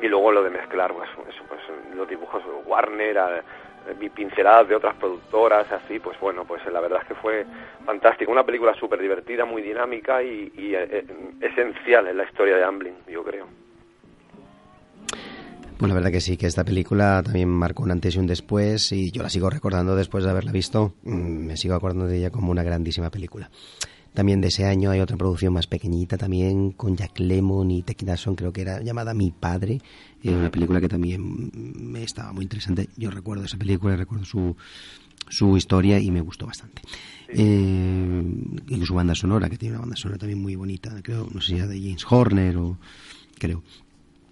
Y 0.00 0.08
luego 0.08 0.32
lo 0.32 0.42
de 0.42 0.50
mezclar, 0.50 0.94
pues, 0.94 1.10
eso, 1.28 1.44
pues 1.48 1.60
los 1.94 2.08
dibujos 2.08 2.42
Warner, 2.64 3.42
eh, 3.88 4.10
pinceladas 4.14 4.68
de 4.68 4.76
otras 4.76 4.94
productoras, 4.96 5.70
así, 5.72 5.98
pues 5.98 6.18
bueno, 6.20 6.44
pues 6.44 6.60
la 6.70 6.80
verdad 6.80 7.00
es 7.02 7.08
que 7.08 7.14
fue 7.14 7.46
fantástico. 7.84 8.30
Una 8.30 8.44
película 8.44 8.74
súper 8.74 9.00
divertida, 9.00 9.44
muy 9.44 9.62
dinámica 9.62 10.22
y, 10.22 10.52
eh, 10.56 10.88
eh, 10.90 11.04
esencial 11.40 12.06
en 12.08 12.16
la 12.16 12.24
historia 12.24 12.56
de 12.56 12.64
Amblin, 12.64 12.94
yo 13.08 13.22
creo. 13.24 13.46
Pues 15.78 15.88
la 15.88 15.94
verdad 15.94 16.10
que 16.10 16.20
sí, 16.20 16.36
que 16.36 16.46
esta 16.46 16.62
película 16.62 17.22
también 17.24 17.48
marcó 17.48 17.82
un 17.82 17.90
antes 17.90 18.14
y 18.14 18.18
un 18.18 18.26
después 18.26 18.92
y 18.92 19.10
yo 19.10 19.22
la 19.22 19.30
sigo 19.30 19.48
recordando 19.48 19.96
después 19.96 20.24
de 20.24 20.30
haberla 20.30 20.52
visto, 20.52 20.92
mm, 21.04 21.46
me 21.46 21.56
sigo 21.56 21.74
acordando 21.74 22.06
de 22.06 22.18
ella 22.18 22.30
como 22.30 22.50
una 22.50 22.62
grandísima 22.62 23.10
película. 23.10 23.48
También 24.14 24.40
de 24.40 24.48
ese 24.48 24.66
año 24.66 24.90
hay 24.90 25.00
otra 25.00 25.16
producción 25.16 25.52
más 25.52 25.66
pequeñita 25.66 26.18
también 26.18 26.72
con 26.72 26.96
Jack 26.96 27.18
Lemmon 27.20 27.70
y 27.70 27.82
Teki 27.82 28.06
creo 28.36 28.52
que 28.52 28.60
era 28.60 28.82
llamada 28.82 29.14
Mi 29.14 29.30
Padre, 29.30 29.80
eh, 30.22 30.34
una 30.34 30.50
película 30.50 30.80
que 30.80 30.88
también 30.88 31.50
me 31.52 32.02
estaba 32.02 32.32
muy 32.32 32.44
interesante. 32.44 32.88
Yo 32.96 33.10
recuerdo 33.10 33.44
esa 33.44 33.56
película, 33.56 33.96
recuerdo 33.96 34.24
su, 34.24 34.56
su 35.28 35.56
historia 35.56 36.00
y 36.00 36.10
me 36.10 36.20
gustó 36.20 36.46
bastante. 36.46 36.82
Eh, 37.28 38.24
y 38.68 38.84
su 38.84 38.94
banda 38.94 39.14
sonora, 39.14 39.48
que 39.48 39.56
tiene 39.56 39.74
una 39.74 39.82
banda 39.82 39.96
sonora 39.96 40.18
también 40.18 40.42
muy 40.42 40.56
bonita, 40.56 40.90
creo, 41.02 41.28
no 41.32 41.40
sé 41.40 41.46
si 41.48 41.56
era 41.56 41.68
de 41.68 41.80
James 41.80 42.04
Horner 42.08 42.56
o 42.56 42.78
creo. 43.38 43.62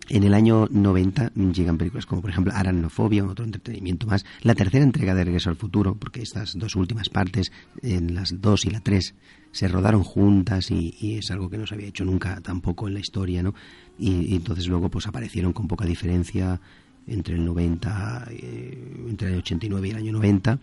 En 0.08 0.24
el 0.24 0.32
año 0.32 0.66
90 0.70 1.32
llegan 1.52 1.76
películas 1.76 2.06
como, 2.06 2.22
por 2.22 2.30
ejemplo, 2.30 2.52
Aracnofobia, 2.54 3.26
otro 3.26 3.44
entretenimiento 3.44 4.06
más. 4.06 4.24
La 4.40 4.54
tercera 4.54 4.82
entrega 4.82 5.14
de 5.14 5.24
Regreso 5.24 5.50
al 5.50 5.56
Futuro, 5.56 5.96
porque 5.96 6.22
estas 6.22 6.58
dos 6.58 6.76
últimas 6.76 7.10
partes, 7.10 7.52
en 7.82 8.14
las 8.14 8.40
dos 8.40 8.64
y 8.64 8.70
la 8.70 8.80
tres, 8.80 9.14
se 9.52 9.68
rodaron 9.68 10.02
juntas 10.02 10.70
y, 10.70 11.16
es 11.18 11.30
algo 11.30 11.50
que 11.50 11.58
no 11.58 11.66
se 11.66 11.74
había 11.74 11.88
hecho 11.88 12.04
nunca 12.04 12.40
tampoco 12.40 12.88
en 12.88 12.94
la 12.94 13.00
historia, 13.00 13.42
¿no? 13.42 13.54
Y, 13.98 14.34
entonces 14.36 14.68
luego 14.68 14.88
pues 14.88 15.06
aparecieron 15.06 15.52
con 15.52 15.68
poca 15.68 15.84
diferencia 15.84 16.60
entre 17.06 17.36
el 17.36 17.44
90, 17.44 18.28
eh, 18.30 19.04
entre 19.08 19.28
el 19.28 19.38
89 19.38 19.88
y 19.88 19.90
el 19.90 19.96
año 19.96 20.12
90. 20.12 20.58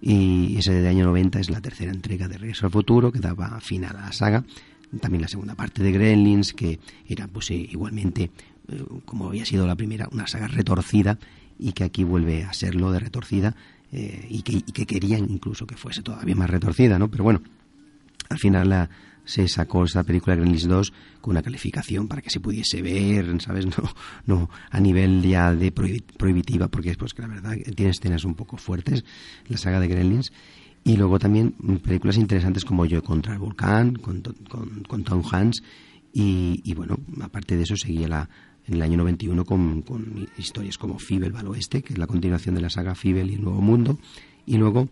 Y 0.00 0.56
ese 0.56 0.72
del 0.72 0.86
año 0.86 1.04
90 1.06 1.40
es 1.40 1.50
la 1.50 1.60
tercera 1.60 1.90
entrega 1.90 2.28
de 2.28 2.38
Regreso 2.38 2.66
al 2.66 2.72
Futuro, 2.72 3.10
que 3.10 3.18
daba 3.18 3.60
fin 3.60 3.84
a 3.84 3.92
la 3.92 4.12
saga 4.12 4.44
también 5.00 5.22
la 5.22 5.28
segunda 5.28 5.54
parte 5.54 5.82
de 5.82 5.92
Gremlins, 5.92 6.52
que 6.52 6.78
era 7.06 7.28
pues 7.28 7.50
eh, 7.50 7.54
igualmente 7.54 8.30
eh, 8.68 8.84
como 9.04 9.28
había 9.28 9.44
sido 9.44 9.66
la 9.66 9.76
primera, 9.76 10.08
una 10.12 10.26
saga 10.26 10.48
retorcida 10.48 11.18
y 11.58 11.72
que 11.72 11.84
aquí 11.84 12.04
vuelve 12.04 12.44
a 12.44 12.52
serlo 12.52 12.90
de 12.92 13.00
retorcida 13.00 13.54
eh, 13.92 14.26
y, 14.28 14.42
que, 14.42 14.86
querían 14.86 15.26
incluso 15.30 15.66
que 15.66 15.76
fuese 15.76 16.02
todavía 16.02 16.34
más 16.34 16.50
retorcida, 16.50 16.98
¿no? 16.98 17.10
Pero 17.10 17.24
bueno, 17.24 17.42
al 18.28 18.38
final 18.38 18.68
la, 18.68 18.90
se 19.28 19.46
sacó 19.46 19.84
esta 19.84 20.04
película 20.04 20.36
Gremlins 20.36 20.66
2 20.66 20.92
con 21.20 21.32
una 21.32 21.42
calificación 21.42 22.08
para 22.08 22.22
que 22.22 22.30
se 22.30 22.40
pudiese 22.40 22.80
ver, 22.80 23.40
¿sabes? 23.42 23.66
No, 23.76 23.84
no 24.26 24.50
a 24.70 24.80
nivel 24.80 25.22
ya 25.22 25.54
de 25.54 25.70
prohibitiva, 25.70 26.68
porque 26.68 26.94
pues 26.94 27.12
que 27.12 27.22
la 27.22 27.28
verdad 27.28 27.54
tiene 27.76 27.90
escenas 27.90 28.24
un 28.24 28.34
poco 28.34 28.56
fuertes, 28.56 29.04
la 29.48 29.58
saga 29.58 29.80
de 29.80 29.88
Gremlins. 29.88 30.32
Y 30.82 30.96
luego 30.96 31.18
también 31.18 31.52
películas 31.84 32.16
interesantes 32.16 32.64
como 32.64 32.86
Yo 32.86 33.02
contra 33.02 33.34
el 33.34 33.38
volcán, 33.38 33.96
con, 33.96 34.22
con, 34.88 35.04
Tom 35.04 35.22
Hanks. 35.30 35.62
Y, 36.14 36.72
bueno, 36.74 36.98
aparte 37.20 37.56
de 37.56 37.64
eso 37.64 37.76
seguía 37.76 38.08
la, 38.08 38.30
en 38.66 38.74
el 38.74 38.82
año 38.82 38.96
91 38.96 39.44
con, 39.44 39.82
con 39.82 40.28
historias 40.38 40.78
como 40.78 40.98
Fibel 40.98 41.36
al 41.36 41.48
oeste, 41.48 41.82
que 41.82 41.92
es 41.92 41.98
la 41.98 42.06
continuación 42.06 42.54
de 42.54 42.62
la 42.62 42.70
saga 42.70 42.94
Fibel 42.94 43.30
y 43.30 43.34
el 43.34 43.42
Nuevo 43.42 43.60
Mundo. 43.60 43.98
Y 44.46 44.56
luego 44.56 44.88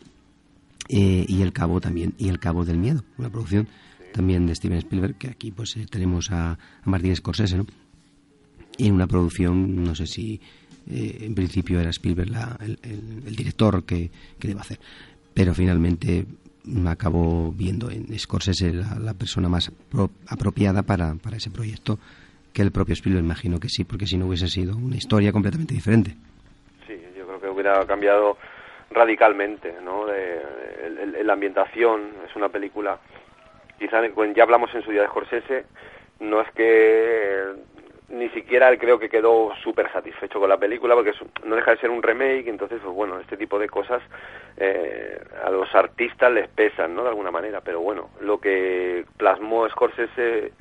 eh, 0.89 1.24
y 1.26 1.43
El 1.43 1.53
Cabo 1.53 1.80
también, 1.80 2.14
y 2.18 2.28
El 2.28 2.39
Cabo 2.39 2.64
del 2.64 2.78
Miedo, 2.78 3.03
una 3.18 3.30
producción 3.30 3.68
también 4.12 4.47
de 4.47 4.55
Steven 4.55 4.78
Spielberg, 4.78 5.16
que 5.16 5.28
aquí 5.28 5.51
pues 5.51 5.76
eh, 5.76 5.87
tenemos 5.91 6.30
a, 6.30 6.53
a, 6.53 6.59
Martin 6.84 7.14
Scorsese, 7.14 7.59
¿no? 7.59 7.66
Y 8.78 8.89
en 8.89 8.95
una 8.95 9.07
producción, 9.07 9.84
no 9.84 9.95
sé 9.95 10.07
si 10.07 10.41
eh, 10.91 11.18
en 11.22 11.34
principio 11.34 11.80
era 11.80 11.91
Spielberg 11.91 12.30
el, 12.61 13.37
director 13.37 13.84
que, 13.84 14.11
que 14.39 14.49
deba 14.49 14.61
hacer, 14.61 14.78
pero 15.34 15.55
finalmente 15.55 16.26
me 16.64 16.91
acabo 16.91 17.53
viendo 17.53 17.91
en 17.91 18.18
Scorsese 18.18 18.72
la, 18.72 19.14
persona 19.14 19.49
más 19.49 19.72
apropiada 20.28 20.82
para, 20.82 21.14
para 21.14 21.37
ese 21.37 21.51
proyecto 21.51 21.99
que 22.53 22.62
el 22.62 22.72
propio 22.72 22.95
Spielberg, 22.95 23.24
imagino 23.24 23.61
que 23.61 23.68
sí, 23.68 23.84
porque 23.84 24.07
si 24.07 24.16
no 24.16 24.26
hubiese 24.26 24.49
sido 24.49 24.76
una 24.76 24.97
historia 24.97 25.30
completamente 25.32 25.74
diferente. 25.74 26.16
Sí, 26.87 26.95
yo 27.16 27.26
creo 27.26 27.41
que 27.41 27.49
hubiera 27.49 27.84
cambiado 27.87 28.39
radicalmente, 28.91 29.74
¿no? 29.84 30.07
De, 30.07 30.41
la 30.89 31.32
ambientación 31.32 32.12
es 32.28 32.34
una 32.37 32.49
película 32.49 32.99
quizá 33.78 34.01
ya 34.34 34.43
hablamos 34.43 34.74
en 34.74 34.82
su 34.82 34.91
día 34.91 35.03
de 35.03 35.09
Scorsese, 35.09 35.66
no 36.20 36.41
es 36.41 36.51
que 36.53 37.43
ni 38.09 38.28
siquiera 38.30 38.68
él 38.68 38.78
creo 38.78 38.99
que 38.99 39.09
quedó 39.09 39.53
súper 39.62 39.91
satisfecho 39.93 40.39
con 40.39 40.49
la 40.49 40.59
película 40.59 40.95
porque 40.95 41.12
no 41.45 41.57
deja 41.57 41.72
de 41.72 41.78
ser 41.78 41.91
un 41.91 42.03
remake, 42.03 42.49
entonces 42.49 42.80
pues 42.82 42.95
bueno, 42.95 43.18
este 43.18 43.37
tipo 43.37 43.59
de 43.59 43.68
cosas 43.68 44.01
eh, 44.57 45.20
a 45.45 45.51
los 45.51 45.74
artistas 45.74 46.32
les 46.32 46.49
pesan, 46.49 46.95
¿no? 46.95 47.03
De 47.03 47.09
alguna 47.09 47.30
manera, 47.30 47.61
pero 47.61 47.80
bueno, 47.80 48.11
lo 48.20 48.41
que 48.41 49.05
plasmó 49.16 49.68
Scorsese 49.68 50.53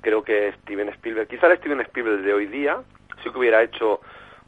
creo 0.00 0.22
que 0.22 0.52
Steven 0.62 0.88
Spielberg, 0.90 1.28
quizá 1.28 1.46
el 1.46 1.58
Steven 1.58 1.80
Spielberg 1.82 2.22
de 2.22 2.34
hoy 2.34 2.46
día 2.46 2.78
sí 3.22 3.30
que 3.30 3.38
hubiera 3.38 3.62
hecho 3.62 4.00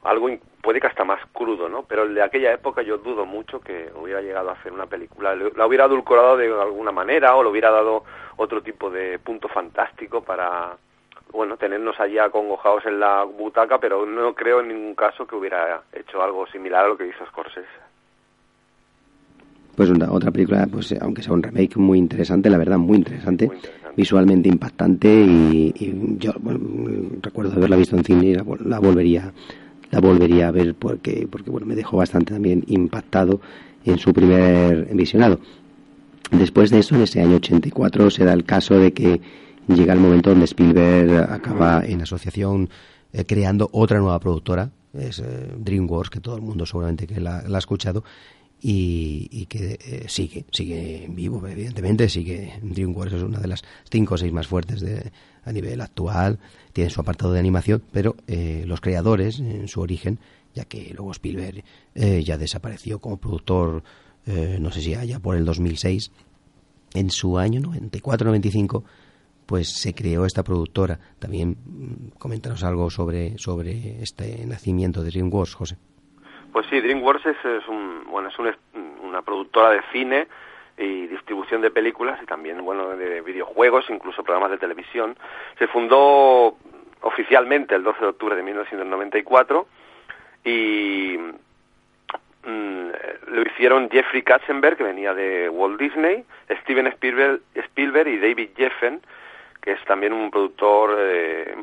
algo 0.02 0.28
puede 0.62 0.80
que 0.80 0.86
hasta 0.86 1.04
más 1.04 1.20
crudo, 1.32 1.68
¿no? 1.68 1.82
Pero 1.84 2.02
el 2.02 2.14
de 2.14 2.22
aquella 2.22 2.52
época 2.52 2.82
yo 2.82 2.98
dudo 2.98 3.24
mucho 3.24 3.60
que 3.60 3.90
hubiera 4.00 4.20
llegado 4.20 4.50
a 4.50 4.54
hacer 4.54 4.72
una 4.72 4.86
película. 4.86 5.34
La 5.34 5.66
hubiera 5.66 5.84
adulcorado 5.84 6.36
de 6.36 6.46
alguna 6.46 6.92
manera 6.92 7.34
o 7.36 7.42
le 7.42 7.50
hubiera 7.50 7.70
dado 7.70 8.04
otro 8.36 8.62
tipo 8.62 8.90
de 8.90 9.18
punto 9.18 9.48
fantástico 9.48 10.22
para, 10.22 10.76
bueno, 11.32 11.56
tenernos 11.56 11.98
allí 12.00 12.18
acongojados 12.18 12.84
en 12.86 13.00
la 13.00 13.24
butaca, 13.24 13.78
pero 13.78 14.04
no 14.06 14.34
creo 14.34 14.60
en 14.60 14.68
ningún 14.68 14.94
caso 14.94 15.26
que 15.26 15.36
hubiera 15.36 15.82
hecho 15.92 16.22
algo 16.22 16.46
similar 16.46 16.84
a 16.84 16.88
lo 16.88 16.96
que 16.96 17.06
hizo 17.06 17.26
Scorsese. 17.26 17.66
Pues 19.76 19.88
una, 19.88 20.12
otra 20.12 20.30
película, 20.30 20.66
pues 20.70 20.94
aunque 21.00 21.22
sea 21.22 21.32
un 21.32 21.42
remake 21.42 21.76
muy 21.76 21.98
interesante, 21.98 22.50
la 22.50 22.58
verdad, 22.58 22.76
muy 22.76 22.98
interesante, 22.98 23.50
visualmente 23.96 24.48
impactante 24.48 25.08
y, 25.08 25.72
yo 26.18 26.32
recuerdo 27.22 27.52
haberla 27.52 27.76
visto 27.76 27.96
en 27.96 28.04
cine 28.04 28.26
y 28.26 28.34
la 28.34 28.78
volvería 28.78 29.32
la 29.90 30.00
volvería 30.00 30.48
a 30.48 30.50
ver 30.50 30.74
porque, 30.74 31.26
porque 31.30 31.50
bueno, 31.50 31.66
me 31.66 31.74
dejó 31.74 31.96
bastante 31.96 32.32
también 32.32 32.64
impactado 32.66 33.40
en 33.84 33.98
su 33.98 34.12
primer 34.12 34.94
visionado. 34.94 35.40
Después 36.30 36.70
de 36.70 36.78
eso, 36.78 36.94
en 36.94 37.02
ese 37.02 37.20
año 37.20 37.36
84, 37.36 38.10
se 38.10 38.24
da 38.24 38.32
el 38.32 38.44
caso 38.44 38.78
de 38.78 38.92
que 38.92 39.20
llega 39.66 39.92
el 39.92 40.00
momento 40.00 40.30
donde 40.30 40.44
Spielberg 40.44 41.30
acaba 41.30 41.84
en 41.84 42.02
asociación 42.02 42.70
eh, 43.12 43.24
creando 43.24 43.68
otra 43.72 43.98
nueva 43.98 44.20
productora, 44.20 44.70
es 44.94 45.18
eh, 45.18 45.52
DreamWorks, 45.58 46.10
que 46.10 46.20
todo 46.20 46.36
el 46.36 46.42
mundo 46.42 46.66
seguramente 46.66 47.06
que 47.06 47.20
la, 47.20 47.38
ha 47.38 47.58
escuchado, 47.58 48.04
y, 48.62 49.46
que 49.46 49.78
eh, 49.80 50.04
sigue, 50.08 50.44
sigue 50.52 51.06
vivo, 51.10 51.46
evidentemente, 51.46 52.08
sigue, 52.08 52.58
DreamWorks 52.62 53.14
es 53.14 53.22
una 53.22 53.38
de 53.38 53.48
las 53.48 53.62
cinco 53.90 54.14
o 54.14 54.18
seis 54.18 54.32
más 54.32 54.46
fuertes 54.46 54.80
de, 54.80 55.10
a 55.44 55.52
nivel 55.52 55.80
actual, 55.80 56.38
tiene 56.72 56.90
su 56.90 57.00
apartado 57.00 57.32
de 57.32 57.38
animación, 57.38 57.82
pero 57.92 58.16
eh, 58.26 58.64
los 58.66 58.80
creadores, 58.80 59.40
en 59.40 59.68
su 59.68 59.80
origen, 59.80 60.18
ya 60.54 60.64
que 60.64 60.92
luego 60.94 61.12
Spielberg 61.12 61.64
eh, 61.94 62.22
ya 62.24 62.36
desapareció 62.36 62.98
como 62.98 63.16
productor, 63.16 63.82
eh, 64.26 64.58
no 64.60 64.70
sé 64.70 64.80
si 64.80 64.94
haya 64.94 65.18
por 65.18 65.36
el 65.36 65.44
2006, 65.44 66.10
en 66.94 67.10
su 67.10 67.38
año 67.38 67.60
94-95, 67.60 68.82
pues 69.46 69.68
se 69.68 69.94
creó 69.94 70.26
esta 70.26 70.44
productora. 70.44 70.98
También 71.18 71.56
mm, 71.64 72.18
coméntanos 72.18 72.62
algo 72.62 72.90
sobre, 72.90 73.38
sobre 73.38 74.02
este 74.02 74.44
nacimiento 74.46 75.02
de 75.02 75.10
DreamWorks, 75.10 75.54
José. 75.54 75.76
Pues 76.52 76.66
sí, 76.66 76.80
DreamWorks 76.80 77.26
es, 77.26 77.68
un, 77.68 78.04
bueno, 78.10 78.28
es 78.28 78.38
una 79.02 79.22
productora 79.22 79.70
de 79.70 79.82
cine 79.92 80.26
y 80.76 81.06
distribución 81.06 81.60
de 81.60 81.70
películas 81.70 82.18
y 82.22 82.26
también 82.26 82.64
bueno 82.64 82.96
de 82.96 83.20
videojuegos, 83.20 83.88
incluso 83.90 84.24
programas 84.24 84.50
de 84.50 84.58
televisión. 84.58 85.16
Se 85.58 85.66
fundó 85.68 86.56
oficialmente 87.02 87.74
el 87.74 87.82
12 87.82 88.00
de 88.00 88.06
octubre 88.06 88.36
de 88.36 88.42
1994 88.42 89.66
y 90.44 91.18
mm, 92.44 92.88
lo 93.28 93.42
hicieron 93.42 93.90
Jeffrey 93.90 94.22
Katzenberg, 94.22 94.76
que 94.76 94.84
venía 94.84 95.14
de 95.14 95.48
Walt 95.48 95.78
Disney, 95.78 96.24
Steven 96.62 96.86
Spielberg, 96.88 97.40
Spielberg 97.54 98.08
y 98.08 98.18
David 98.18 98.50
Jeffen, 98.56 99.00
que 99.60 99.72
es 99.72 99.84
también 99.84 100.12
un 100.12 100.30
productor 100.30 100.96
eh, 100.98 101.54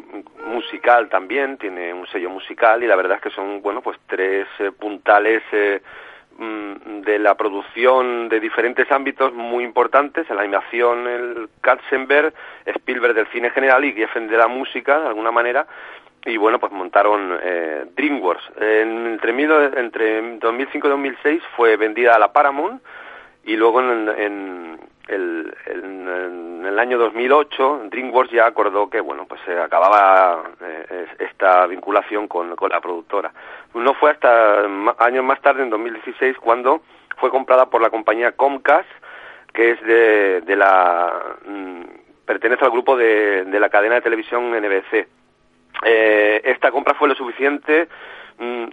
musical 0.45 1.09
también, 1.09 1.57
tiene 1.57 1.93
un 1.93 2.07
sello 2.07 2.29
musical 2.29 2.83
y 2.83 2.87
la 2.87 2.95
verdad 2.95 3.17
es 3.17 3.23
que 3.23 3.29
son, 3.31 3.61
bueno, 3.61 3.81
pues 3.81 3.97
tres 4.07 4.47
eh, 4.59 4.71
puntales 4.71 5.43
eh, 5.51 5.81
Mm, 6.39 7.01
de 7.01 7.17
la 7.17 7.33
producción 7.33 8.29
de 8.29 8.39
diferentes 8.39 8.91
ámbitos 8.91 9.33
muy 9.33 9.63
importantes, 9.63 10.29
en 10.29 10.35
la 10.35 10.43
animación 10.43 11.07
el 11.07 11.49
Katzenberg, 11.61 12.31
Spielberg 12.63 13.15
del 13.15 13.25
cine 13.29 13.49
general 13.49 13.83
y 13.85 13.93
Geffen 13.93 14.27
de 14.27 14.37
la 14.37 14.47
música, 14.47 14.99
de 14.99 15.07
alguna 15.07 15.31
manera, 15.31 15.65
y 16.25 16.37
bueno, 16.37 16.59
pues 16.59 16.71
montaron 16.71 17.39
eh, 17.41 17.85
DreamWorks. 17.95 18.51
entre, 18.59 19.79
entre 19.79 20.37
2005 20.37 20.87
y 20.87 20.89
2006 20.91 21.43
fue 21.55 21.75
vendida 21.75 22.13
a 22.13 22.19
la 22.19 22.31
Paramount 22.31 22.83
y 23.43 23.55
luego 23.55 23.81
en, 23.81 24.09
en, 24.09 24.79
el, 25.07 25.55
en, 25.65 26.65
el 26.65 26.79
año 26.79 26.97
2008 26.97 27.87
DreamWorks 27.89 28.31
ya 28.31 28.45
acordó 28.45 28.89
que 28.89 28.99
bueno 28.99 29.25
pues 29.25 29.39
se 29.45 29.57
acababa 29.57 30.43
eh, 30.61 31.07
esta 31.19 31.65
vinculación 31.67 32.27
con, 32.27 32.55
con 32.55 32.69
la 32.69 32.81
productora. 32.81 33.31
No 33.73 33.93
fue 33.93 34.11
hasta 34.11 34.65
años 34.99 35.23
más 35.23 35.41
tarde 35.41 35.63
en 35.63 35.69
2016 35.69 36.37
cuando 36.39 36.81
fue 37.17 37.29
comprada 37.29 37.67
por 37.67 37.81
la 37.81 37.89
compañía 37.89 38.33
Comcast 38.33 38.89
que 39.53 39.71
es 39.71 39.81
de, 39.81 40.41
de 40.41 40.55
la 40.55 41.37
mm, 41.45 41.81
pertenece 42.25 42.65
al 42.65 42.71
grupo 42.71 42.97
de, 42.97 43.45
de, 43.45 43.59
la 43.59 43.69
cadena 43.69 43.95
de 43.95 44.01
televisión 44.01 44.51
NBC 44.51 45.07
eh, 45.83 46.41
esta 46.43 46.71
compra 46.71 46.95
fue 46.95 47.07
lo 47.07 47.15
suficiente 47.15 47.87
mm, 48.39 48.65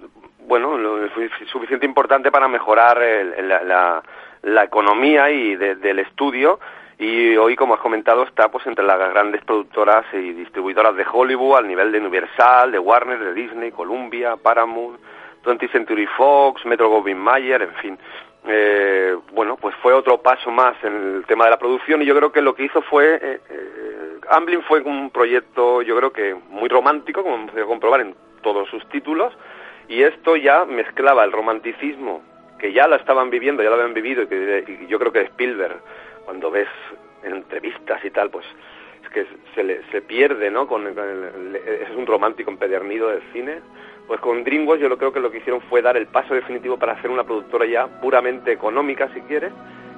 bueno 0.46 0.76
lo 0.76 1.08
suficiente 1.46 1.86
importante 1.86 2.30
para 2.30 2.48
mejorar 2.48 3.00
la 3.38 4.02
la 4.44 4.64
economía 4.64 5.30
y 5.30 5.56
del 5.56 5.98
estudio 5.98 6.60
y 6.98 7.36
hoy, 7.36 7.56
como 7.56 7.74
has 7.74 7.80
comentado, 7.80 8.22
está 8.22 8.50
pues 8.50 8.66
entre 8.66 8.84
las 8.84 8.98
grandes 8.98 9.42
productoras 9.44 10.04
y 10.12 10.32
distribuidoras 10.32 10.94
de 10.96 11.04
Hollywood 11.10 11.58
al 11.58 11.66
nivel 11.66 11.90
de 11.90 11.98
Universal, 11.98 12.70
de 12.70 12.78
Warner, 12.78 13.18
de 13.18 13.34
Disney, 13.34 13.72
Columbia, 13.72 14.36
Paramount, 14.36 15.00
20th 15.44 15.72
Century 15.72 16.06
Fox, 16.06 16.64
Metro 16.64 16.88
Goldwyn 16.88 17.18
Mayer, 17.18 17.62
en 17.62 17.74
fin. 17.74 17.98
Eh, 18.46 19.16
bueno, 19.32 19.56
pues 19.56 19.74
fue 19.82 19.92
otro 19.92 20.18
paso 20.18 20.50
más 20.50 20.76
en 20.84 21.16
el 21.16 21.24
tema 21.26 21.46
de 21.46 21.50
la 21.50 21.58
producción 21.58 22.02
y 22.02 22.04
yo 22.04 22.14
creo 22.14 22.30
que 22.30 22.42
lo 22.42 22.54
que 22.54 22.64
hizo 22.64 22.82
fue, 22.82 23.14
eh, 23.14 23.40
eh, 23.48 24.20
Amblin 24.30 24.62
fue 24.62 24.80
un 24.82 25.10
proyecto 25.10 25.82
yo 25.82 25.96
creo 25.96 26.12
que 26.12 26.34
muy 26.50 26.68
romántico, 26.68 27.22
como 27.22 27.36
hemos 27.36 27.50
podido 27.50 27.66
comprobar 27.66 28.02
en 28.02 28.14
todos 28.42 28.68
sus 28.68 28.86
títulos, 28.90 29.32
y 29.88 30.02
esto 30.02 30.36
ya 30.36 30.64
mezclaba 30.64 31.24
el 31.24 31.32
romanticismo 31.32 32.22
que 32.58 32.72
ya 32.72 32.86
la 32.86 32.96
estaban 32.96 33.30
viviendo, 33.30 33.62
ya 33.62 33.70
la 33.70 33.76
habían 33.76 33.94
vivido 33.94 34.22
y 34.22 34.26
que 34.26 34.86
yo 34.88 34.98
creo 34.98 35.12
que 35.12 35.22
Spielberg, 35.22 35.80
cuando 36.24 36.50
ves 36.50 36.68
en 37.22 37.34
entrevistas 37.34 38.04
y 38.04 38.10
tal, 38.10 38.30
pues 38.30 38.44
es 39.02 39.10
que 39.10 39.26
se, 39.54 39.82
se 39.90 40.02
pierde, 40.02 40.50
¿no? 40.50 40.66
Con, 40.66 40.86
es 40.86 41.96
un 41.96 42.06
romántico 42.06 42.50
empedernido 42.50 43.08
del 43.08 43.22
cine. 43.32 43.60
Pues 44.06 44.20
con 44.20 44.44
DreamWorks 44.44 44.82
yo 44.82 44.88
lo 44.88 44.98
creo 44.98 45.12
que 45.12 45.20
lo 45.20 45.30
que 45.30 45.38
hicieron 45.38 45.62
fue 45.62 45.80
dar 45.80 45.96
el 45.96 46.06
paso 46.06 46.34
definitivo 46.34 46.78
para 46.78 46.92
hacer 46.92 47.10
una 47.10 47.24
productora 47.24 47.66
ya 47.66 47.86
puramente 48.00 48.52
económica, 48.52 49.08
si 49.14 49.20
quieres, 49.22 49.52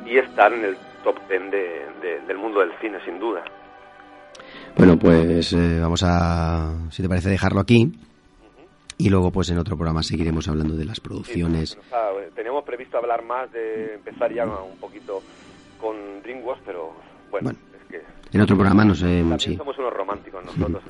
y 0.05 0.19
estar 0.19 0.53
en 0.53 0.65
el 0.65 0.77
top 1.03 1.19
ten 1.27 1.51
del 1.51 2.39
mundo 2.39 2.61
del 2.61 2.71
cine, 2.81 2.99
sin 3.05 3.19
duda. 3.19 3.43
Bueno, 4.77 4.97
pues 4.97 5.53
eh, 5.53 5.81
vamos 5.81 6.03
a, 6.05 6.73
si 6.91 7.03
te 7.03 7.09
parece, 7.09 7.31
dejarlo 7.31 7.61
aquí 7.61 7.91
y 8.99 9.09
luego 9.11 9.31
pues 9.31 9.51
en 9.51 9.59
otro 9.59 9.77
programa 9.77 10.03
seguiremos 10.03 10.49
hablando 10.49 10.75
de 10.77 10.85
las 10.85 11.01
producciones. 11.01 11.77
teníamos 12.35 12.65
previsto 12.65 12.99
hablar 12.99 13.23
más 13.25 13.51
de 13.53 13.95
empezar 13.95 14.33
ya 14.33 14.47
un 14.47 14.77
poquito 14.79 15.23
con 15.81 15.95
DreamWorks, 16.23 16.63
pero 16.65 16.93
bueno, 17.31 17.51
es 17.51 17.91
que 17.91 18.03
En 18.33 18.41
otro 18.41 18.57
programa 18.57 18.85
no 18.85 18.95
sé, 18.95 19.23
sí. 19.39 19.57
somos 19.57 19.77
unos 19.79 19.93
románticos 19.93 20.43
nosotros. 20.47 20.83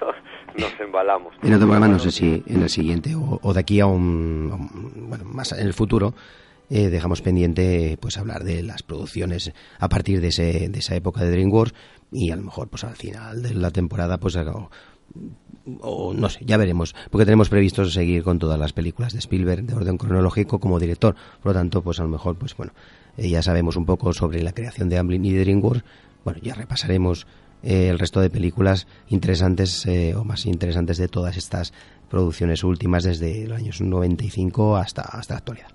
nos, 0.00 0.62
nos 0.70 0.80
embalamos. 0.80 1.34
En 1.42 1.54
otro 1.54 1.66
programa 1.66 1.88
no 1.88 1.98
sé 1.98 2.10
si 2.12 2.42
en 2.46 2.62
el 2.62 2.68
siguiente 2.70 3.14
o, 3.16 3.40
o 3.42 3.52
de 3.54 3.60
aquí 3.60 3.80
a 3.80 3.86
un, 3.86 4.48
a 4.52 4.54
un- 4.54 5.08
bueno, 5.08 5.24
más 5.24 5.52
en 5.52 5.66
el 5.66 5.74
futuro 5.74 6.14
eh, 6.70 6.88
dejamos 6.90 7.22
pendiente 7.22 7.96
pues 8.00 8.18
hablar 8.18 8.44
de 8.44 8.62
las 8.62 8.82
producciones 8.82 9.52
a 9.80 9.88
partir 9.88 10.20
de, 10.20 10.28
ese, 10.28 10.68
de 10.68 10.78
esa 10.78 10.94
época 10.94 11.22
de 11.22 11.30
DreamWorks 11.32 11.74
y 12.12 12.30
a 12.30 12.36
lo 12.36 12.42
mejor 12.42 12.68
pues 12.68 12.84
al 12.84 12.94
final 12.94 13.42
de 13.42 13.54
la 13.54 13.70
temporada 13.70 14.18
pues 14.18 14.36
o, 15.80 16.14
no 16.14 16.28
sé, 16.28 16.40
ya 16.44 16.56
veremos, 16.56 16.94
porque 17.10 17.24
tenemos 17.24 17.48
previsto 17.48 17.84
seguir 17.84 18.22
con 18.22 18.38
todas 18.38 18.58
las 18.58 18.72
películas 18.72 19.12
de 19.12 19.18
Spielberg 19.18 19.64
de 19.64 19.74
orden 19.74 19.98
cronológico 19.98 20.58
como 20.58 20.78
director, 20.78 21.14
por 21.42 21.52
lo 21.52 21.58
tanto 21.58 21.82
pues 21.82 22.00
a 22.00 22.04
lo 22.04 22.08
mejor 22.08 22.36
pues 22.36 22.56
bueno, 22.56 22.72
eh, 23.16 23.28
ya 23.28 23.42
sabemos 23.42 23.76
un 23.76 23.84
poco 23.84 24.12
sobre 24.12 24.42
la 24.42 24.52
creación 24.52 24.88
de 24.88 24.98
Amblin 24.98 25.24
y 25.24 25.32
de 25.32 25.40
DreamWorks, 25.40 25.84
bueno, 26.24 26.40
ya 26.42 26.54
repasaremos 26.54 27.26
eh, 27.62 27.88
el 27.88 27.98
resto 27.98 28.20
de 28.20 28.30
películas 28.30 28.86
interesantes 29.08 29.84
eh, 29.86 30.14
o 30.14 30.24
más 30.24 30.46
interesantes 30.46 30.96
de 30.96 31.08
todas 31.08 31.36
estas 31.36 31.72
producciones 32.08 32.64
últimas 32.64 33.04
desde 33.04 33.46
los 33.46 33.58
años 33.58 33.80
95 33.80 34.76
hasta, 34.76 35.02
hasta 35.02 35.34
la 35.34 35.38
actualidad. 35.38 35.68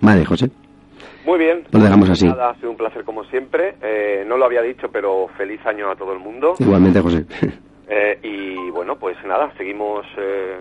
Vale, 0.00 0.24
José. 0.24 0.50
Muy 1.26 1.38
bien. 1.40 1.64
Lo 1.72 1.80
dejamos 1.80 2.08
así. 2.08 2.24
Nada, 2.24 2.50
ha 2.50 2.54
sido 2.54 2.70
un 2.70 2.76
placer 2.76 3.04
como 3.04 3.24
siempre. 3.24 3.74
Eh, 3.82 4.24
no 4.26 4.36
lo 4.36 4.44
había 4.44 4.62
dicho, 4.62 4.88
pero 4.92 5.28
feliz 5.36 5.60
año 5.66 5.90
a 5.90 5.96
todo 5.96 6.12
el 6.12 6.20
mundo. 6.20 6.54
Igualmente, 6.58 7.00
José. 7.00 7.26
Eh, 7.88 8.18
y 8.24 8.70
bueno, 8.70 8.96
pues 8.96 9.16
nada, 9.24 9.52
seguimos 9.56 10.04
eh, 10.18 10.56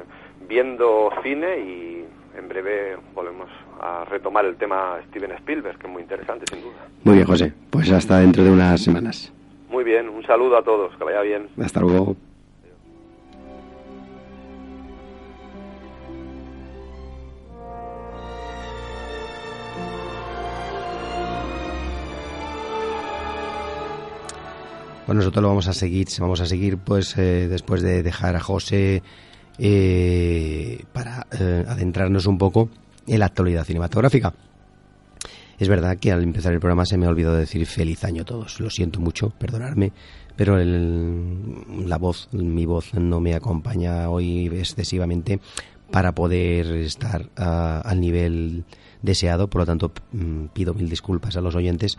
viendo 0.47 1.09
cine 1.23 1.57
y 1.57 2.05
en 2.37 2.47
breve 2.47 2.97
volvemos 3.15 3.49
a 3.81 4.05
retomar 4.05 4.45
el 4.45 4.57
tema 4.57 4.99
Steven 5.09 5.31
Spielberg, 5.31 5.75
que 5.79 5.87
es 5.87 5.91
muy 5.91 6.03
interesante, 6.03 6.45
sin 6.51 6.61
duda. 6.61 6.87
Muy 7.03 7.15
bien, 7.15 7.25
José. 7.25 7.51
Pues 7.71 7.91
hasta 7.91 8.19
dentro 8.19 8.43
de 8.43 8.51
unas 8.51 8.79
semanas. 8.79 9.33
Muy 9.71 9.83
bien, 9.83 10.07
un 10.07 10.23
saludo 10.23 10.55
a 10.55 10.63
todos, 10.63 10.95
que 10.97 11.03
vaya 11.03 11.21
bien. 11.21 11.47
Hasta 11.59 11.79
luego. 11.79 12.15
Bueno, 25.05 25.19
nosotros 25.19 25.43
lo 25.43 25.49
vamos 25.49 25.67
a 25.67 25.73
seguir, 25.73 26.07
vamos 26.19 26.41
a 26.41 26.45
seguir 26.47 26.77
pues 26.77 27.15
eh, 27.17 27.47
después 27.47 27.81
de 27.83 28.01
dejar 28.01 28.35
a 28.35 28.39
José 28.39 29.03
eh, 29.59 30.83
para 30.93 31.27
eh, 31.39 31.63
adentrarnos 31.67 32.25
un 32.25 32.37
poco 32.39 32.69
en 33.05 33.19
la 33.19 33.27
actualidad 33.27 33.65
cinematográfica. 33.65 34.33
Es 35.59 35.69
verdad 35.69 35.97
que 35.97 36.11
al 36.11 36.23
empezar 36.23 36.53
el 36.53 36.59
programa 36.59 36.85
se 36.85 36.97
me 36.97 37.07
olvidó 37.07 37.33
decir 37.35 37.65
feliz 37.67 38.03
año 38.03 38.23
a 38.23 38.25
todos. 38.25 38.59
Lo 38.59 38.69
siento 38.69 38.99
mucho, 38.99 39.29
perdonadme, 39.29 39.93
pero 40.35 40.59
el- 40.59 41.87
la 41.87 41.97
voz, 41.97 42.27
mi 42.33 42.65
voz 42.65 42.93
no 42.95 43.19
me 43.21 43.35
acompaña 43.35 44.09
hoy 44.09 44.47
excesivamente 44.47 45.39
para 45.91 46.13
poder 46.13 46.65
estar 46.77 47.29
ah, 47.37 47.81
al 47.85 48.01
nivel 48.01 48.65
deseado. 49.03 49.49
Por 49.49 49.61
lo 49.61 49.65
tanto, 49.67 49.91
mm, 50.13 50.45
pido 50.47 50.73
mil 50.73 50.89
disculpas 50.89 51.37
a 51.37 51.41
los 51.41 51.55
oyentes. 51.55 51.97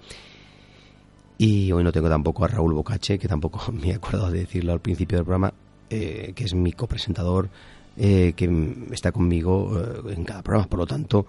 Y 1.39 1.71
hoy 1.73 1.85
no 1.85 1.93
tengo 1.93 2.09
tampoco 2.09 2.45
a 2.45 2.49
Raúl 2.49 2.75
Bocache, 2.75 3.19
que 3.19 3.29
tampoco 3.29 3.73
me 3.73 3.91
he 3.91 3.95
acordado 3.95 4.31
de 4.31 4.41
decirlo 4.41 4.73
al 4.73 4.81
principio 4.81 5.19
del 5.19 5.25
programa, 5.25 5.53
eh, 5.91 6.33
que 6.35 6.45
es 6.45 6.55
mi 6.55 6.73
copresentador, 6.73 7.51
eh, 7.99 8.35
que 8.37 8.75
está 8.93 9.11
conmigo 9.11 9.73
eh, 9.81 10.15
en 10.15 10.25
cada 10.25 10.43
programa. 10.43 10.69
Por 10.69 10.81
lo 10.81 10.87
tanto, 10.87 11.27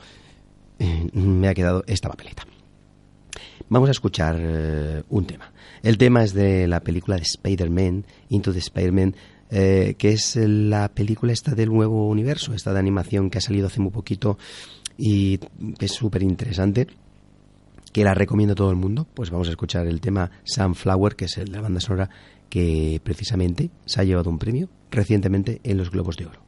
eh, 0.78 1.10
me 1.14 1.48
ha 1.48 1.54
quedado 1.54 1.84
esta 1.88 2.10
papeleta. 2.10 2.46
Vamos 3.70 3.88
a 3.88 3.92
escuchar 3.92 5.04
un 5.10 5.26
tema. 5.26 5.52
El 5.84 5.98
tema 5.98 6.24
es 6.24 6.34
de 6.34 6.68
la 6.68 6.80
película 6.80 7.18
de 7.18 7.24
Spider-Man, 7.24 8.06
Into 8.30 8.54
the 8.54 8.60
Spider-Man, 8.60 9.14
que 9.50 9.96
es 10.00 10.38
la 10.38 10.88
película 10.90 11.34
esta 11.34 11.54
del 11.54 11.70
nuevo 11.70 12.08
universo, 12.08 12.54
esta 12.54 12.72
de 12.72 12.80
animación 12.80 13.30
que 13.30 13.40
ha 13.40 13.42
salido 13.42 13.68
hace 13.68 13.82
muy 13.82 13.92
poquito 13.92 14.38
y 14.98 15.40
es 15.80 15.92
súper 15.92 16.24
interesante, 16.24 16.88
que 17.98 18.04
la 18.04 18.14
recomiendo 18.14 18.52
a 18.52 18.56
todo 18.56 18.70
el 18.70 18.76
mundo. 18.76 19.08
Pues 19.16 19.32
vamos 19.32 19.48
a 19.48 19.50
escuchar 19.50 19.88
el 19.88 20.02
tema 20.02 20.30
Sunflower, 20.44 21.16
que 21.16 21.26
es 21.26 21.50
la 21.50 21.62
banda 21.62 21.80
sonora 21.80 22.12
que 22.48 23.02
precisamente 23.04 23.72
se 23.88 24.00
ha 24.00 24.04
llevado 24.04 24.30
un 24.30 24.38
premio 24.38 24.70
recientemente 24.92 25.62
en 25.64 25.78
los 25.78 25.90
Globos 25.90 26.16
de 26.16 26.28
Oro. 26.28 26.47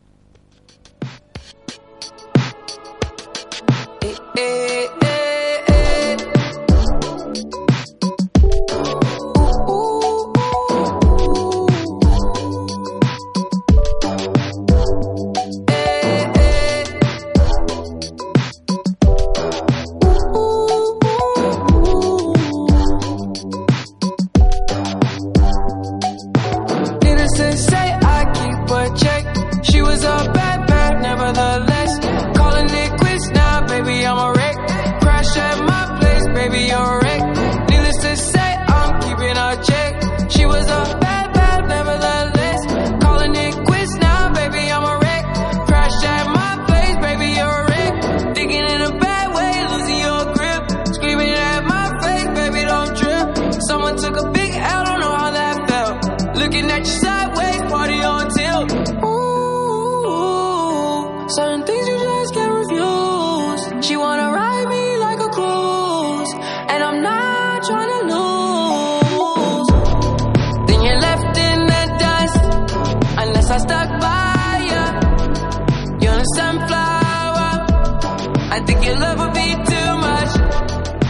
Think 78.69 78.85
your 78.85 78.99
love 78.99 79.17
would 79.19 79.33
be 79.33 79.49
too 79.71 79.91
much, 80.07 80.31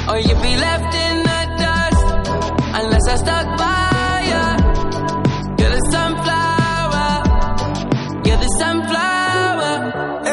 or 0.10 0.18
you'd 0.26 0.44
be 0.50 0.56
left 0.68 0.92
in 1.06 1.16
the 1.30 1.42
dust, 1.64 2.06
unless 2.80 3.06
I 3.14 3.16
stuck 3.26 3.48
by 3.64 4.16
you. 4.32 4.46
You're 5.60 5.76
the 5.78 5.84
sunflower. 5.96 7.10
You're 8.26 8.42
the 8.46 8.52
sunflower. 8.62 9.72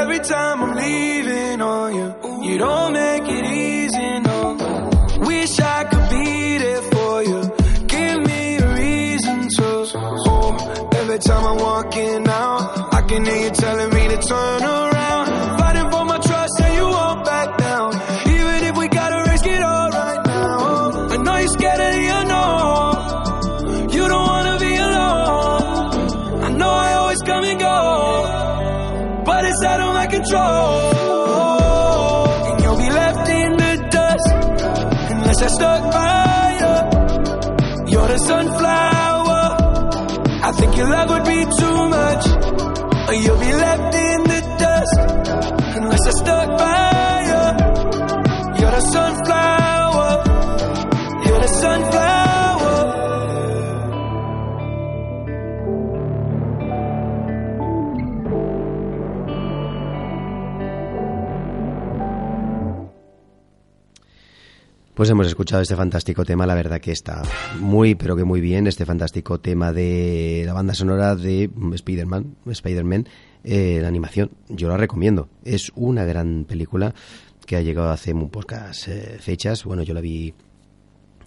Every 0.02 0.20
time 0.20 0.56
I'm 0.64 0.74
leaving 0.76 1.60
on 1.60 1.88
you, 1.98 2.08
you 2.46 2.58
don't 2.58 2.92
make 2.92 3.26
it 3.38 3.44
easy, 3.44 4.08
no. 4.28 4.38
Wish 5.30 5.58
I 5.58 5.78
could 5.90 6.08
be 6.16 6.58
there 6.58 6.84
for 6.92 7.14
you. 7.30 7.40
Give 7.94 8.18
me 8.30 8.42
a 8.58 8.68
reason 8.82 9.38
to. 9.56 9.66
Oh, 10.28 10.90
every 11.00 11.18
time 11.18 11.44
I'm 11.50 11.58
walking 11.58 12.28
out, 12.28 12.94
I 12.94 13.00
can 13.08 13.24
hear 13.24 13.40
you 13.46 13.50
telling 13.50 13.90
me 13.96 14.02
to 14.14 14.18
turn 14.28 14.55
your 40.76 40.88
love 40.90 41.08
would 41.10 41.24
be 41.24 41.40
too 41.58 41.88
much, 41.88 42.26
or 43.08 43.14
you'll 43.14 43.38
be 43.38 43.52
left 43.52 43.92
Pues 64.96 65.10
hemos 65.10 65.26
escuchado 65.26 65.60
este 65.60 65.76
fantástico 65.76 66.24
tema, 66.24 66.46
la 66.46 66.54
verdad 66.54 66.80
que 66.80 66.90
está 66.90 67.20
muy, 67.60 67.94
pero 67.96 68.16
que 68.16 68.24
muy 68.24 68.40
bien, 68.40 68.66
este 68.66 68.86
fantástico 68.86 69.38
tema 69.38 69.70
de 69.70 70.44
la 70.46 70.54
banda 70.54 70.72
sonora 70.72 71.14
de 71.14 71.50
Spider-Man, 71.74 72.36
Spider-Man, 72.46 73.06
eh, 73.44 73.80
la 73.82 73.88
animación. 73.88 74.30
Yo 74.48 74.70
la 74.70 74.78
recomiendo. 74.78 75.28
Es 75.44 75.70
una 75.74 76.06
gran 76.06 76.46
película 76.46 76.94
que 77.44 77.56
ha 77.56 77.60
llegado 77.60 77.90
hace 77.90 78.14
muy 78.14 78.28
pocas 78.28 78.88
eh, 78.88 79.18
fechas. 79.20 79.64
Bueno, 79.64 79.82
yo 79.82 79.92
la 79.92 80.00
vi 80.00 80.32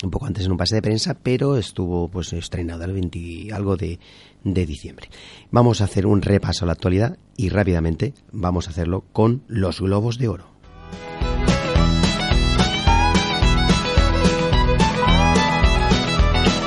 un 0.03 0.09
poco 0.09 0.25
antes 0.25 0.47
en 0.47 0.51
un 0.51 0.57
pase 0.57 0.73
de 0.73 0.81
prensa, 0.81 1.13
pero 1.13 1.55
estuvo 1.55 2.07
pues 2.07 2.33
estrenada 2.33 2.85
el 2.85 2.93
20 2.93 3.53
algo 3.53 3.77
de, 3.77 3.99
de 4.43 4.65
diciembre. 4.65 5.09
Vamos 5.51 5.81
a 5.81 5.83
hacer 5.83 6.07
un 6.07 6.23
repaso 6.23 6.65
a 6.65 6.69
la 6.69 6.73
actualidad 6.73 7.19
y 7.37 7.49
rápidamente 7.49 8.15
vamos 8.31 8.65
a 8.65 8.71
hacerlo 8.71 9.05
con 9.11 9.43
los 9.47 9.79
globos 9.79 10.17
de 10.17 10.27
oro. 10.27 10.58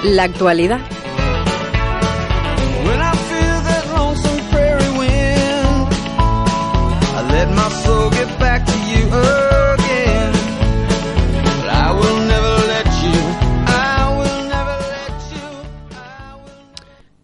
Let 0.04 0.40
you. 0.40 0.52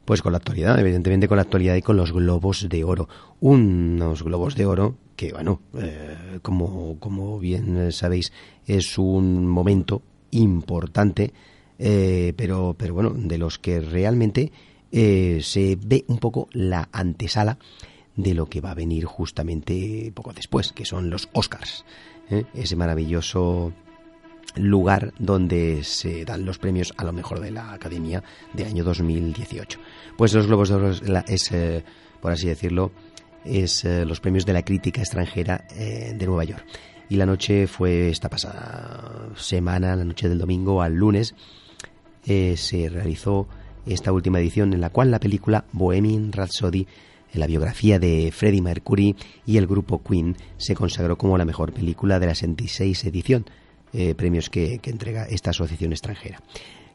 Pues 0.09 0.23
con 0.23 0.33
la 0.33 0.39
actualidad, 0.39 0.79
evidentemente 0.81 1.29
con 1.29 1.37
la 1.37 1.43
actualidad 1.43 1.75
y 1.75 1.83
con 1.83 1.99
los 1.99 2.13
globos 2.13 2.67
de 2.71 2.83
oro. 2.83 3.11
Unos 3.41 4.23
globos 4.23 4.55
de 4.55 4.65
oro 4.65 4.97
que, 5.17 5.35
bueno, 5.35 5.61
eh, 5.77 6.39
como, 6.41 6.99
como 6.99 7.39
bien 7.39 7.93
sabéis, 7.93 8.33
es 8.67 8.97
un 8.97 9.47
momento 9.47 10.01
importante, 10.31 11.35
eh, 11.79 12.33
pero, 12.37 12.75
pero 12.79 12.95
bueno, 12.95 13.11
de 13.15 13.39
los 13.39 13.59
que 13.59 13.81
realmente 13.81 14.53
eh, 14.91 15.41
se 15.43 15.79
ve 15.81 16.05
un 16.09 16.19
poco 16.19 16.49
la 16.53 16.89
antesala 16.93 17.59
de 18.19 18.35
lo 18.35 18.47
que 18.47 18.61
va 18.61 18.73
a 18.73 18.75
venir 18.75 19.05
justamente 19.05 20.11
poco 20.15 20.33
después, 20.33 20.73
que 20.73 20.85
son 20.85 21.09
los 21.09 21.29
Oscars. 21.33 21.85
¿eh? 22.31 22.45
Ese 22.53 22.75
maravilloso 22.75 23.73
lugar 24.57 25.15
donde 25.21 25.85
se 25.85 26.25
dan 26.25 26.45
los 26.45 26.59
premios 26.59 26.93
a 26.97 27.05
lo 27.05 27.13
mejor 27.13 27.39
de 27.39 27.53
la 27.53 27.73
Academia 27.73 28.25
de 28.53 28.65
año 28.65 28.83
2018. 28.83 29.79
Pues 30.17 30.35
los 30.35 30.49
Globos 30.49 30.69
de 30.69 30.75
Oro 30.75 30.91
es, 30.91 31.53
eh, 31.53 31.85
por 32.21 32.33
así 32.33 32.49
decirlo, 32.49 32.91
es 33.45 33.85
eh, 33.85 34.05
los 34.05 34.21
premios 34.21 34.45
de 34.45 34.53
la 34.53 34.65
crítica 34.65 35.01
extranjera 35.01 35.65
de 35.77 36.27
Nueva 36.27 36.43
York. 36.43 36.65
Y 37.09 37.17
la 37.17 37.25
noche 37.25 37.69
fue 37.69 38.11
esta 38.11 38.29
pasada 38.29 39.29
semana, 39.37 39.95
la 39.95 40.05
noche 40.05 40.29
del 40.29 40.39
domingo 40.39 40.83
al 40.83 40.95
lunes, 40.95 41.37
eh, 42.29 42.59
se 42.59 42.91
realizó 42.91 43.49
esta 43.87 44.13
última 44.13 44.39
edición 44.39 44.75
en 44.75 44.83
la 44.83 44.91
cual 44.91 45.11
la 45.11 45.19
película 45.19 45.65
Bohemian 45.73 46.31
Rhapsody, 46.31 46.87
la 47.33 47.47
biografía 47.47 47.99
de 47.99 48.31
Freddie 48.33 48.61
Mercury 48.61 49.17
y 49.47 49.57
el 49.57 49.67
grupo 49.67 50.03
Queen 50.03 50.37
se 50.59 50.75
consagró 50.75 51.17
como 51.17 51.39
la 51.39 51.47
mejor 51.47 51.73
película 51.73 52.19
de 52.19 52.27
la 52.27 52.35
66 52.35 53.03
edición, 53.07 53.47
eh, 53.95 54.15
premios 54.15 54.51
que, 54.51 54.79
entrega 54.85 55.25
esta 55.25 55.51
asociación 55.51 55.93
extranjera. 55.93 56.43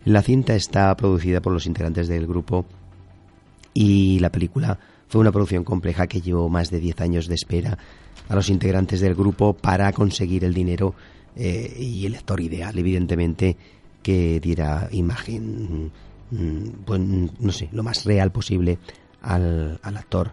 La 0.05 0.21
cinta 0.21 0.53
está 0.53 0.95
producida 0.95 1.41
por 1.41 1.51
los 1.51 1.65
integrantes 1.65 2.07
del 2.07 2.27
grupo 2.27 2.65
y 3.73 4.19
la 4.19 4.31
película 4.31 4.77
fue 5.07 5.19
una 5.19 5.31
producción 5.31 5.63
compleja 5.63 6.05
que 6.05 6.21
llevó 6.21 6.47
más 6.47 6.69
de 6.69 6.79
10 6.79 7.01
años 7.01 7.27
de 7.27 7.33
espera 7.33 7.79
a 8.29 8.35
los 8.35 8.49
integrantes 8.49 9.01
del 9.01 9.15
grupo 9.15 9.53
para 9.53 9.91
conseguir 9.93 10.43
el 10.43 10.53
dinero 10.53 10.93
eh, 11.35 11.75
y 11.79 12.05
el 12.05 12.13
actor 12.13 12.39
ideal, 12.39 12.77
evidentemente, 12.77 13.57
que 14.03 14.39
diera 14.39 14.87
imagen, 14.91 15.91
mm, 16.31 16.57
pues 16.85 16.99
no 16.99 17.51
sé, 17.51 17.69
lo 17.71 17.81
más 17.83 18.03
real 18.05 18.31
posible 18.31 18.77
al, 19.21 19.79
actor. 19.83 20.31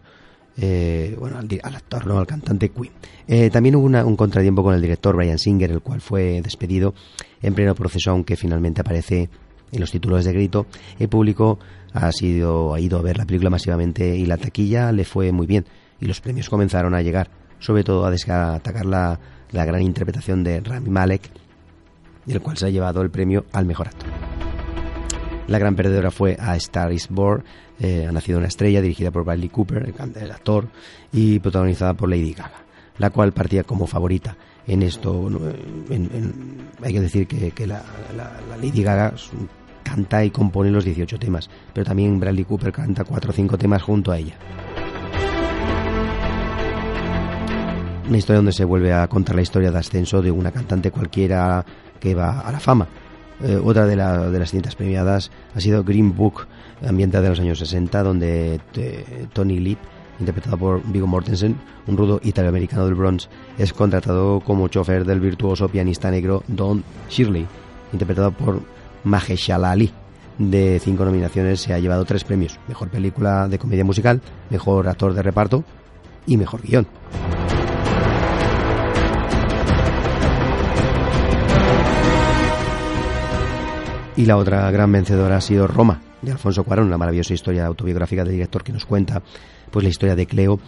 eh, 0.62 1.16
bueno, 1.18 1.38
al, 1.38 1.48
al 1.62 1.76
actor, 1.76 2.06
no 2.06 2.18
al 2.18 2.26
cantante 2.26 2.68
Queen. 2.70 2.92
Eh, 3.26 3.48
también 3.50 3.76
hubo 3.76 3.86
una- 3.86 4.04
un 4.04 4.16
contratiempo 4.16 4.62
con 4.62 4.74
el 4.74 4.82
director 4.82 5.16
Brian 5.16 5.38
Singer, 5.38 5.70
el 5.70 5.80
cual 5.80 6.00
fue 6.02 6.42
despedido 6.42 6.92
en 7.40 7.54
pleno 7.54 7.74
proceso, 7.74 8.10
aunque 8.10 8.36
finalmente 8.36 8.80
aparece 8.82 9.30
en 9.72 9.80
los 9.80 9.90
títulos 9.90 10.24
de 10.24 10.32
grito. 10.34 10.66
El 10.98 11.08
público 11.08 11.58
ha 11.94 12.10
sido 12.12 12.74
ha 12.74 12.80
ido 12.80 12.98
a 12.98 13.02
ver 13.02 13.16
la 13.16 13.24
película 13.24 13.48
masivamente 13.48 14.14
y 14.16 14.26
la 14.26 14.36
taquilla 14.36 14.92
le 14.92 15.04
fue 15.04 15.32
muy 15.32 15.46
bien 15.46 15.64
y 16.00 16.06
los 16.06 16.20
premios 16.20 16.50
comenzaron 16.50 16.94
a 16.94 17.00
llegar, 17.02 17.30
sobre 17.60 17.82
todo 17.84 18.04
a 18.04 18.10
destacar 18.10 18.84
la, 18.84 19.18
la 19.52 19.64
gran 19.64 19.80
interpretación 19.82 20.42
de 20.44 20.60
Rami 20.60 20.90
Malek, 20.90 21.30
el 22.28 22.40
cual 22.40 22.56
se 22.56 22.66
ha 22.66 22.70
llevado 22.70 23.02
el 23.02 23.10
premio 23.10 23.44
al 23.52 23.66
mejor 23.66 23.88
actor. 23.88 24.08
La 25.46 25.58
gran 25.58 25.74
perdedora 25.74 26.10
fue 26.10 26.36
A 26.38 26.54
Star 26.56 26.92
is 26.92 27.08
Born, 27.08 27.42
eh, 27.80 28.06
Ha 28.08 28.12
nacido 28.12 28.38
una 28.38 28.46
estrella, 28.48 28.80
dirigida 28.82 29.10
por 29.10 29.24
Bradley 29.24 29.48
Cooper, 29.48 29.92
el, 30.20 30.30
actor, 30.30 30.68
y 31.12 31.38
protagonizada 31.40 31.94
por 31.94 32.08
Lady 32.10 32.32
Gaga, 32.34 32.62
la 32.98 33.10
cual 33.10 33.32
partía 33.32 33.64
como 33.64 33.86
favorita. 33.86 34.36
En 34.66 34.82
esto, 34.82 35.28
en- 35.88 36.10
en- 36.12 36.68
hay 36.84 36.92
que 36.92 37.00
decir 37.00 37.26
que, 37.26 37.50
que 37.52 37.66
la, 37.66 37.82
la- 38.16 38.38
la 38.48 38.56
Lady 38.58 38.82
Gaga 38.82 39.14
canta 39.82 40.22
y 40.24 40.30
compone 40.30 40.70
los 40.70 40.84
18 40.84 41.18
temas, 41.18 41.50
pero 41.72 41.84
también 41.86 42.20
Bradley 42.20 42.44
Cooper 42.44 42.70
canta 42.70 43.02
4 43.02 43.30
o 43.30 43.34
5 43.34 43.58
temas 43.58 43.82
junto 43.82 44.12
a 44.12 44.18
ella. 44.18 44.36
Una 48.08 48.18
historia 48.18 48.36
donde 48.38 48.52
se 48.52 48.64
vuelve 48.64 48.92
a 48.92 49.06
contar 49.06 49.36
la 49.36 49.42
historia 49.42 49.70
de 49.70 49.78
ascenso 49.78 50.20
de 50.20 50.30
una 50.32 50.50
cantante 50.50 50.90
cualquiera 50.90 51.64
que 52.00 52.14
va 52.14 52.40
a 52.40 52.50
la 52.50 52.58
fama. 52.60 52.88
Eh, 53.42 53.58
otra 53.62 53.86
de, 53.86 53.96
la- 53.96 54.28
de 54.28 54.38
las 54.38 54.50
cintas 54.50 54.74
premiadas 54.74 55.30
ha 55.54 55.60
sido 55.60 55.84
Green 55.84 56.14
Book, 56.16 56.46
ambientada 56.86 57.24
en 57.26 57.30
los 57.30 57.40
años 57.40 57.58
60, 57.58 58.02
donde 58.02 58.60
eh, 58.74 59.26
Tony 59.32 59.58
Lip, 59.60 59.78
interpretado 60.18 60.58
por 60.58 60.82
Viggo 60.92 61.06
Mortensen, 61.06 61.56
un 61.86 61.96
rudo 61.96 62.20
italoamericano 62.22 62.84
del 62.84 62.94
Bronx, 62.94 63.28
es 63.56 63.72
contratado 63.72 64.40
como 64.40 64.68
chofer 64.68 65.04
del 65.06 65.20
virtuoso 65.20 65.68
pianista 65.68 66.10
negro 66.10 66.42
Don 66.48 66.84
Shirley, 67.08 67.46
interpretado 67.92 68.30
por 68.32 68.60
Mahershala 69.04 69.70
Ali. 69.70 69.90
De 70.36 70.78
cinco 70.82 71.04
nominaciones 71.04 71.60
se 71.60 71.72
ha 71.74 71.78
llevado 71.78 72.04
tres 72.04 72.24
premios: 72.24 72.58
mejor 72.68 72.88
película 72.88 73.48
de 73.48 73.58
comedia 73.58 73.84
musical, 73.84 74.20
mejor 74.50 74.88
actor 74.88 75.12
de 75.14 75.22
reparto 75.22 75.64
y 76.26 76.36
mejor 76.36 76.62
guion. 76.62 76.86
Y 84.20 84.26
la 84.26 84.36
otra 84.36 84.70
gran 84.70 84.92
vencedora 84.92 85.38
ha 85.38 85.40
sido 85.40 85.66
Roma, 85.66 86.02
de 86.20 86.32
Alfonso 86.32 86.62
Cuarón, 86.62 86.88
una 86.88 86.98
maravillosa 86.98 87.32
historia 87.32 87.64
autobiográfica 87.64 88.22
del 88.22 88.34
director 88.34 88.62
que 88.62 88.70
nos 88.70 88.84
cuenta 88.84 89.22
pues 89.70 89.82
la 89.82 89.88
historia 89.88 90.14
de 90.14 90.26
Cleo, 90.26 90.60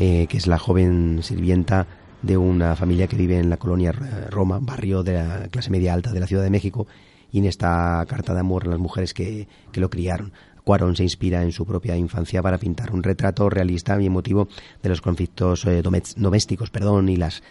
eh, 0.00 0.26
que 0.28 0.36
es 0.36 0.48
la 0.48 0.58
joven 0.58 1.20
sirvienta 1.22 1.86
de 2.22 2.36
una 2.36 2.74
familia 2.74 3.06
que 3.06 3.14
vive 3.14 3.38
en 3.38 3.50
la 3.50 3.56
colonia 3.56 3.90
eh, 3.90 4.28
Roma, 4.30 4.58
barrio 4.60 5.04
de 5.04 5.12
la 5.12 5.46
clase 5.48 5.70
media 5.70 5.94
alta 5.94 6.10
de 6.10 6.18
la 6.18 6.26
Ciudad 6.26 6.42
de 6.42 6.50
México, 6.50 6.88
y 7.30 7.38
en 7.38 7.44
esta 7.44 8.04
carta 8.08 8.34
de 8.34 8.40
amor 8.40 8.64
a 8.66 8.70
las 8.70 8.80
mujeres 8.80 9.14
que, 9.14 9.46
que 9.70 9.80
lo 9.80 9.90
criaron. 9.90 10.32
Cuarón 10.64 10.96
se 10.96 11.04
inspira 11.04 11.44
en 11.44 11.52
su 11.52 11.64
propia 11.64 11.96
infancia 11.96 12.42
para 12.42 12.58
pintar 12.58 12.90
un 12.92 13.04
retrato 13.04 13.48
realista 13.48 14.02
y 14.02 14.06
emotivo 14.06 14.48
de 14.82 14.88
los 14.88 15.00
conflictos 15.00 15.64
eh, 15.66 15.82
domésticos 16.16 16.70
perdón, 16.70 17.08
y 17.08 17.16
las 17.16 17.44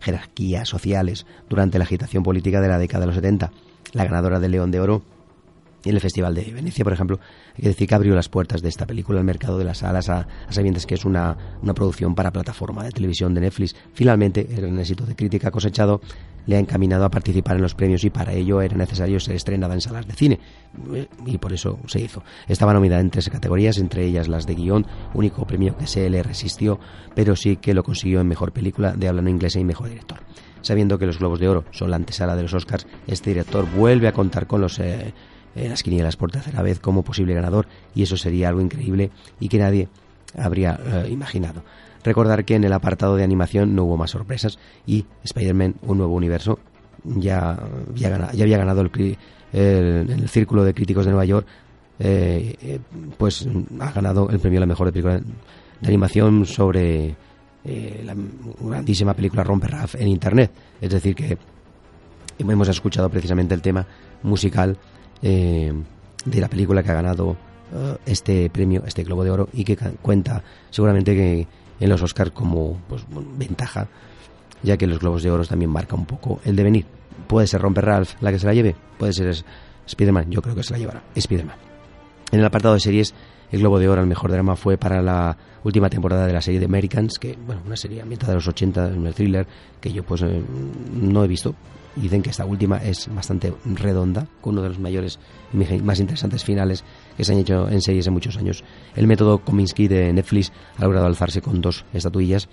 jerarquías 0.00 0.68
sociales 0.68 1.26
durante 1.48 1.76
la 1.76 1.84
agitación 1.84 2.22
política 2.22 2.60
de 2.60 2.68
la 2.68 2.78
década 2.78 3.00
de 3.00 3.06
los 3.06 3.16
70. 3.16 3.50
La 3.92 4.04
ganadora 4.04 4.40
del 4.40 4.52
León 4.52 4.70
de 4.70 4.80
Oro 4.80 5.02
en 5.84 5.94
el 5.94 6.00
Festival 6.00 6.34
de 6.34 6.50
Venecia, 6.52 6.84
por 6.84 6.92
ejemplo, 6.92 7.20
hay 7.54 7.62
que 7.62 7.68
decir 7.68 7.88
que 7.88 7.94
abrió 7.94 8.14
las 8.14 8.28
puertas 8.28 8.62
de 8.62 8.68
esta 8.68 8.86
película 8.86 9.18
al 9.18 9.24
mercado 9.24 9.58
de 9.58 9.64
las 9.64 9.78
salas 9.78 10.08
a, 10.08 10.26
sabiendas 10.48 10.86
que 10.86 10.94
es 10.94 11.04
una, 11.04 11.36
una 11.62 11.74
producción 11.74 12.14
para 12.14 12.32
plataforma 12.32 12.84
de 12.84 12.90
televisión 12.90 13.34
de 13.34 13.42
Netflix. 13.42 13.76
Finalmente, 13.92 14.48
el 14.56 14.78
éxito 14.78 15.04
de 15.04 15.14
crítica 15.14 15.50
cosechado 15.50 16.00
le 16.46 16.56
ha 16.56 16.58
encaminado 16.58 17.04
a 17.04 17.10
participar 17.10 17.56
en 17.56 17.62
los 17.62 17.74
premios 17.74 18.04
y 18.04 18.10
para 18.10 18.32
ello 18.32 18.60
era 18.60 18.76
necesario 18.76 19.18
ser 19.20 19.36
estrenada 19.36 19.74
en 19.74 19.80
salas 19.80 20.06
de 20.06 20.14
cine. 20.14 20.40
Y 21.26 21.38
por 21.38 21.52
eso 21.52 21.78
se 21.86 22.00
hizo. 22.00 22.22
Estaba 22.48 22.72
nominada 22.72 23.00
en 23.00 23.10
tres 23.10 23.28
categorías, 23.30 23.78
entre 23.78 24.04
ellas 24.04 24.28
las 24.28 24.46
de 24.46 24.54
guion, 24.54 24.86
único 25.14 25.46
premio 25.46 25.76
que 25.76 25.86
se 25.86 26.08
le 26.10 26.22
resistió, 26.22 26.78
pero 27.14 27.36
sí 27.36 27.56
que 27.56 27.74
lo 27.74 27.82
consiguió 27.82 28.20
en 28.20 28.28
mejor 28.28 28.52
película 28.52 28.92
de 28.92 29.08
habla 29.08 29.22
no 29.22 29.30
inglesa 29.30 29.58
y 29.58 29.64
mejor 29.64 29.88
director. 29.88 30.20
Sabiendo 30.64 30.98
que 30.98 31.06
los 31.06 31.20
Globos 31.20 31.38
de 31.38 31.48
Oro 31.48 31.64
son 31.70 31.90
la 31.90 31.96
antesala 31.96 32.34
de 32.34 32.42
los 32.42 32.52
Oscars, 32.52 32.86
este 33.06 33.30
director 33.30 33.70
vuelve 33.70 34.08
a 34.08 34.12
contar 34.12 34.48
con 34.48 34.60
los 34.60 34.80
eh, 34.80 35.14
eh, 35.54 35.68
las 35.68 35.84
quinielas 35.84 36.16
por 36.16 36.32
tercera 36.32 36.62
vez 36.62 36.80
como 36.80 37.04
posible 37.04 37.34
ganador 37.34 37.68
y 37.94 38.02
eso 38.02 38.16
sería 38.16 38.48
algo 38.48 38.60
increíble 38.60 39.10
y 39.38 39.48
que 39.48 39.58
nadie 39.58 39.88
habría 40.36 40.80
eh, 40.84 41.08
imaginado. 41.10 41.62
Recordar 42.02 42.44
que 42.44 42.56
en 42.56 42.64
el 42.64 42.72
apartado 42.72 43.14
de 43.14 43.22
animación 43.22 43.76
no 43.76 43.84
hubo 43.84 43.96
más 43.96 44.10
sorpresas 44.10 44.58
y 44.84 45.06
Spider-Man, 45.22 45.76
un 45.82 45.98
nuevo 45.98 46.14
universo, 46.14 46.58
ya, 47.04 47.52
había 47.52 48.58
ganado 48.58 48.80
el 48.80 50.28
Círculo 50.28 50.64
de 50.64 50.74
Críticos 50.74 51.04
de 51.04 51.12
Nueva 51.12 51.24
York, 51.24 51.46
eh, 51.98 52.56
eh, 52.60 52.80
pues 53.16 53.46
ha 53.78 53.92
ganado 53.92 54.28
el 54.28 54.40
premio 54.40 54.58
a 54.58 54.60
la 54.60 54.66
mejor 54.66 54.90
película 54.90 55.18
de 55.18 55.88
animación 55.88 56.44
sobre 56.44 57.14
eh, 57.64 58.02
la 58.04 58.14
grandísima 58.60 59.14
película 59.14 59.42
Romper 59.42 59.70
Raff 59.70 59.94
en 59.94 60.08
Internet. 60.08 60.50
Es 60.80 60.90
decir, 60.90 61.14
que 61.14 61.38
hemos 62.38 62.68
escuchado 62.68 63.08
precisamente 63.08 63.54
el 63.54 63.62
tema 63.62 63.86
musical 64.22 64.76
eh, 65.22 65.72
de 66.24 66.40
la 66.40 66.48
película 66.48 66.82
que 66.82 66.90
ha 66.90 66.94
ganado 66.94 67.36
eh, 67.72 67.96
este 68.06 68.50
premio, 68.50 68.82
este 68.86 69.04
Globo 69.04 69.24
de 69.24 69.30
Oro, 69.30 69.48
y 69.52 69.64
que 69.64 69.76
cuenta 70.02 70.42
seguramente 70.70 71.14
que 71.14 71.46
en 71.80 71.88
los 71.88 72.02
Oscars 72.02 72.30
como 72.32 72.80
pues, 72.88 73.04
ventaja, 73.38 73.88
ya 74.62 74.76
que 74.76 74.86
los 74.86 74.98
Globos 74.98 75.22
de 75.22 75.30
Oro 75.30 75.44
también 75.44 75.70
marca 75.70 75.96
un 75.96 76.06
poco 76.06 76.40
el 76.44 76.56
devenir. 76.56 76.86
Puede 77.26 77.46
ser 77.46 77.60
Romper 77.60 77.84
Ralph 77.84 78.14
la 78.20 78.30
que 78.30 78.38
se 78.38 78.46
la 78.46 78.54
lleve, 78.54 78.74
puede 78.98 79.12
ser 79.12 79.34
Spider-Man, 79.86 80.30
yo 80.30 80.42
creo 80.42 80.54
que 80.54 80.62
se 80.62 80.72
la 80.72 80.78
llevará 80.78 81.02
Spider-Man. 81.14 81.56
En 82.32 82.40
el 82.40 82.44
apartado 82.44 82.74
de 82.74 82.80
series, 82.80 83.14
el 83.54 83.60
Globo 83.60 83.78
de 83.78 83.88
Oro 83.88 84.00
al 84.00 84.06
mejor 84.06 84.30
drama 84.30 84.56
fue 84.56 84.76
para 84.76 85.00
la 85.02 85.36
última 85.62 85.88
temporada 85.88 86.26
de 86.26 86.32
la 86.32 86.40
serie 86.42 86.60
de 86.60 86.66
Americans, 86.66 87.18
que, 87.18 87.36
bueno, 87.46 87.62
una 87.64 87.76
serie 87.76 88.02
ambientada 88.02 88.32
de 88.32 88.36
los 88.36 88.48
80, 88.48 88.86
un 88.88 89.12
thriller 89.12 89.46
que 89.80 89.92
yo 89.92 90.02
pues 90.02 90.22
eh, 90.22 90.42
no 90.92 91.24
he 91.24 91.28
visto. 91.28 91.54
Dicen 91.96 92.22
que 92.22 92.30
esta 92.30 92.44
última 92.44 92.78
es 92.78 93.08
bastante 93.14 93.52
redonda, 93.64 94.26
con 94.40 94.54
uno 94.54 94.62
de 94.62 94.68
los 94.70 94.80
mayores 94.80 95.20
y 95.52 95.56
más 95.80 96.00
interesantes 96.00 96.42
finales 96.42 96.82
que 97.16 97.24
se 97.24 97.32
han 97.32 97.38
hecho 97.38 97.68
en 97.68 97.80
series 97.80 98.06
en 98.08 98.12
muchos 98.12 98.36
años. 98.36 98.64
El 98.96 99.06
método 99.06 99.38
Kominsky 99.38 99.86
de 99.86 100.12
Netflix 100.12 100.50
ha 100.78 100.82
logrado 100.82 101.06
alzarse 101.06 101.40
con 101.40 101.60
dos 101.60 101.84
estatuillas, 101.94 102.48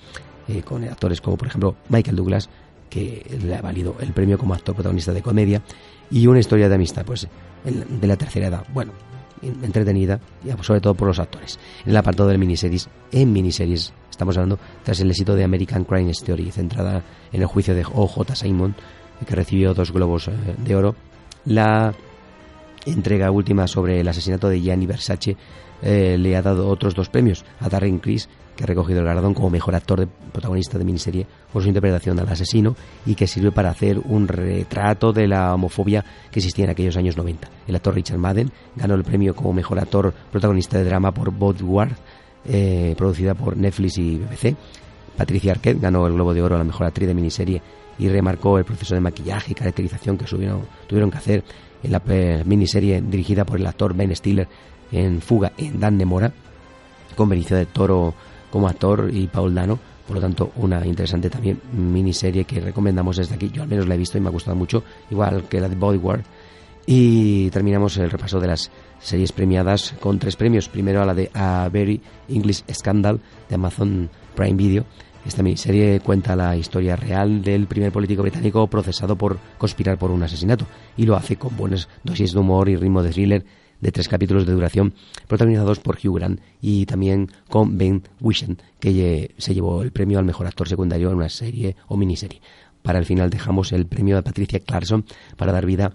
eh, 0.47 0.62
con 0.62 0.84
actores 0.84 1.22
como 1.22 1.38
por 1.38 1.47
ejemplo 1.47 1.76
Michael 1.89 2.16
Douglas, 2.18 2.49
que 2.91 3.26
le 3.43 3.56
ha 3.56 3.62
valido 3.64 3.95
el 3.99 4.14
premio 4.14 4.38
como 4.38 4.54
actor 4.54 4.76
protagonista 4.76 5.12
de 5.12 5.24
comedia, 5.24 5.64
y 6.12 6.28
una 6.28 6.39
historia 6.39 6.70
de 6.70 6.76
amistad, 6.76 7.04
pues 7.04 7.28
en- 7.66 7.99
de 7.99 8.08
la 8.08 8.18
tercera 8.18 8.45
edad. 8.47 8.64
Bueno, 8.72 8.91
en- 8.91 9.11
entretenida, 9.41 10.19
y 10.43 10.63
sobre 10.63 10.81
todo 10.81 10.93
por 10.93 11.07
los 11.07 11.19
actores. 11.19 11.59
En 11.83 11.91
el 11.91 11.97
apartado 11.97 12.29
de 12.29 12.37
miniseries, 12.37 12.89
en 13.11 13.31
miniseries, 13.33 13.93
estamos 14.09 14.37
hablando 14.37 14.59
tras 14.83 14.99
el 14.99 15.09
éxito 15.09 15.35
de 15.35 15.43
American 15.43 15.83
Crime 15.83 16.11
Story, 16.11 16.51
centrada 16.51 17.03
en 17.31 17.41
el 17.41 17.47
juicio 17.47 17.73
de 17.73 17.83
O.J. 17.85 18.35
Simon, 18.35 18.75
que 19.25 19.35
recibió 19.35 19.73
dos 19.73 19.91
globos 19.91 20.27
eh, 20.27 20.31
de 20.57 20.75
oro, 20.75 20.95
la 21.45 21.93
entrega 22.85 23.31
última 23.31 23.67
sobre 23.67 23.99
el 23.99 24.07
asesinato 24.07 24.49
de 24.49 24.61
Gianni 24.61 24.87
Versace 24.87 25.37
eh, 25.81 26.17
le 26.19 26.35
ha 26.35 26.41
dado 26.41 26.67
otros 26.67 26.93
dos 26.95 27.09
premios 27.09 27.43
a 27.59 27.69
Darren 27.69 27.99
Criss 27.99 28.29
que 28.62 28.66
ha 28.66 28.68
recogido 28.68 28.99
el 28.99 29.05
galardón 29.05 29.34
como 29.34 29.49
mejor 29.49 29.74
actor 29.74 30.01
de 30.01 30.07
protagonista 30.07 30.78
de 30.78 30.86
miniserie 30.86 31.26
por 31.51 31.64
su 31.64 31.68
interpretación 31.68 32.20
al 32.20 32.30
asesino 32.30 32.76
y 33.07 33.16
que 33.16 33.26
sirve 33.26 33.51
para 33.51 33.72
hacer 33.72 33.97
un 33.97 34.28
retrato 34.28 35.12
de 35.12 35.28
la 35.28 35.55
homofobia 35.55 36.05
que 36.30 36.39
existía 36.39 36.66
en 36.66 36.72
aquellos 36.72 36.95
años 36.95 37.18
90. 37.18 37.49
El 37.68 37.76
actor 37.76 37.95
Richard 37.95 38.20
Madden 38.20 38.51
ganó 38.76 38.93
el 38.93 39.03
premio 39.03 39.36
como 39.36 39.51
mejor 39.51 39.80
actor 39.80 40.14
protagonista 40.32 40.78
de 40.78 40.84
drama 40.84 41.12
por 41.12 41.32
Bodyguard, 41.32 41.93
eh, 42.45 42.93
producida 42.95 43.34
por 43.34 43.57
Netflix 43.57 43.97
y 43.97 44.18
BBC. 44.18 44.55
Patricia 45.18 45.53
Arquette 45.53 45.82
ganó 45.82 46.05
el 46.05 46.14
Globo 46.14 46.34
de 46.34 46.43
Oro 46.43 46.55
a 46.55 46.59
la 46.59 46.64
mejor 46.64 46.86
actriz 46.86 47.07
de 47.07 47.16
miniserie 47.16 47.62
y 47.97 48.09
remarcó 48.09 48.59
el 48.59 48.66
proceso 48.66 48.93
de 48.93 49.01
maquillaje 49.01 49.53
y 49.53 49.55
caracterización 49.55 50.18
que 50.18 50.26
tuvieron 50.26 51.09
que 51.09 51.18
hacer 51.18 51.43
en 51.82 51.91
la 51.91 52.01
eh, 52.09 52.43
miniserie 52.45 53.01
dirigida 53.01 53.43
por 53.43 53.59
el 53.59 53.66
actor 53.66 53.95
Ben 53.95 54.16
Stiller 54.16 54.47
en 54.91 55.20
Fuga 55.20 55.51
en 55.57 55.80
Dan 55.80 55.97
de 55.97 56.05
Mora, 56.05 56.32
con 57.16 57.28
Benicio 57.28 57.57
del 57.57 57.68
Toro 57.68 58.14
como 58.52 58.68
actor 58.68 59.10
y 59.12 59.28
Paul 59.28 59.56
Dano. 59.56 59.80
Por 60.06 60.18
lo 60.18 60.22
tanto, 60.22 60.52
una 60.58 60.86
interesante 60.86 61.30
también 61.30 61.60
miniserie 61.72 62.43
que 62.43 62.60
recomendamos 62.60 63.18
desde 63.18 63.36
aquí. 63.36 63.49
Yo 63.52 63.64
al 63.64 63.70
menos 63.70 63.88
la 63.88 63.95
he 63.95 63.97
visto 63.97 64.18
y 64.18 64.22
me 64.22 64.28
ha 64.28 64.32
gustado 64.32 64.56
mucho, 64.56 64.84
igual 65.10 65.45
que 65.49 65.62
la 65.62 65.70
de 65.70 65.76
Bodyguard. 65.76 66.22
Y 66.86 67.49
terminamos 67.52 67.97
el 67.97 68.10
repaso 68.10 68.39
de 68.39 68.47
las 68.47 68.72
series 68.99 69.32
premiadas 69.32 69.95
con 69.99 70.20
tres 70.20 70.36
premios. 70.36 70.68
Primero 70.68 71.02
a 71.02 71.06
la 71.06 71.14
de 71.14 71.30
A 71.34 71.70
Very 71.72 72.02
English 72.28 72.64
Scandal 72.74 73.22
de 73.47 73.56
Amazon 73.56 74.10
Prime 74.36 74.58
Video. 74.58 74.86
Esta 75.26 75.43
miniserie 75.43 75.99
cuenta 75.99 76.36
la 76.36 76.58
historia 76.58 76.95
real 76.95 77.43
del 77.43 77.68
primer 77.68 77.91
político 77.91 78.24
británico 78.24 78.66
procesado 78.66 79.16
por 79.16 79.38
conspirar 79.60 79.99
por 79.99 80.10
un 80.10 80.24
asesinato 80.24 80.66
y 80.97 81.06
lo 81.06 81.16
hace 81.16 81.36
con 81.36 81.56
buenas 81.56 81.88
dosis 82.04 82.34
de 82.34 82.39
humor 82.39 82.70
y 82.70 82.76
ritmo 82.76 83.04
de 83.04 83.12
thriller 83.12 83.45
de 83.82 83.91
tres 83.91 84.07
capítulos 84.07 84.45
de 84.45 84.53
duración 84.53 84.93
protagonizados 85.27 85.79
por 85.79 85.97
Hugh 85.97 86.15
Grant 86.15 86.39
y 86.61 86.86
también 86.86 87.29
con 87.49 87.77
Ben 87.77 88.03
Whishaw 88.21 88.55
que 88.79 89.34
se 89.38 89.53
llevó 89.53 89.82
el 89.82 89.91
premio 89.91 90.19
al 90.19 90.25
mejor 90.25 90.47
actor 90.47 90.69
secundario 90.69 91.09
en 91.09 91.17
una 91.17 91.29
serie 91.29 91.75
o 91.88 91.97
miniserie. 91.97 92.41
Para 92.82 92.99
el 92.99 93.05
final 93.05 93.29
dejamos 93.29 93.71
el 93.71 93.86
premio 93.86 94.17
a 94.17 94.21
Patricia 94.21 94.59
Clarkson 94.59 95.05
para 95.36 95.51
dar 95.51 95.65
vida 95.65 95.93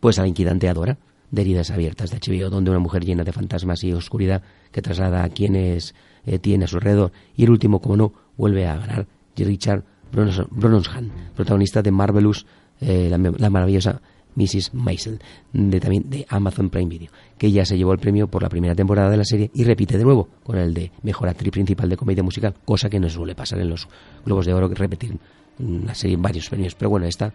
pues 0.00 0.18
a 0.18 0.22
la 0.22 0.28
inquietante 0.28 0.68
Adora 0.68 0.98
de 1.30 1.42
heridas 1.42 1.70
abiertas 1.70 2.10
de 2.10 2.18
HBO, 2.18 2.50
donde 2.50 2.70
una 2.70 2.80
mujer 2.80 3.04
llena 3.04 3.24
de 3.24 3.32
fantasmas 3.32 3.84
y 3.84 3.92
oscuridad 3.92 4.42
que 4.72 4.82
traslada 4.82 5.22
a 5.22 5.28
quienes 5.28 5.94
eh, 6.26 6.38
tiene 6.38 6.64
a 6.64 6.68
su 6.68 6.76
alrededor. 6.76 7.12
Y 7.36 7.44
el 7.44 7.50
último, 7.50 7.80
como 7.80 7.96
no, 7.96 8.12
vuelve 8.36 8.66
a 8.66 8.76
ganar 8.76 9.06
Richard 9.36 9.84
Brosnahan, 10.12 11.10
protagonista 11.36 11.82
de 11.82 11.90
Marvelous, 11.90 12.46
eh, 12.80 13.08
la 13.10 13.50
maravillosa 13.50 14.00
Mrs. 14.36 14.74
Maisel, 14.74 15.20
de, 15.52 15.80
también 15.80 16.08
de 16.08 16.26
Amazon 16.28 16.70
Prime 16.70 16.88
Video, 16.88 17.10
que 17.36 17.50
ya 17.50 17.64
se 17.64 17.76
llevó 17.76 17.92
el 17.92 17.98
premio 17.98 18.28
por 18.28 18.42
la 18.42 18.48
primera 18.48 18.74
temporada 18.74 19.10
de 19.10 19.16
la 19.16 19.24
serie 19.24 19.50
y 19.54 19.64
repite 19.64 19.98
de 19.98 20.04
nuevo 20.04 20.28
con 20.44 20.56
el 20.56 20.72
de 20.74 20.92
Mejor 21.02 21.28
Actriz 21.28 21.52
Principal 21.52 21.88
de 21.88 21.96
Comedia 21.96 22.22
Musical, 22.22 22.54
cosa 22.64 22.88
que 22.88 23.00
no 23.00 23.08
suele 23.08 23.34
pasar 23.34 23.60
en 23.60 23.70
los 23.70 23.88
Globos 24.24 24.46
de 24.46 24.54
Oro, 24.54 24.68
que 24.68 24.74
repetir 24.74 25.18
una 25.58 25.94
serie 25.94 26.16
varios 26.16 26.48
premios. 26.48 26.74
Pero 26.74 26.90
bueno, 26.90 27.06
esta 27.06 27.32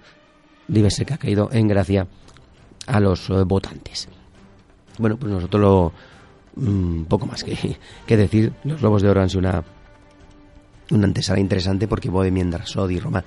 debe 0.67 0.89
ser 0.89 1.05
que 1.05 1.13
ha 1.13 1.17
caído 1.17 1.49
en 1.51 1.67
gracia 1.67 2.07
a 2.87 2.99
los 2.99 3.29
eh, 3.29 3.43
votantes. 3.45 4.07
Bueno, 4.97 5.17
pues 5.17 5.31
nosotros 5.31 5.61
lo 5.61 5.93
mm, 6.55 7.03
poco 7.03 7.25
más 7.25 7.43
que, 7.43 7.77
decir. 8.15 8.53
Los 8.63 8.81
Lobos 8.81 9.01
de 9.01 9.09
Oro 9.09 9.21
han 9.21 9.29
sido 9.29 9.39
una, 9.39 9.63
una 10.91 11.05
antesala 11.05 11.39
interesante 11.39 11.87
porque 11.87 12.09
Bohemian 12.09 12.51
Rhapsody 12.51 12.95
y 12.95 12.99
Roma 12.99 13.23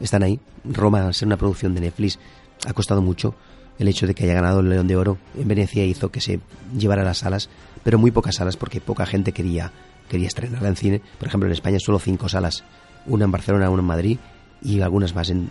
están 0.00 0.22
ahí. 0.22 0.38
Roma, 0.64 1.06
al 1.06 1.14
ser 1.14 1.26
una 1.26 1.36
producción 1.36 1.74
de 1.74 1.82
Netflix, 1.82 2.18
ha 2.66 2.72
costado 2.72 3.02
mucho. 3.02 3.34
El 3.78 3.88
hecho 3.88 4.06
de 4.06 4.14
que 4.14 4.24
haya 4.24 4.34
ganado 4.34 4.60
el 4.60 4.68
León 4.68 4.86
de 4.86 4.96
Oro 4.96 5.18
en 5.36 5.48
Venecia 5.48 5.84
hizo 5.84 6.10
que 6.10 6.20
se 6.20 6.40
llevara 6.76 7.02
las 7.02 7.18
salas, 7.18 7.48
pero 7.82 7.98
muy 7.98 8.10
pocas 8.10 8.36
salas 8.36 8.56
porque 8.56 8.80
poca 8.80 9.04
gente 9.04 9.32
quería, 9.32 9.72
quería 10.08 10.28
estrenarla 10.28 10.68
en 10.68 10.76
cine. 10.76 11.02
Por 11.18 11.28
ejemplo, 11.28 11.48
en 11.48 11.52
España 11.52 11.78
solo 11.80 11.98
cinco 11.98 12.28
salas, 12.28 12.62
una 13.06 13.24
en 13.24 13.32
Barcelona, 13.32 13.70
una 13.70 13.80
en 13.80 13.86
Madrid 13.86 14.18
y 14.62 14.80
algunas 14.80 15.14
más 15.14 15.30
en 15.30 15.48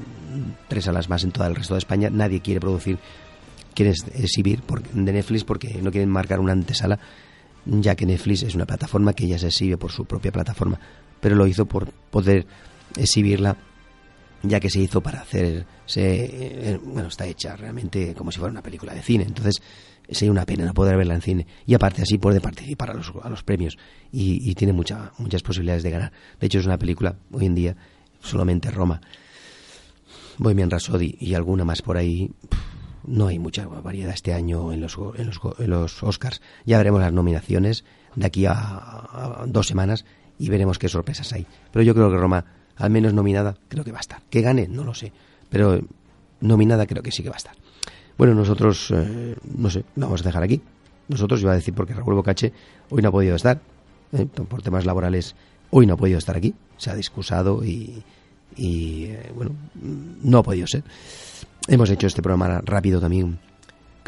tres 0.70 0.86
salas 0.86 1.10
más 1.10 1.24
en 1.24 1.32
todo 1.32 1.46
el 1.46 1.56
resto 1.56 1.74
de 1.74 1.80
España. 1.80 2.10
Nadie 2.10 2.42
quiere 2.42 2.62
producir 2.62 2.98
quieren 3.74 3.96
exhibir 4.14 4.62
por, 4.62 4.84
de 4.84 5.14
Netflix 5.14 5.44
porque 5.44 5.82
no 5.82 5.92
quieren 5.92 6.10
marcar 6.10 6.40
una 6.40 6.54
antesala, 6.54 7.00
ya 7.66 7.96
que 7.96 8.06
Netflix 8.06 8.44
es 8.44 8.56
una 8.56 8.66
plataforma 8.66 9.14
que 9.14 9.28
ya 9.28 9.38
se 9.38 9.48
exhibe 9.48 9.78
por 9.78 9.92
su 9.92 10.06
propia 10.06 10.32
plataforma, 10.32 10.80
pero 11.20 11.36
lo 11.36 11.48
hizo 11.48 11.66
por 11.66 11.92
poder 11.92 12.46
exhibirla, 12.98 13.58
ya 14.44 14.60
que 14.60 14.70
se 14.70 14.80
hizo 14.80 15.02
para 15.02 15.22
hacer, 15.22 15.66
se, 15.86 16.72
eh, 16.74 16.80
bueno, 16.84 17.08
está 17.08 17.26
hecha 17.26 17.56
realmente 17.56 18.14
como 18.14 18.32
si 18.32 18.40
fuera 18.40 18.52
una 18.52 18.62
película 18.62 18.94
de 18.94 19.02
cine, 19.02 19.24
entonces 19.24 19.62
sería 20.10 20.32
una 20.32 20.46
pena 20.46 20.66
no 20.66 20.74
poder 20.74 20.98
verla 20.98 21.16
en 21.16 21.22
cine 21.22 21.48
y 21.66 21.74
aparte 21.74 22.02
así 22.02 22.18
puede 22.18 22.42
participar 22.42 22.92
a 22.92 22.94
los, 22.94 23.12
a 23.22 23.30
los 23.30 23.44
premios 23.44 23.78
y, 24.12 24.54
tiene 24.56 24.74
mucha, 24.74 25.14
muchas 25.18 25.42
posibilidades 25.42 25.82
de 25.84 25.90
ganar. 25.92 26.12
De 26.40 26.48
hecho 26.48 26.60
es 26.60 26.66
una 26.66 26.78
película 26.78 27.16
hoy 27.32 27.46
en 27.46 27.56
día 27.56 27.78
solamente 28.20 28.70
Roma, 28.70 29.02
Bohemian 30.38 30.70
Rhapsody 30.70 31.16
y 31.20 31.34
alguna 31.36 31.64
más 31.64 31.82
por 31.82 31.96
ahí. 31.96 32.30
no 33.06 33.28
hay 33.28 33.40
mucha 33.40 33.66
variedad 33.66 34.14
este 34.14 34.34
año 34.34 34.74
en 34.74 34.82
los, 34.82 34.98
en 35.16 35.28
los, 35.28 35.40
en 35.58 35.70
los 35.70 36.04
Oscars. 36.04 36.42
Ya 36.66 36.78
veremos 36.78 37.00
las 37.00 37.14
nominaciones 37.14 37.86
de 38.16 38.26
aquí 38.26 38.46
a 38.46 39.46
dos 39.48 39.68
semanas 39.68 40.06
y 40.38 40.50
veremos 40.50 40.80
qué 40.80 40.90
sorpresas 40.90 41.32
hay. 41.32 41.48
Pero 41.72 41.84
yo 41.84 41.94
creo 41.94 42.10
que 42.12 42.18
Roma, 42.18 42.46
al 42.84 42.90
menos 42.90 43.14
nominada, 43.14 43.56
creo 43.70 43.86
que 43.86 43.94
va 43.94 44.00
a 44.00 44.02
estar. 44.02 44.22
Que 44.30 44.42
gane, 44.42 44.68
no 44.68 44.84
lo 44.84 44.94
sé. 44.94 45.14
Pero 45.50 45.80
nominada 46.42 46.86
creo 46.86 47.02
que 47.02 47.12
sí 47.14 47.24
que 47.24 47.30
va 47.30 47.36
a 47.36 47.38
estar. 47.38 47.56
Bueno, 48.18 48.36
nosotros, 48.36 48.92
eh, 48.94 49.38
no 49.56 49.70
sé, 49.70 49.86
lo 49.96 50.08
vamos 50.08 50.20
a 50.20 50.26
dejar 50.26 50.44
aquí. 50.44 50.62
Nosotros, 51.08 51.42
iba 51.42 51.54
a 51.54 51.56
decir 51.56 51.74
porque 51.74 51.94
Raúl 51.94 52.16
Bocache 52.16 52.52
hoy 52.90 53.02
no 53.02 53.08
ha 53.08 53.12
podido 53.14 53.38
estar. 53.38 53.62
eh, 54.12 54.26
por 54.26 54.62
temas 54.62 54.86
laborales, 54.86 55.34
hoy 55.70 55.88
no 55.88 55.94
ha 55.94 55.98
podido 55.98 56.18
estar 56.18 56.36
aquí. 56.36 56.54
Se 56.76 56.92
ha 56.92 56.96
discusado 56.96 57.64
y, 57.64 58.04
y 58.58 59.06
eh, 59.06 59.32
bueno, 59.34 59.52
no 60.22 60.40
ha 60.40 60.44
podido 60.44 60.68
ser. 60.68 60.84
Hemos 61.70 61.90
hecho 61.90 62.08
este 62.08 62.22
programa 62.22 62.60
rápido 62.66 63.00
también, 63.00 63.40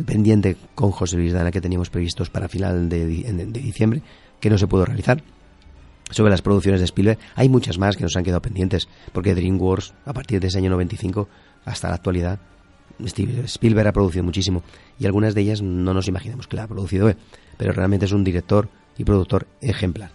pendiente 0.05 0.57
con 0.75 0.91
José 0.91 1.15
Luis 1.15 1.31
Dana 1.31 1.49
que 1.49 1.61
teníamos 1.61 1.89
previstos 1.89 2.29
para 2.29 2.49
final 2.49 2.89
de, 2.89 3.05
de 3.05 3.45
diciembre, 3.45 4.01
que 4.41 4.49
no 4.49 4.57
se 4.57 4.67
pudo 4.67 4.83
realizar. 4.83 5.23
Sobre 6.11 6.29
las 6.31 6.41
producciones 6.41 6.79
de 6.81 6.85
Spielberg, 6.85 7.17
hay 7.35 7.49
muchas 7.49 7.77
más 7.79 7.97
que 7.97 8.03
nos 8.03 8.15
han 8.15 8.23
quedado 8.23 8.41
pendientes, 8.41 8.87
porque 9.11 9.33
DreamWorks, 9.33 9.93
a 10.05 10.13
partir 10.13 10.39
de 10.39 10.47
ese 10.47 10.59
año 10.59 10.69
95 10.69 11.27
hasta 11.65 11.89
la 11.89 11.95
actualidad, 11.95 12.39
Spielberg 13.03 13.87
ha 13.87 13.91
producido 13.91 14.23
muchísimo, 14.23 14.63
y 14.99 15.05
algunas 15.05 15.33
de 15.35 15.41
ellas 15.41 15.61
no 15.61 15.93
nos 15.93 16.07
imaginamos 16.07 16.47
que 16.47 16.55
la 16.55 16.63
ha 16.63 16.67
producido 16.67 17.09
él, 17.09 17.17
pero 17.57 17.73
realmente 17.73 18.05
es 18.05 18.11
un 18.11 18.23
director 18.23 18.69
y 18.97 19.03
productor 19.03 19.47
ejemplar. 19.61 20.11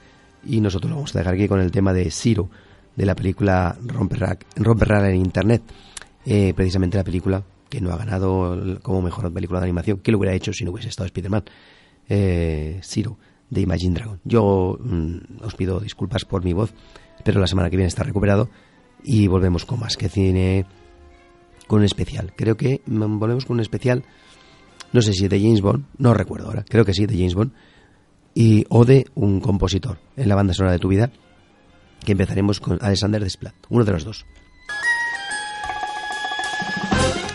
Y 0.47 0.61
nosotros 0.61 0.89
lo 0.91 0.97
vamos 0.97 1.15
a 1.15 1.19
dejar 1.19 1.35
aquí 1.35 1.49
con 1.49 1.61
el 1.61 1.71
tema 1.71 1.93
de 1.93 2.11
Zero, 2.11 2.49
de 2.97 3.05
la 3.07 3.15
película 3.15 3.77
Romper 3.85 4.21
Ra- 4.21 4.39
Romper 4.57 4.91
en 4.93 5.17
Internet, 5.17 5.63
eh, 6.25 6.55
precisamente 6.55 6.97
la 6.97 7.05
película 7.05 7.43
que 7.69 7.81
no 7.81 7.93
ha 7.93 7.97
ganado 7.97 8.79
como 8.83 9.03
mejor 9.03 9.33
película 9.33 9.61
de 9.61 9.65
animación, 9.67 9.99
que 9.99 10.11
lo 10.13 10.19
hubiera 10.19 10.35
hecho 10.35 10.53
si 10.53 10.65
no 10.65 10.71
hubiese 10.71 10.89
estado 10.89 11.07
Spider-Man, 11.07 11.45
eh, 12.09 12.81
Zero, 12.83 13.17
de 13.51 13.61
Imagine 13.61 13.95
Dragon. 13.95 14.21
Yo 14.25 14.79
mm, 14.81 15.45
os 15.45 15.55
pido 15.55 15.81
disculpas 15.81 16.25
por 16.25 16.45
mi 16.45 16.53
voz, 16.53 16.73
pero 17.25 17.41
la 17.41 17.47
semana 17.47 17.69
que 17.69 17.77
viene 17.77 17.89
está 17.89 18.03
recuperado 18.03 18.49
y 19.05 19.27
volvemos 19.27 19.65
con 19.65 19.81
más 19.81 19.97
que 19.97 20.09
cine 20.09 20.67
con 21.67 21.81
un 21.81 21.85
especial. 21.85 22.33
Creo 22.35 22.57
que 22.57 22.81
mm, 22.87 23.19
volvemos 23.19 23.45
con 23.45 23.55
un 23.55 23.61
especial, 23.61 24.05
no 24.93 25.03
sé 25.03 25.13
si 25.13 25.29
de 25.29 25.41
James 25.41 25.61
Bond, 25.61 25.85
no 25.99 26.15
recuerdo 26.15 26.49
ahora, 26.49 26.65
creo 26.69 26.85
que 26.85 26.95
sí, 26.95 27.07
de 27.07 27.17
James 27.17 27.35
Bond, 27.35 27.53
y, 28.35 28.65
o 28.69 28.85
de 28.85 29.07
un 29.15 29.41
compositor 29.41 29.99
en 30.17 30.29
la 30.29 30.35
banda 30.35 30.55
sonora 30.55 30.73
de 30.73 30.79
tu 30.79 30.89
vida, 30.89 31.11
que 32.05 32.13
empezaremos 32.13 32.61
con 32.61 32.79
Alexander 32.81 33.23
Desplat, 33.23 33.55
uno 33.69 33.85
de 33.85 33.93
los 33.93 34.05
dos. 34.05 34.25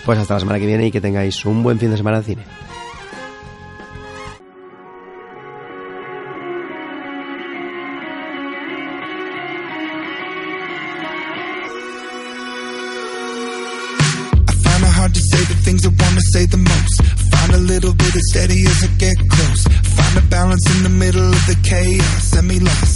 Pues 0.06 0.20
hasta 0.20 0.36
la 0.36 0.40
semana 0.40 0.60
que 0.60 0.68
viene 0.68 0.88
y 0.88 0.92
que 0.92 1.02
tengáis 1.02 1.46
un 1.46 1.64
buen 1.64 1.80
fin 1.80 1.90
de 1.92 1.98
semana 1.98 2.20
de 2.20 2.24
cine. 2.24 2.44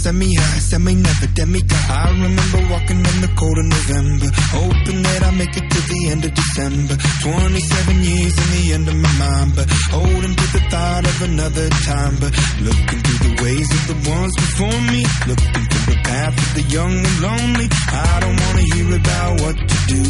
semi 0.00 0.34
high, 0.34 0.58
semi 0.60 0.94
never 0.94 1.26
demigod. 1.34 1.84
I 1.90 2.08
remember 2.08 2.60
walking 2.72 3.04
in 3.04 3.18
the 3.20 3.28
cold 3.36 3.58
of 3.58 3.66
November, 3.68 4.28
hoping 4.48 5.02
that 5.02 5.22
I 5.28 5.30
make 5.36 5.54
it 5.54 5.68
to 5.68 5.80
the 5.92 6.00
end 6.08 6.24
of 6.24 6.32
December. 6.32 6.96
27 7.20 8.00
years 8.00 8.32
in 8.32 8.48
the 8.56 8.64
end 8.72 8.88
of 8.88 8.96
my 8.96 9.12
mind, 9.20 9.52
but 9.56 9.68
holding 9.92 10.34
to 10.34 10.46
the 10.56 10.62
thought 10.72 11.04
of 11.04 11.16
another 11.20 11.68
time. 11.84 12.16
But 12.16 12.32
looking 12.64 13.00
through 13.04 13.20
the 13.28 13.34
ways 13.44 13.68
of 13.76 13.82
the 13.92 13.98
ones 14.08 14.34
before 14.40 14.80
me, 14.88 15.04
looking 15.28 15.64
through 15.68 15.86
the 15.92 16.00
path 16.00 16.32
of 16.32 16.50
the 16.56 16.64
young 16.72 16.96
and 16.96 17.16
lonely. 17.20 17.68
I 17.92 18.20
don't 18.24 18.38
wanna 18.40 18.64
hear 18.72 18.88
about 18.96 19.32
what 19.44 19.56
to 19.60 19.78
do. 19.84 20.02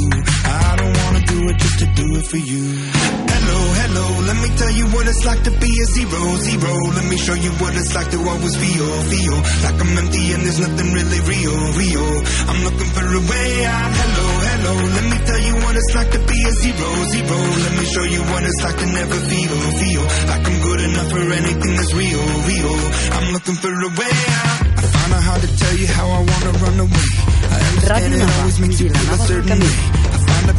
I 0.46 0.76
don't 0.78 0.96
wanna 1.02 1.22
do 1.26 1.38
it 1.50 1.56
just 1.58 1.78
to 1.82 1.86
do 1.98 2.06
it 2.14 2.26
for 2.30 2.38
you. 2.38 3.29
Hello, 3.50 3.66
hello, 3.82 4.06
let 4.30 4.38
me 4.38 4.48
tell 4.54 4.70
you 4.70 4.86
what 4.94 5.10
it's 5.10 5.26
like 5.26 5.42
to 5.42 5.50
be 5.50 5.66
a 5.66 5.86
zero, 5.90 6.22
zero. 6.38 6.70
Let 6.94 7.06
me 7.10 7.18
show 7.18 7.34
you 7.34 7.50
what 7.58 7.74
it's 7.74 7.90
like 7.98 8.06
to 8.14 8.18
always 8.22 8.54
feel, 8.54 8.86
feel 9.10 9.36
like 9.66 9.74
I'm 9.74 9.98
empty 9.98 10.22
and 10.30 10.46
there's 10.46 10.60
nothing 10.62 10.90
really 10.94 11.18
real, 11.26 11.58
real. 11.74 12.10
I'm 12.46 12.60
looking 12.62 12.90
for 12.94 13.02
a 13.10 13.22
way 13.26 13.50
out. 13.66 13.90
Hello, 13.90 14.26
hello, 14.54 14.74
let 14.94 15.02
me 15.10 15.18
tell 15.26 15.42
you 15.42 15.54
what 15.66 15.74
it's 15.74 15.92
like 15.98 16.10
to 16.14 16.20
be 16.30 16.38
a 16.46 16.52
zero, 16.62 16.88
zero. 17.10 17.38
Let 17.42 17.74
me 17.74 17.84
show 17.90 18.06
you 18.06 18.22
what 18.30 18.42
it's 18.46 18.60
like 18.62 18.78
to 18.78 18.86
never 18.86 19.18
feel, 19.18 19.54
feel 19.82 20.04
like 20.30 20.44
I'm 20.46 20.58
good 20.62 20.80
enough 20.86 21.08
for 21.10 21.24
anything 21.34 21.72
that's 21.74 21.90
real, 21.98 22.22
real. 22.46 22.74
I'm 23.18 23.26
looking 23.34 23.58
for 23.58 23.74
a 23.74 23.90
way 23.98 24.14
out. 24.46 24.62
I 24.78 24.82
find 24.94 25.10
it 25.10 25.22
hard 25.26 25.42
to 25.42 25.50
tell 25.58 25.74
you 25.74 25.88
how 25.90 26.06
I 26.06 26.20
wanna 26.22 26.52
run 26.54 26.76
away. 26.86 27.10
I 27.50 27.58
understand 27.66 28.14
it 28.14 28.22
always 28.30 28.58
makes 28.62 28.78
you 28.78 28.94
feel 28.94 29.10
a 29.10 29.18
certain 29.26 29.58
way. 29.58 30.09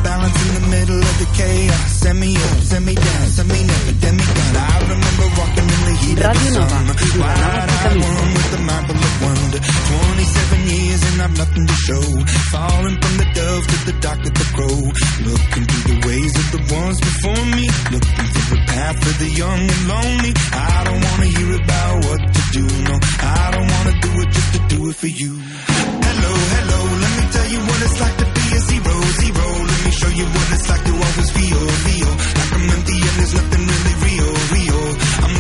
I 0.01 0.09
find 0.09 0.21
a 0.21 0.31
balance 0.31 0.39
in 0.47 0.61
the 0.61 0.67
middle 0.67 0.99
of 0.99 1.15
the 1.19 1.27
chaos. 1.37 1.91
Send 2.01 2.19
me 2.19 2.35
up, 2.35 2.57
send 2.61 2.85
me 2.85 2.95
down, 2.95 3.27
send 3.27 3.49
me 3.49 3.63
never, 3.63 3.93
demigod. 4.01 4.55
I 4.55 4.79
remember 4.81 5.27
walking 5.37 5.67
in 5.69 5.81
the 5.85 5.95
heat 6.01 6.17
of 6.17 6.25
Radio 6.25 6.41
the 6.41 6.59
Nova, 6.59 6.69
summer. 6.69 6.95
Wide-eyed 7.21 7.97
one 8.01 8.29
with 8.33 8.57
a 8.57 8.61
mind 8.61 8.85
full 8.87 8.97
of 8.97 9.15
wonder. 9.21 9.59
27 9.61 10.69
years 10.69 11.01
and 11.11 11.21
I've 11.21 11.37
nothing 11.37 11.67
to 11.67 11.77
show. 11.85 12.05
Falling 12.51 12.97
from 13.01 13.13
the 13.17 13.27
dove 13.33 13.63
to 13.67 13.77
the 13.85 13.95
dark 14.01 14.21
of 14.25 14.33
the 14.33 14.47
crow. 14.55 14.79
Looking 15.27 15.65
through 15.69 15.85
the 15.91 15.97
ways 16.07 16.33
of 16.41 16.47
the 16.55 16.61
ones 16.73 16.97
before 16.99 17.43
me. 17.55 17.65
Looking 17.93 18.27
for 18.33 18.45
the 18.55 18.61
path 18.67 18.99
of 19.05 19.15
the 19.21 19.29
young 19.29 19.61
and 19.69 19.83
lonely. 19.87 20.33
I 20.53 20.77
don't 20.85 21.01
wanna 21.01 21.29
hear 21.29 21.51
about 21.61 21.95
what 22.05 22.21
to 22.21 22.43
do, 22.57 22.65
no. 22.89 22.95
I 23.21 23.51
don't 23.53 23.69
wanna 23.69 23.95
do 24.01 24.11
it 24.21 24.29
just 24.33 24.49
to 24.55 24.59
do 24.73 24.89
it 24.89 24.95
for 24.95 25.11
you. 25.11 25.31
Hello, 25.37 26.33
hello, 26.55 26.79
let 27.03 27.11
me 27.17 27.23
tell 27.31 27.47
you 27.53 27.59
what 27.59 27.79
it's 27.85 27.99
like 28.01 28.17
to 28.17 28.25
be 28.25 28.43
a 28.55 28.59
zero, 28.59 28.95
zero. 29.21 29.80
Show 30.01 30.09
you 30.09 30.25
what 30.25 30.51
it's 30.51 30.67
like 30.67 30.83
to 30.83 30.93
always 30.93 31.29
feel, 31.29 31.61
feel 31.85 32.09
like 32.09 32.53
I'm 32.57 32.69
empty 32.73 32.97
and 33.05 33.15
there's 33.21 33.33
nothing 33.37 33.63
really 33.69 33.95
real, 34.01 34.29
real. 34.49 34.81
I'm 35.21 35.30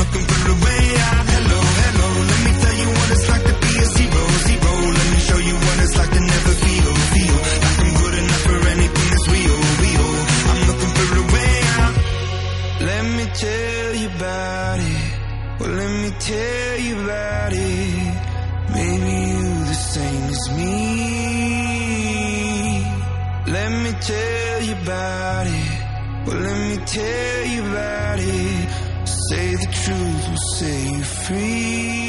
Tell 26.85 27.45
you 27.45 27.61
about 27.71 28.19
it. 28.19 28.69
Say 29.07 29.55
the 29.55 29.69
truth 29.71 30.29
will 30.29 30.43
set 30.57 30.91
you 30.91 31.03
free. 31.03 32.01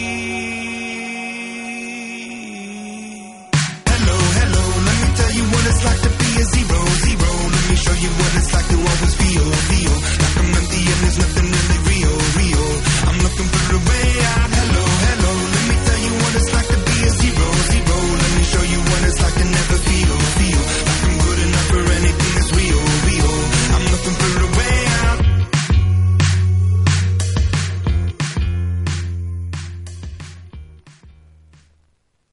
Hello, 3.86 4.18
hello, 4.38 4.64
let 4.86 4.96
me 5.02 5.08
tell 5.14 5.32
you 5.38 5.44
what 5.52 5.66
it's 5.70 5.84
like 5.84 6.00
to 6.02 6.10
be 6.18 6.28
a 6.40 6.44
zero, 6.54 6.78
zero. 7.04 7.30
Let 7.54 7.64
me 7.70 7.76
show 7.76 7.96
you 8.04 8.10
what 8.18 8.36
it's 8.36 8.52
like 8.54 8.72